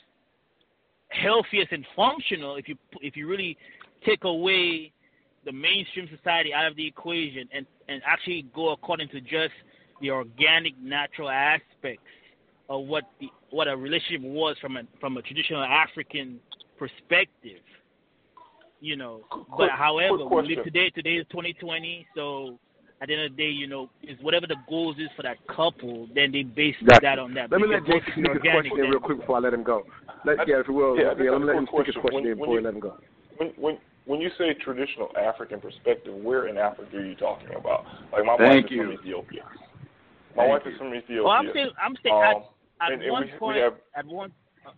[1.08, 3.56] healthiest and functional if you if you really
[4.04, 4.92] take away
[5.44, 9.54] the mainstream society out of the equation and and actually go according to just
[10.00, 12.02] the organic natural aspects
[12.68, 16.40] of what the what a relationship was from a from a traditional African
[16.78, 17.60] perspective.
[18.80, 19.20] You know,
[19.56, 20.90] but however, we live today.
[20.90, 22.58] Today is 2020, so
[23.00, 25.36] at the end of the day, you know, is whatever the goals is for that
[25.48, 27.00] couple, then they base Gotcha.
[27.02, 27.50] that on that.
[27.50, 29.54] Let me let your Jason goals is a question then- real quick before I let
[29.54, 29.82] him go.
[30.24, 30.96] Let, yeah, if you will.
[30.98, 32.02] Yeah, Yeah, let me let him quick sneak his question.
[32.02, 32.98] question When- in before you- we let him go.
[33.38, 37.86] When when when you say traditional African perspective, where in Africa are you talking about?
[38.12, 38.82] Like my Thank wife is you.
[38.84, 39.44] from Ethiopia.
[40.36, 40.72] My Thank wife you.
[40.72, 41.22] is from Ethiopia.
[41.24, 42.44] Well, I'm saying, I'm saying Um,
[42.80, 44.32] at, at and- and one we- we point, have- at one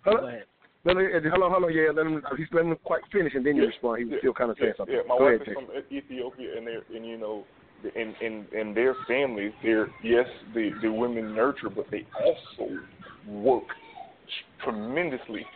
[0.04, 0.20] Hello?
[0.20, 0.44] Go ahead.
[0.84, 1.90] Let me, uh, hello, hello, yeah.
[1.90, 2.22] Let him.
[2.36, 3.68] He's letting him quite finish, and then you Yeah.
[3.68, 3.98] respond.
[3.98, 4.18] He was Yeah.
[4.18, 4.96] still kind of saying yeah, something.
[4.96, 5.54] Yeah, my Go wife ahead, is Jay.
[5.54, 7.46] from Ethiopia, and they're and you know,
[7.94, 12.78] in in in their families, they're yes, the the women nurture, but they also
[13.26, 13.64] work
[14.58, 15.46] tremendously,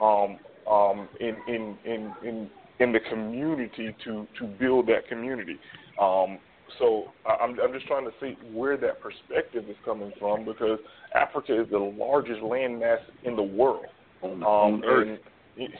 [0.00, 2.50] um, um, in in in in
[2.80, 5.58] in the community to to build that community.
[5.98, 6.38] Um,
[6.78, 10.80] so I'm I'm just trying to see where that perspective is coming from because
[11.16, 13.86] Africa is the largest landmass in the world.
[14.22, 15.20] On, Um, Earth.
[15.56, 15.70] and,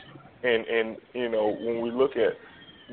[0.43, 2.33] and and you know when we look at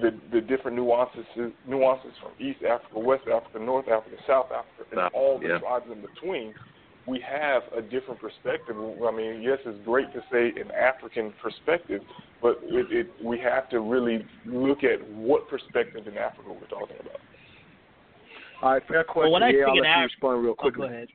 [0.00, 1.26] the the different nuances
[1.66, 5.58] nuances from East Africa, West Africa, North Africa, South Africa, and all the yeah.
[5.58, 6.54] tribes in between,
[7.06, 8.76] we have a different perspective.
[8.76, 12.02] I mean, yes, it's great to say an African perspective,
[12.42, 16.96] but it, it we have to really look at what perspective in Africa we're talking
[17.00, 17.20] about.
[18.62, 19.30] All right, fair question.
[19.30, 20.88] Well, when I yeah, I'll let you Af- respond real oh, quickly.
[20.88, 21.08] go ahead.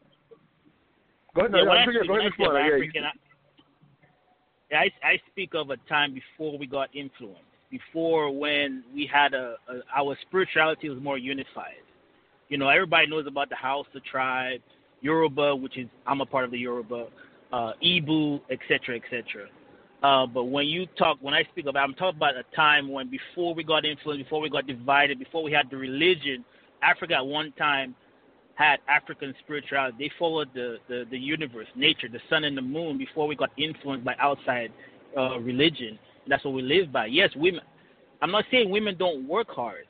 [1.35, 2.53] Go ahead, Yeah, no, go ahead, speak- go when ahead, I speak of.
[2.53, 3.03] Yeah, you- African,
[4.72, 7.41] I, I, I speak of a time before we got influenced,
[7.72, 11.81] before when we had a, a our spirituality was more unified.
[12.49, 14.61] You know, everybody knows about the Hausa, the tribe,
[15.01, 17.07] Yoruba, which is I'm a part of the Yoruba,
[17.53, 19.47] uh, Igbo, etc., etc.
[20.01, 23.10] Uh, but when you talk, when I speak about, I'm talking about a time when
[23.10, 26.43] before we got influenced, before we got divided, before we had the religion,
[26.81, 27.95] Africa at one time
[28.60, 29.95] had African spirituality.
[29.98, 33.52] They followed the, the, the universe, nature, the sun and the moon before we got
[33.57, 34.73] influenced by outside
[35.18, 35.98] uh, religion.
[36.27, 37.06] That's what we live by.
[37.06, 37.61] Yes, women.
[38.22, 39.86] I'm not saying women don't work hard.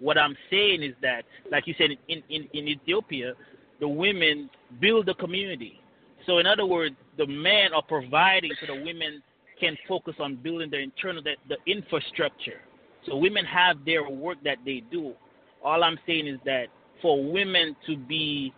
[0.00, 1.22] What I'm saying is that,
[1.52, 3.34] like you said, in, in, in Ethiopia,
[3.78, 4.50] the women
[4.80, 5.80] build the community.
[6.26, 9.22] So, in other words, the men are providing so the women
[9.60, 12.62] can focus on building the internal, the, the infrastructure.
[13.06, 15.14] So, women have their work that they do.
[15.64, 16.66] All I'm saying is that
[17.02, 18.54] for women to be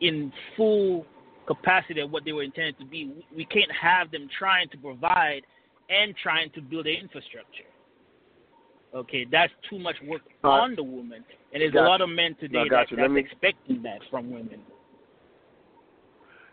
[0.00, 1.04] in full
[1.46, 5.42] capacity of what they were intended to be, we- can't have them trying to provide
[5.90, 7.64] and trying to build the infrastructure.
[8.94, 10.60] Okay, that's too much work right.
[10.60, 13.98] on the woman, and there's a lot of men today No, that, that's expecting that
[14.10, 14.60] from women.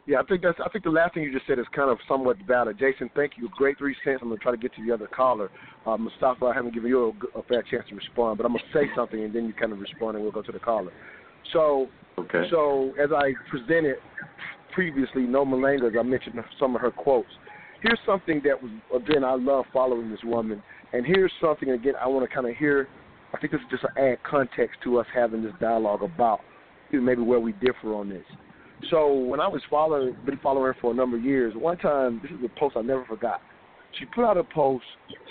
[0.07, 0.57] Yeah, I think that's.
[0.63, 2.77] I think the last thing you just said is kind of somewhat valid.
[2.77, 3.49] Jason, thank you.
[3.57, 4.19] Great three cents.
[4.21, 5.49] I'm gonna try to get to the other caller,
[5.87, 6.45] uh, Mustafa.
[6.45, 9.33] I haven't given you a fair chance to respond, but I'm gonna say something and
[9.33, 10.91] then you kind of respond, and we'll go to the caller.
[11.53, 12.47] So, Okay.
[12.51, 13.95] so as I presented
[14.73, 17.29] previously, Nomalanga's, I mentioned some of her quotes.
[17.81, 20.61] Here's something that was again I love following this woman,
[20.93, 22.87] and here's something again I want to kind of hear.
[23.33, 26.41] I think this is just to add context to us having this dialogue about
[26.91, 28.23] maybe where we differ on this.
[28.89, 32.19] So when I was following, been following her for a number of years, one time
[32.21, 33.41] this is a post I never forgot.
[33.99, 34.85] She put out a post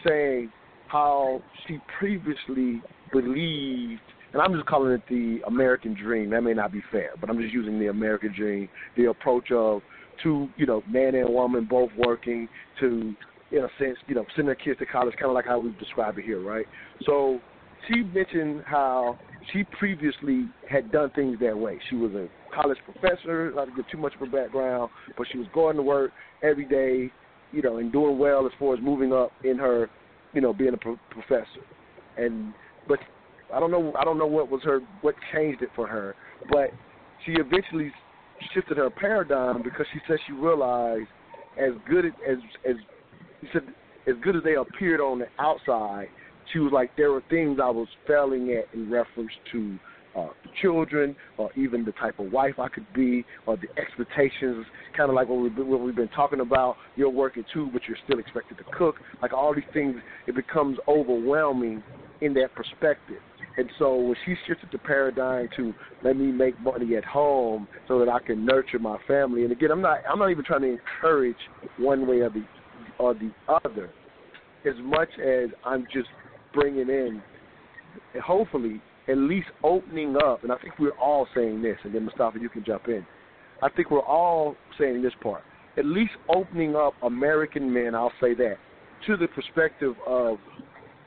[0.06, 0.50] saying
[0.88, 4.00] how she previously believed,
[4.32, 6.30] and I'm just calling it the American dream.
[6.30, 9.82] That may not be fair, but I'm just using the American dream, the approach of
[10.22, 12.48] two, you know, man and woman both working
[12.80, 13.14] to,
[13.52, 15.78] in a sense, you know, send their kids to college, kind of like how we've
[15.78, 16.66] described it here, right?
[17.04, 17.40] So
[17.88, 19.18] she mentioned how
[19.52, 21.78] she previously had done things that way.
[21.90, 25.38] She was a college professor, not to give too much of her background, but she
[25.38, 26.12] was going to work
[26.42, 27.10] every day,
[27.52, 29.90] you know, and doing well as far as moving up in her,
[30.32, 31.60] you know, being a pro- professor.
[32.16, 32.54] And
[32.88, 32.98] but
[33.52, 36.14] I don't know, I don't know what was her, what changed it for her,
[36.50, 36.70] but
[37.24, 37.92] she eventually
[38.52, 41.08] shifted her paradigm because she said she realized
[41.58, 42.38] as good as
[42.68, 42.74] as
[43.40, 43.62] she said
[44.06, 46.08] as good as they appeared on the outside,
[46.52, 49.78] she was like there were things I was failing at in reference to
[50.16, 50.28] uh,
[50.62, 54.64] children, or even the type of wife I could be, or the expectations,
[54.96, 56.76] kind of like what we've, been, what we've been talking about.
[56.96, 58.96] You're working too, but you're still expected to cook.
[59.22, 59.96] Like all these things,
[60.26, 61.82] it becomes overwhelming
[62.20, 63.18] in that perspective.
[63.56, 65.72] And so when she shifted the paradigm to
[66.02, 69.44] let me make money at home so that I can nurture my family.
[69.44, 71.36] And again, I'm not I'm not even trying to encourage
[71.78, 72.44] one way or the
[72.98, 73.30] or the
[73.64, 73.90] other,
[74.66, 76.08] as much as I'm just
[76.54, 77.22] bringing in,
[78.22, 80.42] hopefully at least opening up.
[80.42, 81.76] And I think we're all saying this.
[81.84, 83.04] And then Mustafa, you can jump in.
[83.62, 85.42] I think we're all saying this part.
[85.76, 88.56] At least opening up American men, I'll say that,
[89.06, 90.38] to the perspective of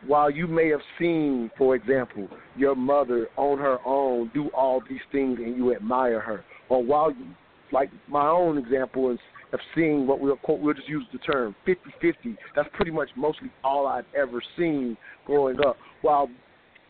[0.06, 5.02] while you may have seen, for example, your mother on her own do all these
[5.12, 7.26] things and you admire her, or while you,
[7.72, 9.20] like my own example is
[9.54, 12.38] of seeing what we'll quote, we'll just use the term 50-50.
[12.56, 15.78] That's pretty much mostly all I've ever seen growing up.
[16.02, 16.30] While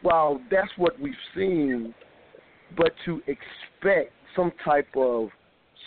[0.01, 1.93] while that's what we've seen,
[2.75, 5.29] but to expect some type of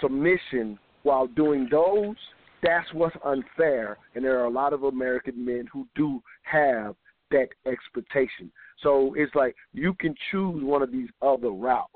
[0.01, 2.17] submission while doing those,
[2.63, 3.97] that's what's unfair.
[4.15, 6.97] And there are a lot of American men who do have
[7.31, 8.51] that expectation.
[8.83, 11.93] So it's like you can choose one of these other routes,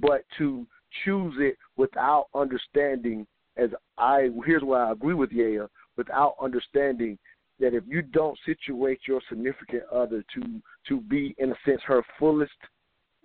[0.00, 0.66] but to
[1.04, 3.26] choose it without understanding
[3.58, 7.18] as I here's where I agree with Yaya, without understanding
[7.60, 12.02] that if you don't situate your significant other to to be in a sense her
[12.18, 12.52] fullest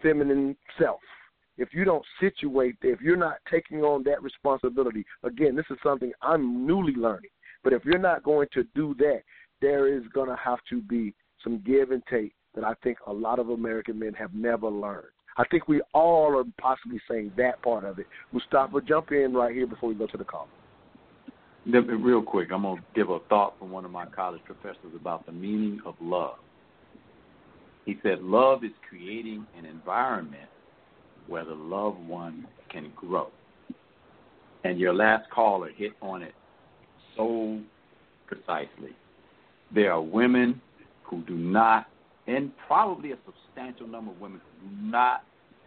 [0.01, 0.99] feminine self,
[1.57, 6.11] if you don't situate, if you're not taking on that responsibility, again, this is something
[6.21, 7.29] I'm newly learning.
[7.63, 9.21] But if you're not going to do that,
[9.61, 13.13] there is going to have to be some give and take that I think a
[13.13, 15.07] lot of American men have never learned.
[15.37, 18.07] I think we all are possibly saying that part of it.
[18.31, 20.47] Mustafa, jump in right here before we go to the call.
[21.65, 25.25] Real quick, I'm going to give a thought from one of my college professors about
[25.25, 26.35] the meaning of love.
[27.85, 30.49] He said, Love is creating an environment
[31.27, 33.29] where the loved one can grow.
[34.63, 36.33] And your last caller hit on it
[37.15, 37.59] so
[38.27, 38.91] precisely.
[39.73, 40.61] There are women
[41.03, 41.87] who do not,
[42.27, 45.23] and probably a substantial number of women do not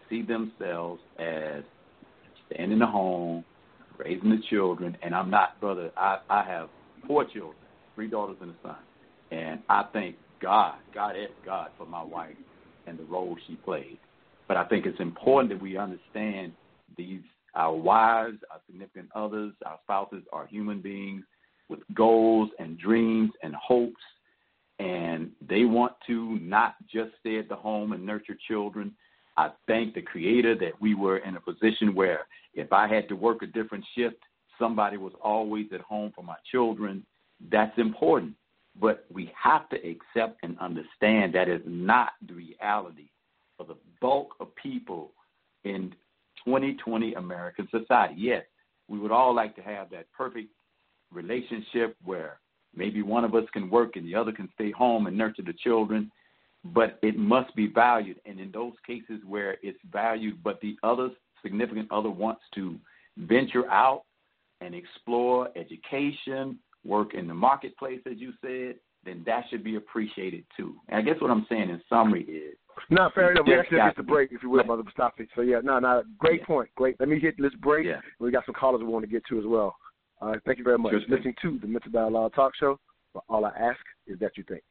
[0.09, 1.63] see themselves as
[2.47, 3.45] staying in the home,
[3.99, 4.97] raising the children.
[5.03, 6.69] And I'm not, brother, I, I have
[7.07, 7.57] four children,
[7.95, 8.77] three daughters and a son.
[9.31, 12.37] And I thank God, God is God for my wife
[12.87, 13.99] and the role she played.
[14.49, 16.53] But I think it's important that we understand
[16.97, 17.21] these
[17.55, 21.25] our wives, our significant others, our spouses are human beings
[21.71, 24.03] with goals and dreams and hopes
[24.79, 28.95] and they want to not just stay at the home and nurture children.
[29.37, 33.17] I thank the creator that we were in a position where if I had to
[33.17, 34.17] work a different shift,
[34.59, 37.05] somebody was always at home for my children.
[37.51, 38.35] That's important.
[38.79, 43.09] But we have to accept and understand that is not the reality
[43.57, 45.13] for the bulk of people
[45.65, 45.95] in
[46.45, 48.15] 2020 American society.
[48.19, 48.45] Yes,
[48.89, 50.49] we would all like to have that perfect
[51.13, 52.39] relationship where
[52.77, 55.53] maybe one of us can work and the other can stay home and nurture the
[55.53, 56.11] children,
[56.65, 58.21] but it must be valued.
[58.27, 61.11] And in those cases where it's valued, but the other
[61.43, 62.77] significant other wants to
[63.17, 64.03] venture out
[64.61, 70.45] and explore education, work in the marketplace, as you said, then that should be appreciated
[70.57, 70.75] too.
[70.89, 72.57] And I guess what I'm saying in summary is
[72.91, 73.47] no, fair enough.
[73.47, 75.25] We actually get the break, if you will, Brother Mustafa.
[75.35, 76.47] So yeah, no, no, great yeah.
[76.47, 76.69] point.
[76.77, 76.97] Great.
[77.01, 77.87] Let me hit this break.
[77.87, 78.01] Yeah.
[78.21, 79.77] We got some callers we want to get to as well.
[80.21, 80.95] All right, thank you very much.
[81.09, 82.79] Listening to the Mental Dialogue Talk Show.
[83.13, 84.63] But all I ask is that you think.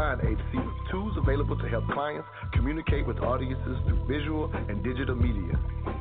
[0.00, 5.14] Design agency with tools available to help clients communicate with audiences through visual and digital
[5.14, 5.58] media.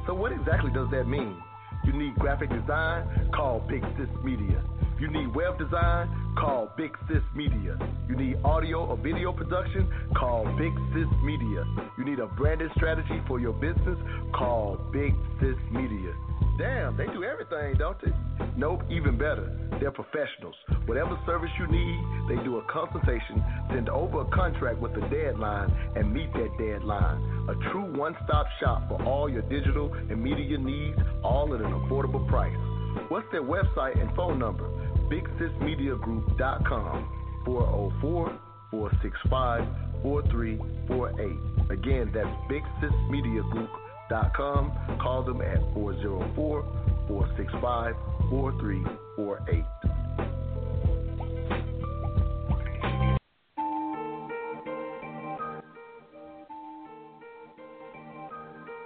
[0.08, 1.36] So, what exactly does that mean?
[1.84, 3.30] You need graphic design?
[3.34, 4.64] Call Big Sis Media.
[5.00, 6.10] You need web design?
[6.38, 7.80] Call Big Sis Media.
[8.10, 9.90] You need audio or video production?
[10.14, 11.64] Call Big Sis Media.
[11.98, 13.98] You need a branded strategy for your business?
[14.34, 16.14] Call Big Sis Media.
[16.58, 18.12] Damn, they do everything, don't they?
[18.58, 19.50] Nope, even better.
[19.80, 20.56] They're professionals.
[20.86, 25.72] Whatever service you need, they do a consultation, send over a contract with a deadline,
[25.96, 27.48] and meet that deadline.
[27.48, 31.72] A true one stop shop for all your digital and media needs, all at an
[31.72, 32.58] affordable price.
[33.08, 34.68] What's their website and phone number?
[35.10, 37.10] BigSisMediaGroup.com
[37.46, 38.40] 404
[38.72, 39.68] 465
[40.04, 41.72] 4348.
[41.72, 43.90] Again, that's BigSisMediaGroup.com
[44.36, 44.72] com.
[45.02, 46.64] Call them at 404
[47.08, 47.96] 465
[48.30, 49.64] 4348.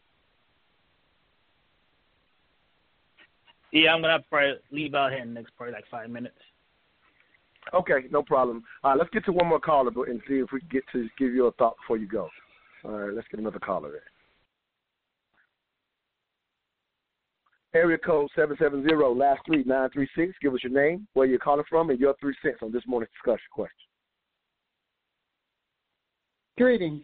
[3.73, 6.39] Yeah, I'm gonna probably leave out here in the next probably like five minutes.
[7.73, 8.63] Okay, no problem.
[8.81, 11.09] All right, let's get to one more caller and see if we can get to
[11.19, 12.29] give you a thought before you go.
[12.83, 14.01] All right, let's get another caller in.
[17.73, 20.37] Area code 770, last three, 936.
[20.41, 23.11] Give us your name, where you're calling from, and your three cents on this morning's
[23.13, 23.87] discussion question.
[26.57, 27.03] Greetings.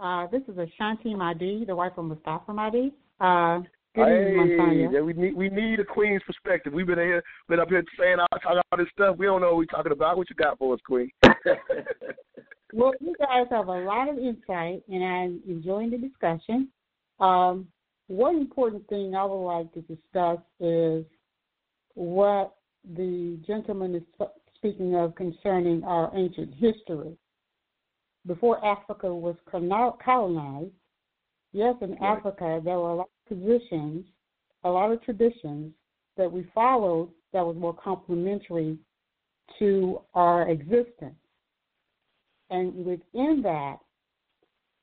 [0.00, 2.92] Uh, this is Ashanti Mahdi, the wife of Mustafa Mahdi.
[3.20, 3.60] Uh,
[3.94, 6.72] hey, yeah, we need we need a queen's perspective.
[6.72, 9.16] We've been here, been up here saying all, talking all this stuff.
[9.18, 10.16] We don't know what we're talking about.
[10.16, 11.10] What you got for us, Queen?
[12.76, 16.68] Well, you guys have a lot of insight, and I'm enjoying the discussion.
[17.20, 17.68] Um,
[18.08, 21.04] one important thing I would like to discuss is
[21.94, 22.56] what
[22.96, 24.26] the gentleman is
[24.56, 27.16] speaking of concerning our ancient history.
[28.26, 29.36] Before Africa was
[30.04, 30.72] colonized,
[31.52, 34.04] yes, in Africa there were a lot of positions,
[34.64, 35.72] a lot of traditions
[36.16, 38.78] that we followed that was more complementary
[39.60, 41.14] to our existence.
[42.50, 43.78] And within that,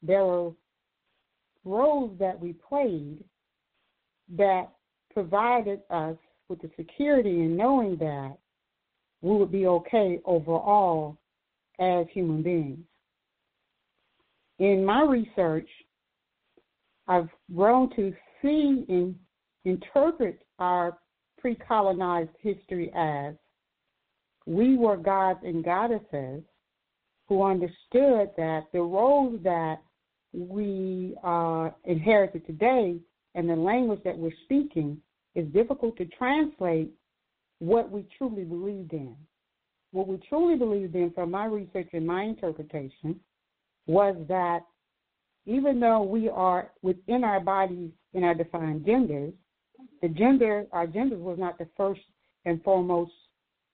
[0.01, 0.51] there were
[1.63, 3.23] roles that we played
[4.35, 4.69] that
[5.13, 6.17] provided us
[6.49, 8.35] with the security in knowing that
[9.21, 11.17] we would be okay overall
[11.79, 12.79] as human beings.
[14.59, 15.69] In my research,
[17.07, 19.15] I've grown to see and
[19.65, 20.97] interpret our
[21.37, 23.35] pre colonized history as
[24.45, 26.43] we were gods and goddesses
[27.31, 29.77] who understood that the roles that
[30.33, 32.97] we uh, inherited today
[33.35, 34.97] and the language that we're speaking
[35.33, 36.91] is difficult to translate
[37.59, 39.15] what we truly believed in.
[39.93, 43.17] What we truly believed in, from my research and my interpretation,
[43.87, 44.63] was that
[45.45, 49.31] even though we are within our bodies in our defined genders,
[50.01, 52.01] the gender, our genders was not the first
[52.43, 53.13] and foremost,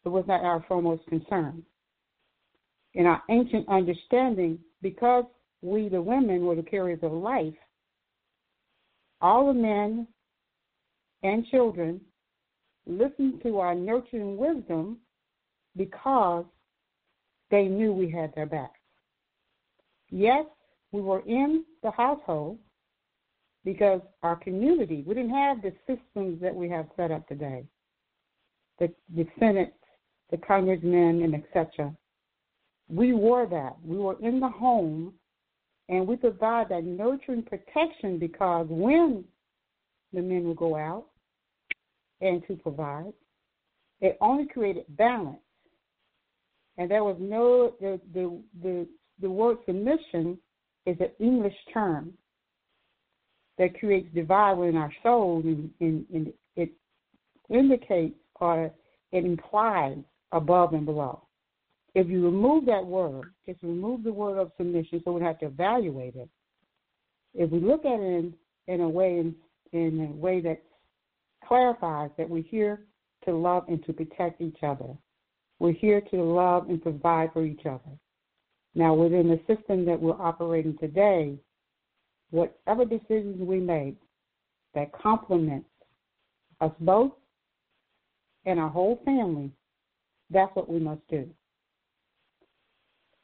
[0.06, 1.64] it was not our foremost concern
[2.98, 5.24] in our ancient understanding, because
[5.62, 7.54] we, the women, were the carriers of life,
[9.22, 10.08] all the men
[11.22, 12.02] and children
[12.88, 14.98] listened to our nurturing wisdom
[15.76, 16.44] because
[17.52, 18.80] they knew we had their backs.
[20.10, 20.46] Yes,
[20.92, 22.58] we were in the household
[23.64, 27.64] because our community, we didn't have the systems that we have set up today.
[28.80, 29.76] The, the Senate,
[30.32, 31.96] the congressmen, and etc
[32.90, 33.76] we were that.
[33.84, 35.14] We were in the home,
[35.90, 39.24] and we provide that nurturing protection because when
[40.14, 41.06] the men would go out
[42.22, 43.14] and to provide,
[44.00, 45.40] it only created balance.
[46.78, 48.88] And there was no the the the,
[49.20, 50.38] the word submission
[50.86, 52.14] is an English term
[53.58, 56.72] that creates divide within our souls, and, and, and it
[57.50, 58.72] indicates or
[59.12, 59.98] it implies
[60.32, 61.27] above and below.
[61.96, 65.48] If you remove that word, just remove the word of submission, so we have to
[65.48, 66.30] evaluate it.
[67.34, 68.34] If we look at it in,
[68.68, 69.36] in a way in,
[69.74, 70.62] in a way that
[71.48, 72.82] clarifies that we're here
[73.26, 74.88] to love and to protect each other.
[75.60, 77.98] We're here to love and provide for each other.
[78.76, 81.38] Now, within the system that we're operating today,
[82.30, 83.96] whatever decisions we make
[84.76, 85.70] that complements
[86.62, 87.14] us both
[88.46, 89.52] and our whole family,
[90.30, 91.28] that's what we must do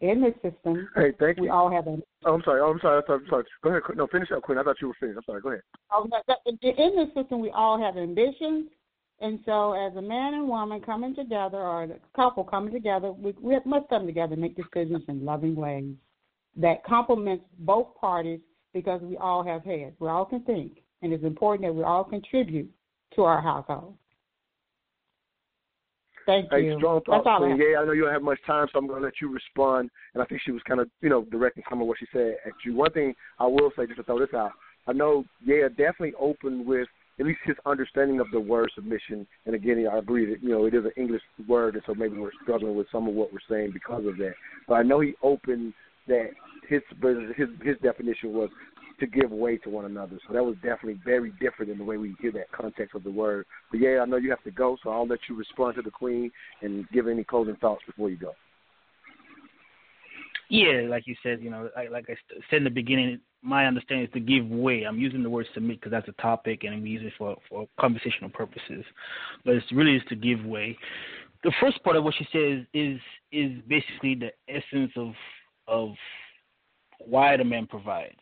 [0.03, 1.51] in this system, hey, thank we you.
[1.51, 1.97] all have a.
[2.25, 2.59] Oh, I'm sorry.
[2.59, 3.01] Oh, I'm sorry.
[3.07, 3.45] I'm sorry.
[3.63, 3.83] Go ahead.
[3.95, 4.57] No, finish up, Queen.
[4.57, 5.17] I thought you were finished.
[5.17, 5.41] I'm sorry.
[5.41, 5.61] Go ahead.
[5.91, 6.07] Oh,
[6.45, 8.67] in this system, we all have ambitions,
[9.21, 13.33] and so as a man and woman coming together, or a couple coming together, we,
[13.41, 15.93] we must come together and make decisions in loving ways
[16.57, 18.41] that complements both parties
[18.73, 19.95] because we all have heads.
[19.99, 22.69] We all can think, and it's important that we all contribute
[23.15, 23.95] to our household.
[26.25, 26.77] Thank hey, you.
[26.77, 28.87] strong That's thoughts, all I Yeah, I know you don't have much time, so I'm
[28.87, 29.89] going to let you respond.
[30.13, 32.37] And I think she was kind of, you know, directing some of what she said
[32.45, 32.75] at you.
[32.75, 34.51] One thing I will say, just to throw this out,
[34.87, 36.87] I know, yeah, definitely open with
[37.19, 39.27] at least his understanding of the word submission.
[39.45, 42.17] And again, I agree that you know it is an English word, and so maybe
[42.17, 44.33] we're struggling with some of what we're saying because of that.
[44.67, 45.73] But I know he opened
[46.07, 46.31] that
[46.67, 46.81] his
[47.37, 48.49] his his definition was
[48.99, 50.19] to give way to one another.
[50.27, 53.11] So that was definitely very different in the way we hear that context of the
[53.11, 53.45] word.
[53.71, 55.91] But yeah, I know you have to go, so I'll let you respond to the
[55.91, 58.33] queen and give any closing thoughts before you go.
[60.49, 62.15] Yeah, like you said, you know, I, like I
[62.49, 64.83] said in the beginning, my understanding is to give way.
[64.83, 67.67] I'm using the word submit because that's a topic, and we use it for for
[67.79, 68.85] conversational purposes.
[69.43, 70.77] But it's really is to give way.
[71.43, 72.99] The first part of what she says is
[73.31, 75.13] is basically the essence of
[75.67, 75.89] of
[76.99, 78.15] why the man provides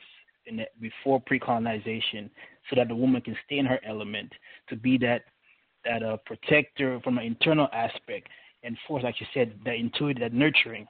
[0.79, 2.29] before pre-colonization,
[2.69, 4.31] so that the woman can stay in her element
[4.69, 5.23] to be that
[5.85, 8.27] that uh, protector from an internal aspect,
[8.63, 10.85] and force, like you said, that intuitive, that nurturing,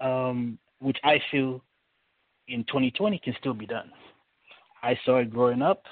[0.00, 1.62] um, which I feel
[2.46, 3.90] in 2020 can still be done.
[4.82, 5.84] I saw it growing up,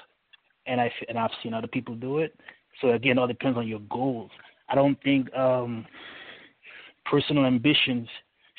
[0.65, 2.37] and I and I've seen other people do it.
[2.81, 4.31] So again, all depends on your goals.
[4.69, 5.85] I don't think um,
[7.05, 8.07] personal ambitions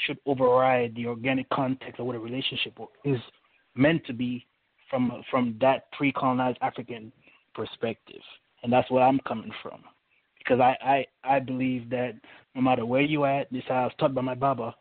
[0.07, 3.19] should override the organic context of what a relationship is
[3.75, 4.47] meant to be
[4.89, 7.13] from from that pre-colonized African
[7.55, 8.23] perspective,
[8.63, 9.83] and that's where I'm coming from.
[10.39, 11.07] Because I I
[11.37, 12.15] I believe that
[12.55, 14.75] no matter where you at, this I was taught by my Baba.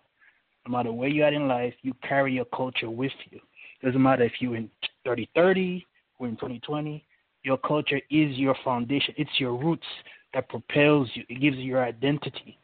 [0.67, 3.39] No matter where you at in life, you carry your culture with you.
[3.83, 4.69] Doesn't matter if you're in
[5.03, 5.85] 3030
[6.19, 7.05] or in 2020.
[7.43, 9.13] Your culture is your foundation.
[9.17, 9.87] It's your roots
[10.33, 11.23] that propels you.
[11.29, 12.57] It gives you your identity.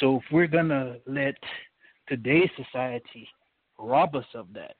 [0.00, 1.34] So if we're gonna let
[2.08, 3.28] today's society
[3.78, 4.76] rob us of that,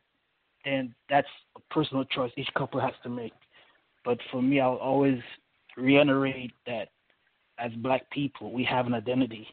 [0.64, 3.32] then that's a personal choice each couple has to make.
[4.04, 5.18] But for me, I'll always
[5.76, 6.88] reiterate that
[7.58, 9.46] as black people, we have an identity,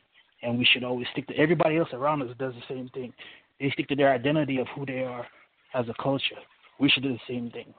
[0.44, 1.38] and we should always stick to.
[1.38, 3.14] Everybody else around us does the same thing.
[3.60, 5.26] They stick to their identity of who they are
[5.73, 6.36] as a culture.
[6.80, 7.73] We should do the same thing.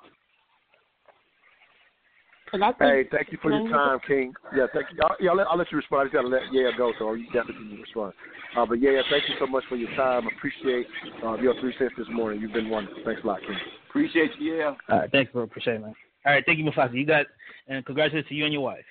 [2.53, 4.33] Hey, thank you for your time, King.
[4.55, 4.99] Yeah, thank you.
[5.03, 6.03] I'll, yeah, I'll, let, I'll let you respond.
[6.03, 8.13] I just got to let Yeah go, so you definitely can respond.
[8.57, 10.27] Uh, but yeah, thank you so much for your time.
[10.27, 10.87] Appreciate
[11.25, 12.41] uh, your three cents this morning.
[12.41, 13.03] You've been wonderful.
[13.05, 13.57] Thanks a lot, King.
[13.89, 14.75] Appreciate you, yeah.
[14.89, 15.43] All right, thanks, bro.
[15.43, 15.95] Appreciate it, man.
[16.25, 16.95] All right, thank you, Mufasa.
[16.95, 17.27] You got
[17.69, 18.85] and congratulations to you and your wife.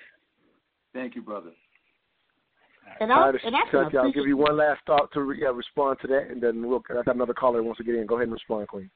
[0.92, 1.50] Thank you, brother.
[3.00, 5.20] And All I, right, and I Chuck, can I'll give you one last thought to
[5.20, 6.82] re- yeah, respond to that, and then we'll.
[6.90, 8.06] I got another caller who wants to get in.
[8.06, 8.90] Go ahead and respond, Queen.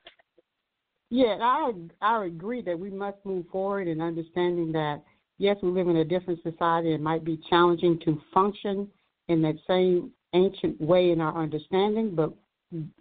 [1.10, 5.02] Yeah, I I agree that we must move forward in understanding that
[5.38, 6.94] yes, we live in a different society.
[6.94, 8.88] It might be challenging to function
[9.28, 12.32] in that same ancient way in our understanding, but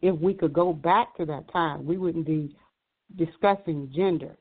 [0.01, 2.55] if we could go back to that time, we wouldn't be
[3.17, 4.35] discussing gender.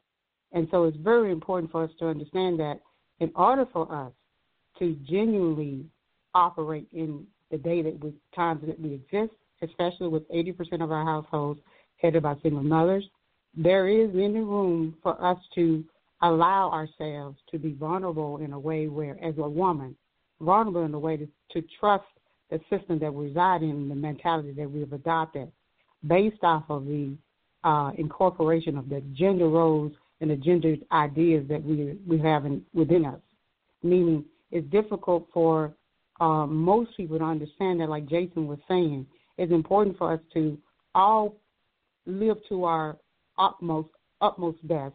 [0.53, 2.81] And so it's very important for us to understand that
[3.21, 4.13] in order for us
[4.79, 5.85] to genuinely
[6.35, 11.05] operate in the day that we times that we exist, especially with 80% of our
[11.05, 11.61] households
[11.97, 13.05] headed by single mothers,
[13.57, 15.85] there is any room for us to
[16.23, 19.97] allow ourselves to be vulnerable in a way where, as a woman,
[20.41, 22.05] vulnerable in a way to, to trust
[22.51, 25.51] the system that we reside in, the mentality that we've adopted,
[26.07, 27.17] based off of the
[27.65, 32.63] uh, incorporation of the gender roles and the gender ideas that we we have in,
[32.75, 33.21] within us.
[33.83, 35.75] Meaning, it's difficult for
[36.21, 39.07] um, most people to understand that, like Jason was saying,
[39.37, 40.59] it's important for us to
[40.95, 41.37] all
[42.07, 42.97] live to our
[43.39, 43.89] utmost
[44.21, 44.95] utmost best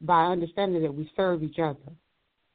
[0.00, 1.78] by understanding that we serve each other.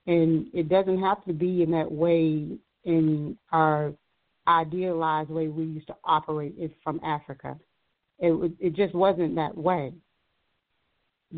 [0.07, 3.93] And it doesn't have to be in that way in our
[4.47, 7.57] idealized way we used to operate it from Africa.
[8.19, 9.93] It it just wasn't that way.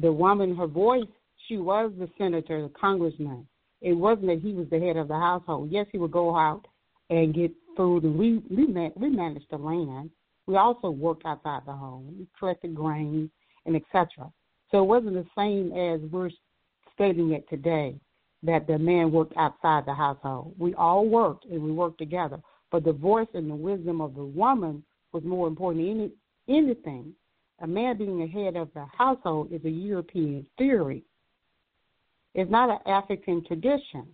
[0.02, 1.08] The woman, her voice,
[1.48, 3.48] she was the senator, the congressman.
[3.82, 5.70] It wasn't that he was the head of the household.
[5.72, 6.66] Yes, he would go out
[7.10, 10.10] and get food, and we we man, we managed the land.
[10.46, 12.16] We also worked outside the home.
[12.20, 13.30] We collected grain
[13.68, 14.32] and etc.
[14.72, 16.32] So it wasn't the same as we're
[16.94, 17.96] stating it today
[18.44, 20.56] that the man worked outside the household.
[20.58, 22.40] We all worked and we worked together.
[22.72, 24.84] But the voice and the wisdom of the woman
[25.14, 26.12] was more important than
[26.50, 27.14] any, anything.
[27.62, 31.04] A man being the head of the household is a European theory.
[32.36, 34.08] It's not an African tradition.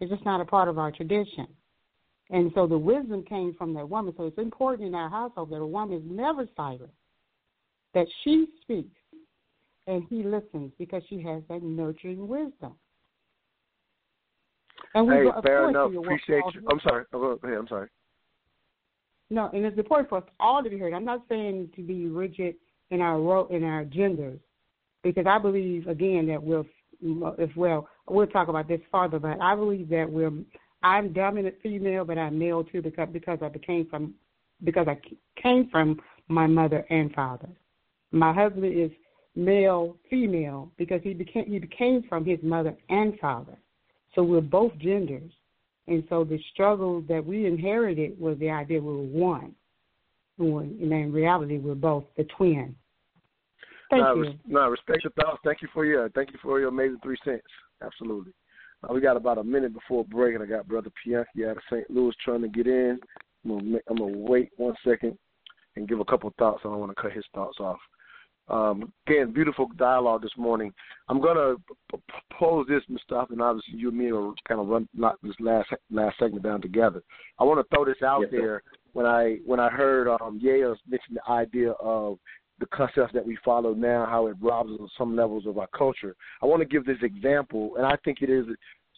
[0.00, 1.46] It's just not a part of our tradition.
[2.30, 4.14] And so the wisdom came from that woman.
[4.16, 6.90] So it's important in our household that a woman is never silent,
[7.94, 9.00] that she speaks
[9.86, 12.74] and he listens because she has that nurturing wisdom.
[14.94, 15.90] And we, hey, of fair enough.
[15.92, 16.66] Appreciate you.
[16.70, 17.04] I'm sorry.
[17.12, 17.58] Oh, Go ahead.
[17.58, 17.88] I'm sorry.
[19.30, 20.92] No, and it's important for us all to be heard.
[20.92, 22.56] I'm not saying to be rigid
[22.90, 24.38] in our ro- in our genders,
[25.02, 26.64] because I believe again that we're
[27.38, 27.88] as well.
[28.08, 30.32] We'll talk about this farther, but I believe that we're.
[30.82, 34.14] I'm dominant female, but I'm male too because because I became from
[34.62, 34.98] because I
[35.40, 37.48] came from my mother and father.
[38.14, 38.90] My husband is
[39.34, 43.58] male female because he became he became from his mother and father.
[44.14, 45.32] So we're both genders.
[45.86, 49.54] And so the struggle that we inherited was the idea we were one.
[50.38, 52.76] And in reality we're both the twin.
[53.90, 54.34] Thank no, you.
[54.46, 55.40] No, respect your thoughts.
[55.44, 57.42] Thank you for your thank you for your amazing three cents.
[57.82, 58.32] Absolutely.
[58.82, 61.62] Uh, we got about a minute before break, and I got Brother Pianki out of
[61.70, 61.90] St.
[61.90, 62.98] Louis trying to get in.
[63.44, 65.18] I'm gonna, I'm gonna wait one second
[65.76, 66.60] and give a couple of thoughts.
[66.64, 67.78] I don't want to cut his thoughts off.
[68.48, 70.72] Um, again, beautiful dialogue this morning.
[71.08, 71.98] I'm going to
[72.38, 74.88] pose this, Mustafa, and obviously you and me will kind of run
[75.22, 77.02] this last last segment down together.
[77.38, 78.38] I want to throw this out Yes, sir.
[78.38, 78.62] there.
[78.92, 82.18] When I when I heard um, Yale mention the idea of
[82.60, 85.66] the concepts that we follow now, how it robs us of some levels of our
[85.76, 86.14] culture.
[86.42, 88.46] I want to give this example, and I think it is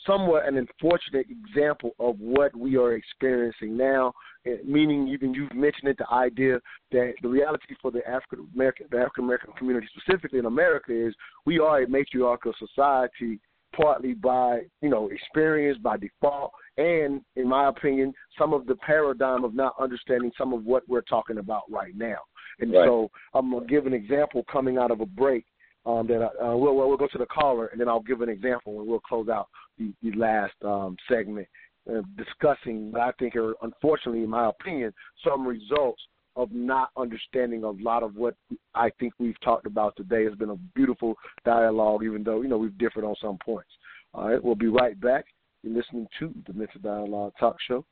[0.07, 4.13] somewhat an unfortunate example of what we are experiencing now.
[4.47, 6.61] eh, Meaning, even you've mentioned it, the idea
[6.93, 11.15] that the reality for the African American, the African American community, specifically in America, is
[11.45, 13.41] we are a matriarchal society,
[13.75, 19.45] partly by you know experience, by default, and in my opinion, some of the paradigm
[19.45, 22.19] of not understanding some of what we're talking about right now.
[22.61, 22.87] And Right.
[22.87, 25.45] so I'm gonna give an example coming out of a break.
[25.87, 28.21] Um, that I, uh, we'll, we'll we'll go to the caller, and then I'll give
[28.21, 29.49] an example, and we'll close out
[29.79, 31.47] the, the last um, segment
[31.89, 34.93] uh, discussing what I think are, unfortunately, in my opinion,
[35.25, 36.03] some results
[36.35, 38.35] of not understanding a lot of what
[38.75, 40.25] I think we've talked about today.
[40.25, 41.15] It's been a beautiful
[41.45, 43.71] dialogue, even though you know we've differed on some points.
[44.13, 45.27] All right, we'll be right back.
[45.63, 47.85] You're listening to the Mental Dialogue Talk Show,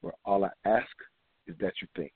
[0.00, 0.88] where all I ask
[1.46, 2.12] is that you think.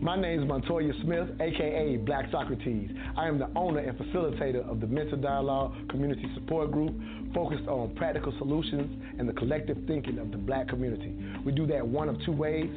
[0.00, 2.90] My name is Montoya Smith, aka Black Socrates.
[3.16, 6.94] I am the owner and facilitator of the Mental Dialogue Community Support Group,
[7.34, 11.14] focused on practical solutions and the collective thinking of the black community.
[11.44, 12.70] We do that one of two ways.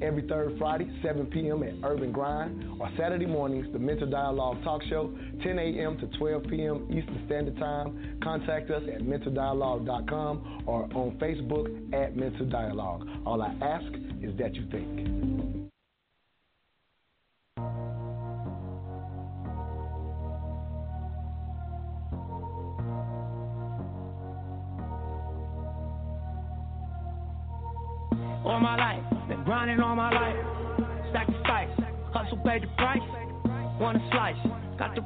[0.00, 1.62] Every third Friday, 7 p.m.
[1.62, 5.12] at Urban Grind, or Saturday mornings, the Mental Dialogue Talk Show,
[5.42, 5.98] 10 a.m.
[5.98, 6.86] to 12 p.m.
[6.90, 8.18] Eastern Standard Time.
[8.22, 13.06] Contact us at mentaldialogue.com or on Facebook at Mental Dialogue.
[13.26, 13.92] All I ask
[14.22, 15.68] is that you think.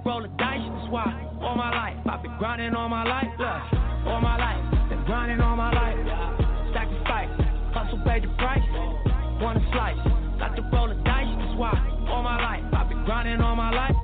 [0.05, 0.63] Roll the dice.
[0.63, 1.07] That's why
[1.41, 3.31] all my life, I've been grinding all my life.
[3.39, 3.63] Look,
[4.07, 5.99] all my life, been grinding all my life.
[6.75, 7.31] Sacrifice,
[7.75, 8.63] hustle paid the price.
[9.41, 9.99] Want a slice,
[10.39, 11.31] got to roll the dice.
[11.39, 11.75] That's why
[12.09, 13.97] all my life, I've been grinding all my life.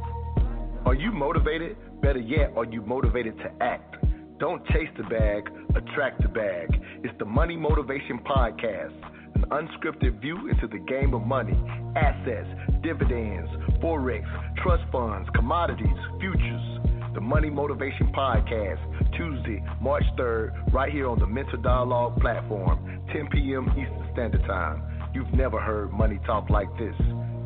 [0.87, 1.77] Are you motivated?
[2.01, 3.97] Better yet, are you motivated to act?
[4.39, 6.81] Don't chase the bag, attract the bag.
[7.03, 8.95] It's the Money Motivation Podcast,
[9.39, 11.57] an unscripted view into the game of money,
[11.97, 12.49] assets,
[12.83, 13.49] dividends,
[13.81, 14.25] forex,
[14.63, 16.79] trust funds, commodities, futures.
[17.15, 18.79] The Money Motivation Podcast,
[19.17, 23.69] Tuesday, March 3rd, right here on the Mental Dialogue platform, 10 p.m.
[23.71, 25.11] Eastern Standard Time.
[25.15, 26.95] You've never heard money talk like this.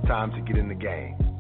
[0.07, 1.32] Time to get in the game.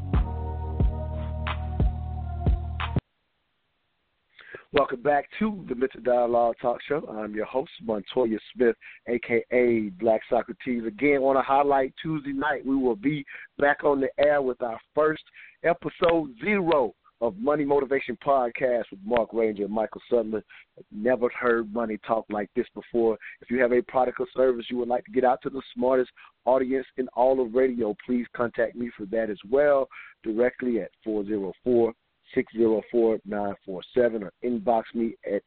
[4.75, 7.07] Welcome back to the Mental Dialogue Talk Show.
[7.07, 8.75] I'm your host, Montoya Smith,
[9.07, 10.85] aka Black Socrates.
[10.87, 13.23] Again, on a highlight Tuesday night, we will be
[13.59, 15.25] back on the air with our first
[15.63, 20.43] episode zero of Money Motivation Podcast with Mark Ranger and Michael Sutherland.
[20.91, 23.19] Never heard money talk like this before.
[23.43, 25.61] If you have a product or service you would like to get out to the
[25.75, 26.11] smartest
[26.47, 29.87] audience in all of radio, please contact me for that as well
[30.25, 31.93] directly at 404
[32.35, 35.43] 604 947 or inbox me at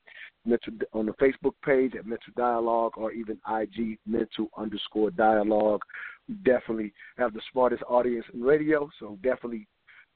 [0.46, 5.82] mental, on the Facebook page at Mental Dialogue or even IG Mental underscore Dialogue.
[6.28, 9.68] We definitely have the smartest audience in radio, so definitely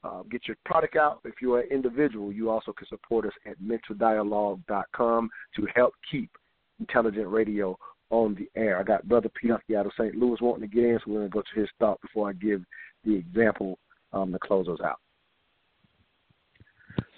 [0.02, 1.20] uh, get your product out.
[1.24, 6.30] If you're an individual, you also can support us at mentaldialogue.com to help keep
[6.78, 7.76] intelligent radio
[8.10, 8.78] on the air.
[8.78, 10.16] I got Brother Pianki out of St.
[10.16, 12.32] Louis wanting to get in, so we're going to go to his thought before I
[12.32, 12.64] give
[13.04, 13.78] the example
[14.12, 14.98] um, to close us out.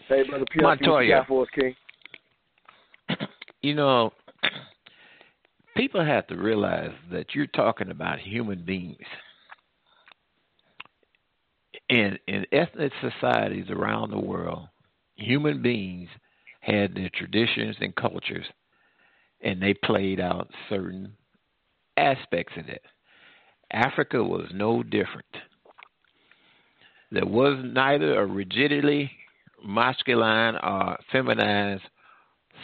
[0.09, 1.19] Hey, Brother you Montoya.
[1.19, 1.75] got for us, King?
[3.65, 4.13] You know,
[5.77, 8.97] people have to realize that you're talking about human beings.
[11.89, 14.67] In in ethnic societies around the world,
[15.15, 16.09] human beings
[16.59, 18.47] had their traditions and cultures,
[19.43, 21.13] and they played out certain
[21.97, 22.83] aspects of it.
[23.71, 25.25] Africa was no different.
[27.13, 29.09] There was neither a rigidly
[29.65, 31.83] masculine or feminized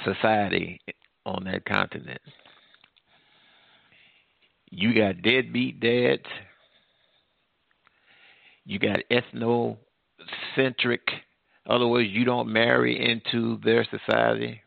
[0.04, 0.80] society
[1.24, 2.20] on that continent.
[4.70, 6.26] You got deadbeat dads.
[8.64, 11.00] You got ethnocentric.
[11.66, 14.60] Other words, you don't marry into their society.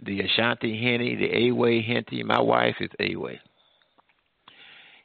[0.00, 2.22] The Ashanti Henny, the Awe Henty.
[2.22, 3.38] My wife is Awe.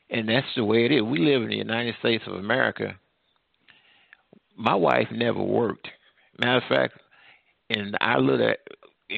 [0.09, 1.01] And that's the way it is.
[1.01, 2.95] We live in the United States of America.
[4.57, 5.87] My wife never worked.
[6.39, 6.93] Matter of fact,
[7.69, 8.53] in our little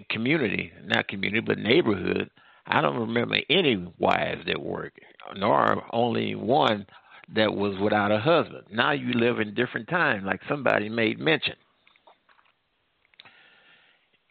[0.09, 2.29] community, not community, but neighborhood,
[2.67, 4.93] I don't remember any wives that work,
[5.35, 6.85] nor only one
[7.33, 8.65] that was without a husband.
[8.71, 11.55] Now you live in different times, like somebody made mention.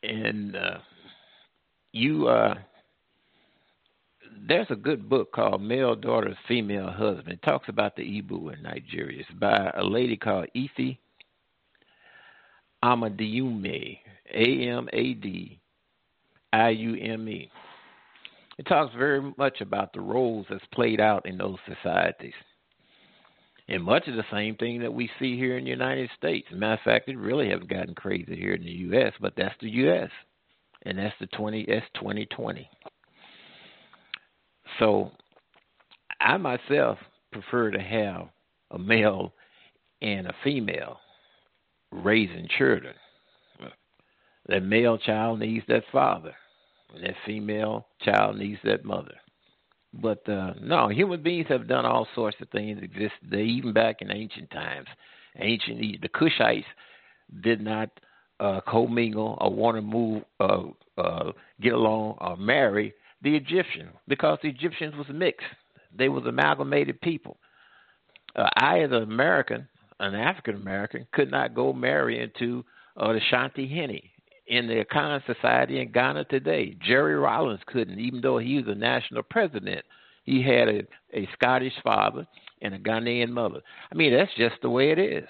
[0.03, 0.79] And uh,
[1.93, 2.55] you, uh,
[4.47, 7.29] there's a good book called Male Daughter's Female Husband.
[7.33, 9.21] It talks about the Igbo in Nigeria.
[9.21, 10.99] It's by a lady called Ifi
[12.85, 13.99] Amadiume,
[14.35, 15.59] A M A D
[16.53, 17.51] I U M E.
[18.59, 22.35] It talks very much about the roles that's played out in those societies.
[23.67, 26.47] And much of the same thing that we see here in the United States.
[26.53, 29.71] matter of fact, it really hasn't gotten crazy here in the U.S., but that's the
[29.71, 30.11] U.S.
[30.83, 32.69] And that's the 20, that's 2020.
[34.79, 35.11] So
[36.21, 36.99] I myself
[37.33, 38.29] prefer to have
[38.71, 39.33] a male
[40.03, 40.99] and a female
[41.91, 42.95] raising children.
[44.49, 46.35] That male child needs that father,
[46.95, 49.15] and that female child needs that mother.
[49.95, 54.03] But uh, no, human beings have done all sorts of things exist today, even back
[54.03, 54.89] in ancient times.
[55.39, 56.65] Ancient the Cushites
[57.43, 57.89] did not
[58.41, 60.65] uh, commingle or want to move, uh,
[60.99, 62.93] uh, get along or marry
[63.25, 65.47] the Egyptian because the Egyptians was mixed.
[65.97, 67.39] They was amalgamated people.
[68.37, 69.67] Uh, I, as an American,
[69.99, 72.65] an African American, could not go marry into
[72.97, 74.13] uh, the Shanti Henny
[74.47, 76.77] in the Akan Society in Ghana today.
[76.87, 79.85] Jerry Rawlings couldn't, even though he was a national president.
[80.25, 80.83] He had a,
[81.13, 82.27] a Scottish father
[82.63, 83.61] and a Ghanaian mother.
[83.91, 85.29] I mean, that's just the way it is.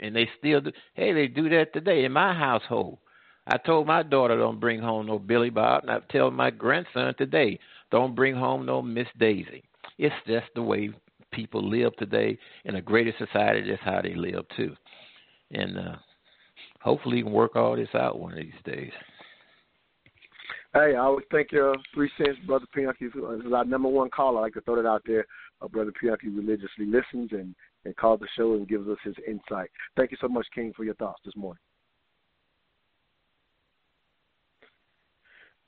[0.00, 0.72] And they still do.
[0.94, 2.98] Hey, they do that today in my household.
[3.46, 7.14] I told my daughter don't bring home no Billy Bob, and I tell my grandson
[7.16, 7.58] today
[7.90, 9.62] don't bring home no Miss Daisy.
[9.98, 10.90] It's just the way
[11.30, 13.68] people live today in a greater society.
[13.68, 14.74] That's how they live too,
[15.50, 15.96] and uh,
[16.80, 18.92] hopefully, you can work all this out one of these days.
[20.74, 23.12] Hey, I always thank your three cents, Brother Pianki.
[23.12, 24.40] This is our number one caller.
[24.40, 25.24] I like to throw that out there.
[25.62, 27.54] Uh, Brother Pianki religiously listens and,
[27.84, 29.70] and calls the show and gives us his insight.
[29.96, 31.60] Thank you so much, King, for your thoughts this morning.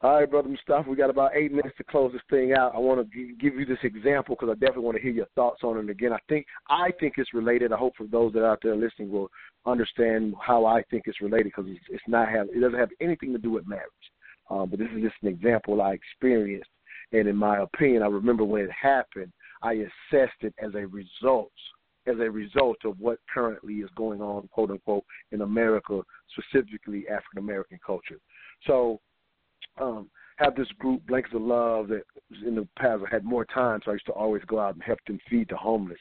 [0.07, 2.77] All right, Brother Mustafa, we got about eight minutes to close this thing out.
[2.77, 5.65] I want to give you this example because I definitely want to hear your thoughts
[5.65, 5.91] on it.
[5.91, 7.73] Again, I think I think it's related.
[7.73, 9.29] I hope for those that are out there listening will
[9.67, 13.33] understand how I think it's related because it's, it's not have it doesn't have anything
[13.33, 13.91] to do with marriage.
[14.49, 16.71] Um, but this is just an example I experienced,
[17.11, 19.33] and in my opinion, I remember when it happened,
[19.65, 21.51] I assessed it as a result
[22.07, 25.03] as a result of what currently is going on, quote unquote,
[25.33, 26.01] in America,
[26.31, 28.21] specifically African American culture.
[28.69, 29.01] So
[29.81, 33.45] um, have this group, Blankets of Love, that was in the past I had more
[33.45, 35.99] time, so I used to always go out and help them feed the homeless.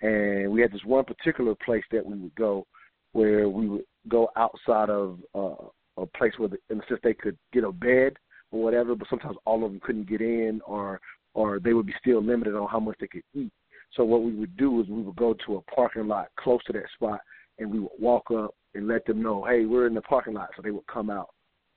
[0.00, 2.66] And we had this one particular place that we would go
[3.12, 5.66] where we would go outside of uh,
[5.96, 8.14] a place where, the, in a sense, they could get a bed
[8.50, 11.00] or whatever, but sometimes all of them couldn't get in or
[11.34, 13.50] or they would be still limited on how much they could eat.
[13.94, 16.74] So what we would do is we would go to a parking lot close to
[16.74, 17.20] that spot
[17.58, 20.50] and we would walk up and let them know, hey, we're in the parking lot.
[20.54, 21.30] So they would come out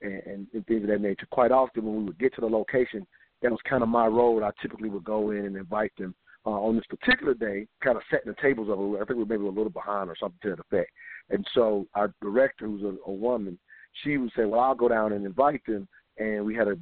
[0.06, 1.28] and, and, things of that nature.
[1.32, 3.06] Quite often, when we would get to the location,
[3.42, 4.44] that was kind of my role.
[4.44, 6.16] I typically would go in and invite them.
[6.48, 8.78] Uh, on this particular day, kind of setting the tables up.
[8.78, 10.92] I think we were maybe a little behind or something to that effect.
[11.32, 13.58] And so our director, who's a, a woman,
[14.04, 15.88] she would say, "Well, I'll go down and invite them."
[16.18, 16.78] And we had a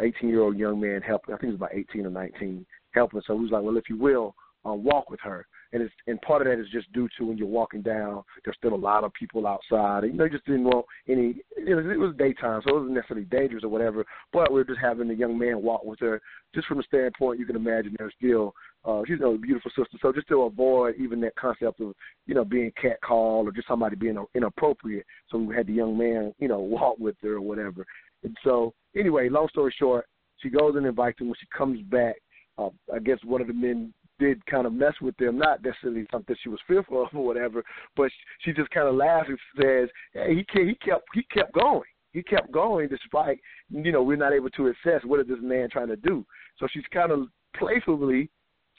[0.00, 1.34] 18 year old young man helping.
[1.34, 3.20] I think he was about 18 or 19 helping.
[3.26, 4.34] So we was like, "Well, if you will,
[4.64, 7.38] uh, walk with her." And it's and part of that is just due to when
[7.38, 10.04] you're walking down, there's still a lot of people outside.
[10.04, 11.36] And, you know, you just didn't want any.
[11.56, 14.04] It was, it was daytime, so it wasn't necessarily dangerous or whatever.
[14.32, 16.20] But we are just having a young man walk with her,
[16.54, 19.98] just from the standpoint you can imagine there's still uh, she's a beautiful sister.
[20.00, 21.94] So just to avoid even that concept of
[22.26, 26.34] you know being catcalled or just somebody being inappropriate, so we had the young man
[26.38, 27.86] you know walk with her or whatever.
[28.24, 30.06] And so anyway, long story short,
[30.38, 31.28] she goes and invites him.
[31.28, 32.16] When she comes back,
[32.58, 36.06] uh, I guess one of the men did kind of mess with them, not necessarily
[36.12, 37.64] something she was fearful of or whatever,
[37.96, 38.10] but
[38.40, 41.88] she just kind of laughs and says, "Hey, he he kept he kept going.
[42.12, 43.40] He kept going despite
[43.70, 46.24] you know we're not able to assess what is this man trying to do."
[46.58, 48.30] So she's kind of playfully,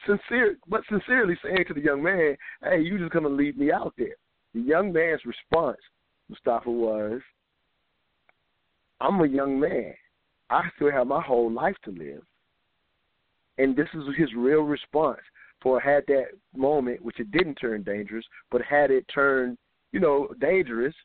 [0.06, 3.94] sincere but sincerely saying to the young man, "Hey, you just gonna leave me out
[3.98, 4.16] there."
[4.54, 5.80] The young man's response,
[6.30, 7.22] Mustafa, was,
[9.00, 9.94] "I'm a young man.
[10.50, 12.24] I still have my whole life to live."
[13.58, 15.20] And this is his real response.
[15.62, 19.58] For had that moment, which it didn't turn dangerous, but had it turned,
[19.92, 20.96] you know, dangerous,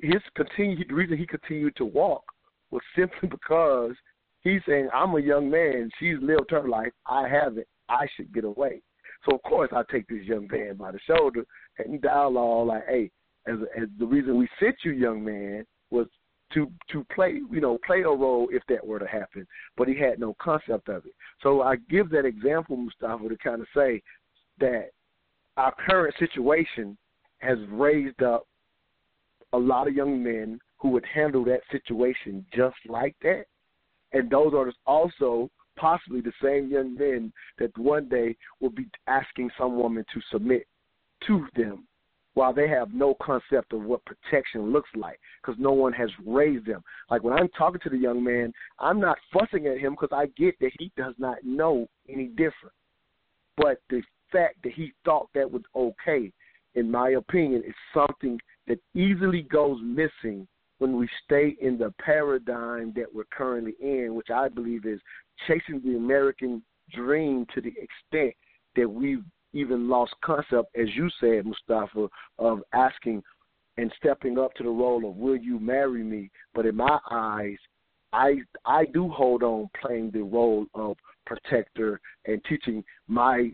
[0.00, 2.24] his continue the reason he continued to walk
[2.70, 3.92] was simply because
[4.42, 8.44] he's saying, I'm a young man, she's lived her life, I haven't, I should get
[8.44, 8.82] away.
[9.24, 11.44] So of course I take this young man by the shoulder
[11.78, 13.10] and dialogue like, hey,
[13.46, 16.06] as as the reason we sent you, young man, was
[16.52, 19.46] to to play you know play a role if that were to happen,
[19.76, 21.14] but he had no concept of it.
[21.42, 24.02] So I give that example, Mustafa, to kind of say
[24.58, 24.90] that
[25.56, 26.96] our current situation
[27.38, 28.46] has raised up
[29.52, 33.44] a lot of young men who would handle that situation just like that,
[34.12, 39.50] and those are also possibly the same young men that one day will be asking
[39.58, 40.66] some woman to submit
[41.26, 41.86] to them
[42.36, 46.66] while they have no concept of what protection looks like because no one has raised
[46.66, 46.84] them.
[47.10, 50.26] Like when I'm talking to the young man, I'm not fussing at him because I
[50.38, 52.74] get that he does not know any different.
[53.56, 56.30] But the fact that he thought that was okay,
[56.74, 60.46] in my opinion, is something that easily goes missing
[60.76, 65.00] when we stay in the paradigm that we're currently in, which I believe is
[65.48, 68.34] chasing the American dream to the extent
[68.76, 69.24] that we've
[69.56, 72.08] even lost concept, as you said, Mustafa,
[72.38, 73.22] of asking
[73.78, 77.58] and stepping up to the role of "Will you marry me?" But in my eyes,
[78.12, 80.96] I I do hold on playing the role of
[81.26, 83.50] protector and teaching my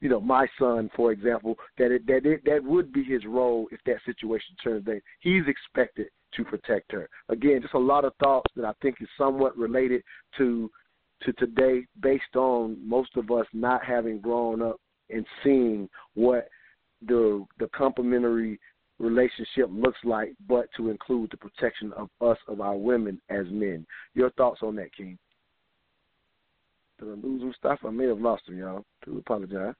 [0.00, 3.68] you know my son, for example, that it, that it, that would be his role
[3.70, 7.08] if that situation turns that he's expected to protect her.
[7.28, 10.02] Again, just a lot of thoughts that I think is somewhat related
[10.38, 10.70] to
[11.22, 14.76] to today, based on most of us not having grown up
[15.10, 16.48] and seeing what
[17.06, 18.58] the the complementary
[18.98, 23.86] relationship looks like, but to include the protection of us of our women as men.
[24.14, 25.18] Your thoughts on that, King?
[26.98, 27.88] Did I lose Mustafa?
[27.88, 28.84] I may have lost him, y'all.
[29.04, 29.74] Do apologize.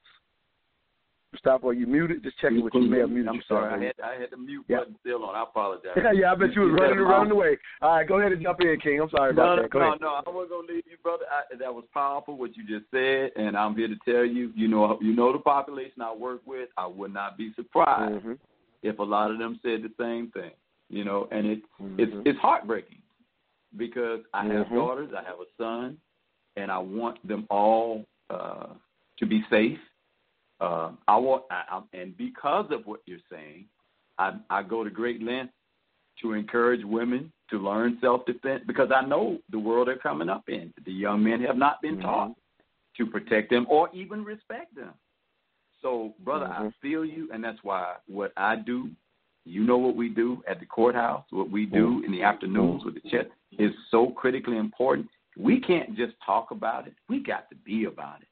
[1.35, 2.23] Mustafa, are you muted?
[2.23, 2.81] Just checking with you.
[2.89, 4.77] May have muted I'm sorry, I had I had the mute Yeah.
[4.79, 5.35] button still on.
[5.35, 5.91] I apologize.
[6.13, 7.57] yeah, I bet you was running running away.
[7.81, 9.01] All right, go ahead and jump in, King.
[9.01, 9.71] I'm sorry about no, that.
[9.71, 10.01] Go no, ahead.
[10.01, 11.25] no, I wasn't gonna leave you, brother.
[11.29, 14.67] I, that was powerful what you just said, and I'm here to tell you, you
[14.69, 16.69] know, you know the population I work with.
[16.77, 18.33] I would not be surprised Mm-hmm.
[18.83, 20.51] if a lot of them said the same thing.
[20.89, 21.99] You know, and it Mm-hmm.
[21.99, 23.01] it's it's heartbreaking
[23.75, 24.75] because I have Mhm.
[24.75, 25.97] daughters, I have a son,
[26.55, 28.67] and I want them all uh,
[29.19, 29.79] to be safe.
[30.59, 33.65] Uh, I want, I, I, and because of what you're saying,
[34.17, 35.53] I, I go to great lengths
[36.21, 40.73] to encourage women to learn self-defense because I know the world they're coming up in.
[40.85, 42.03] The young men have not been mm-hmm.
[42.03, 42.35] taught
[42.97, 44.93] to protect them or even respect them.
[45.81, 46.67] So, brother, I mm-hmm.
[46.81, 48.89] feel you, and that's why what I do,
[49.43, 52.05] you know what we do at the courthouse, what we do mm-hmm.
[52.05, 53.29] in the afternoons with the church
[53.59, 55.07] is so critically important.
[55.37, 56.93] We can't just talk about it.
[57.09, 58.27] We got to be about it.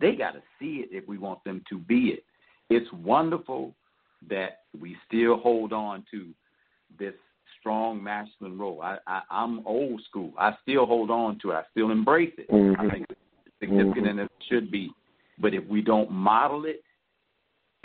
[0.00, 2.24] They got to see it if we want them to be it.
[2.70, 3.74] It's wonderful
[4.28, 6.28] that we still hold on to
[6.98, 7.14] this
[7.58, 8.80] strong masculine role.
[8.82, 10.32] I, I, I'm old school.
[10.38, 11.54] I still hold on to it.
[11.54, 12.46] I still embrace it.
[12.50, 12.90] I mm-hmm.
[12.90, 13.20] think it's
[13.60, 14.18] significant mm-hmm.
[14.18, 14.90] and it should be.
[15.40, 16.82] But if we don't model it,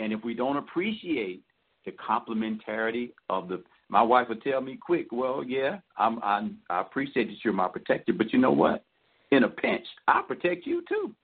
[0.00, 1.42] and if we don't appreciate
[1.84, 6.80] the complementarity of the, my wife would tell me quick, well, yeah, I'm, I'm, I
[6.80, 8.84] appreciate that you're my protector, but you know what?
[9.30, 11.14] In a pinch, I protect you too.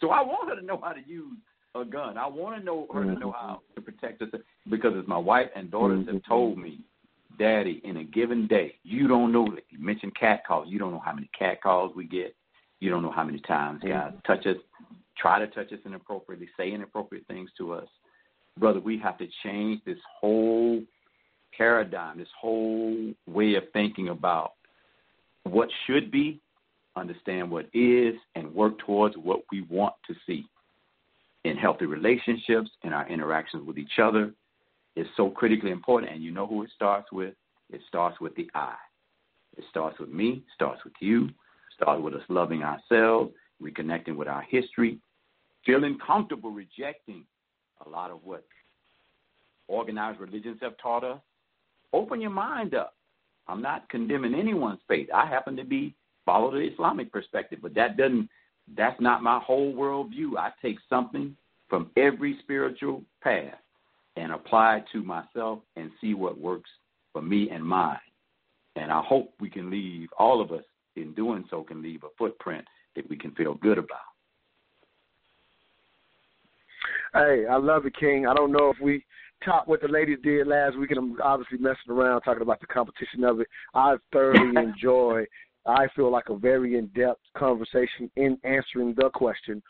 [0.00, 1.36] So I want her to know how to use
[1.74, 2.18] a gun.
[2.18, 3.74] I want to know her to know how mm-hmm.
[3.76, 4.28] to protect us
[4.70, 6.32] because as my wife and daughters have mm-hmm.
[6.32, 6.80] told me,
[7.38, 9.44] Daddy, in a given day, you don't know.
[9.54, 10.68] That you mentioned cat calls.
[10.68, 12.34] You don't know how many cat calls we get.
[12.80, 13.92] You don't know how many times mm-hmm.
[13.92, 14.56] guys touch us,
[15.16, 17.88] try to touch us inappropriately, say inappropriate things to us.
[18.58, 20.82] Brother, we have to change this whole
[21.56, 24.52] paradigm, this whole way of thinking about
[25.44, 26.40] what should be,
[26.98, 30.44] understand what is, and work towards what we want to see
[31.44, 34.32] in healthy relationships, in our interactions with each other,
[34.96, 36.12] is so critically important.
[36.12, 37.34] And you know who it starts with?
[37.70, 38.74] It starts with the I.
[39.56, 41.30] It starts with me, starts with you,
[41.74, 44.98] starts with us loving ourselves, reconnecting with our history,
[45.64, 47.24] feeling comfortable rejecting
[47.84, 48.44] a lot of what
[49.68, 51.20] organized religions have taught us.
[51.92, 52.94] Open your mind up.
[53.46, 55.08] I'm not condemning anyone's faith.
[55.14, 55.94] I happen to be
[56.28, 58.28] follow the Islamic perspective, but that doesn't
[58.76, 60.36] that's not my whole worldview.
[60.38, 61.34] I take something
[61.70, 63.54] from every spiritual path
[64.16, 66.68] and apply it to myself and see what works
[67.14, 67.96] for me and mine.
[68.76, 70.64] And I hope we can leave, all of us
[70.96, 73.98] in doing so, can leave a footprint that we can feel good about.
[77.14, 78.26] Hey, I love it, King.
[78.26, 79.02] I don't know if we
[79.42, 82.66] topped what the ladies did last week, and I'm obviously messing around talking about the
[82.66, 83.46] competition of it.
[83.74, 85.24] I thoroughly enjoy.
[85.68, 89.62] I feel like a very in-depth conversation in answering the question: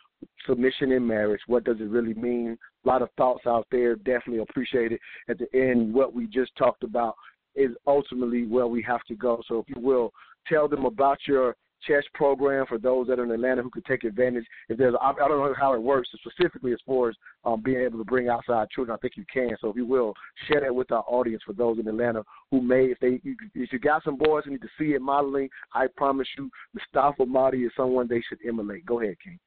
[0.47, 1.41] submission in marriage.
[1.49, 2.57] What does it really mean?
[2.85, 3.97] A lot of thoughts out there.
[3.97, 5.01] Definitely appreciate it.
[5.29, 7.15] At the end, what we just talked about
[7.57, 9.43] is ultimately where we have to go.
[9.49, 10.13] So, if you will,
[10.47, 11.57] tell them about your
[11.87, 14.45] chess program for those that are in Atlanta who could take advantage.
[14.69, 17.81] If there's, I, I don't know how it works specifically as far as um, being
[17.81, 18.97] able to bring outside children.
[18.97, 19.57] I think you can.
[19.61, 20.15] So if you will
[20.47, 23.21] share that with our audience for those in Atlanta who may, if they,
[23.55, 27.27] if you got some boys who need to see it modeling, I promise you, Mustafa
[27.27, 28.87] Mahdi is someone they should emulate.
[28.87, 29.39] Go ahead, King.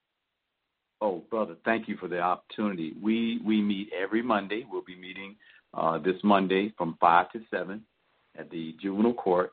[1.02, 2.94] Oh, brother, thank you for the opportunity.
[3.02, 4.66] We we meet every Monday.
[4.70, 5.36] We'll be meeting
[5.74, 7.82] uh, this Monday from five to seven
[8.38, 9.52] at the juvenile court.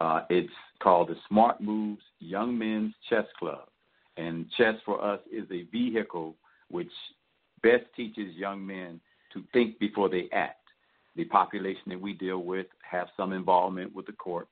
[0.00, 0.52] Uh, it's
[0.82, 3.68] called the Smart Moves Young Men's Chess Club,
[4.16, 6.34] and chess for us is a vehicle
[6.70, 6.90] which
[7.62, 9.00] best teaches young men
[9.32, 10.60] to think before they act.
[11.16, 14.48] The population that we deal with have some involvement with the court,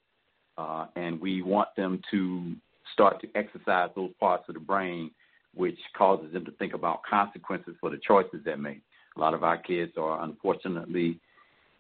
[0.57, 2.55] uh, and we want them to
[2.93, 5.11] start to exercise those parts of the brain
[5.55, 8.81] which causes them to think about consequences for the choices they make.
[9.17, 11.19] A lot of our kids are unfortunately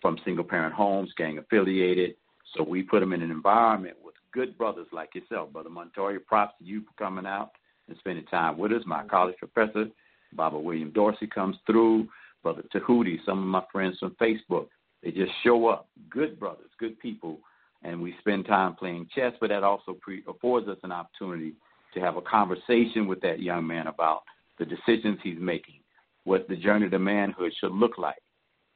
[0.00, 2.14] from single parent homes, gang affiliated.
[2.56, 6.20] So we put them in an environment with good brothers like yourself, Brother Montoya.
[6.20, 7.52] Props to you for coming out
[7.88, 8.82] and spending time with us.
[8.86, 9.86] My college professor,
[10.34, 12.08] Baba William Dorsey, comes through.
[12.42, 14.66] Brother Tahuti, some of my friends from Facebook.
[15.02, 15.88] They just show up.
[16.10, 17.38] Good brothers, good people.
[17.82, 21.54] And we spend time playing chess, but that also pre- affords us an opportunity
[21.94, 24.22] to have a conversation with that young man about
[24.58, 25.80] the decisions he's making,
[26.24, 28.22] what the journey to manhood should look like.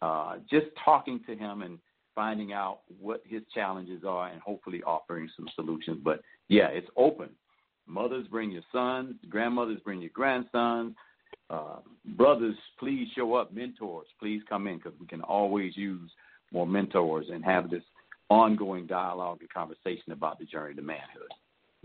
[0.03, 1.79] Uh, just talking to him and
[2.17, 6.01] finding out what his challenges are and hopefully offering some solutions.
[6.03, 7.29] But yeah, it's open.
[7.87, 10.95] Mothers bring your sons, grandmothers bring your grandsons.
[11.49, 11.77] Uh,
[12.17, 13.53] brothers, please show up.
[13.53, 16.11] Mentors, please come in because we can always use
[16.53, 17.83] more mentors and have this
[18.29, 21.31] ongoing dialogue and conversation about the journey to manhood.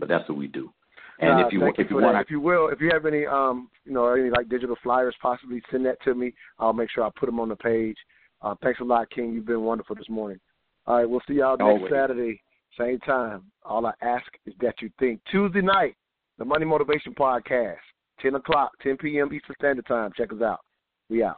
[0.00, 0.72] But that's what we do.
[1.20, 3.06] And uh, if you if if you want, want, if you will, if you have
[3.06, 6.32] any um you know any like digital flyers, possibly send that to me.
[6.58, 7.96] I'll make sure I put them on the page.
[8.42, 9.32] Uh, thanks a lot, King.
[9.32, 10.38] You've been wonderful this morning.
[10.86, 11.92] All right, we'll see y'all next Always.
[11.92, 12.40] Saturday,
[12.78, 13.44] same time.
[13.64, 15.20] All I ask is that you think.
[15.30, 15.94] Tuesday night,
[16.38, 17.76] the Money Motivation Podcast,
[18.20, 19.32] 10 o'clock, 10 p.m.
[19.32, 20.10] Eastern Standard Time.
[20.16, 20.60] Check us out.
[21.08, 21.30] We out.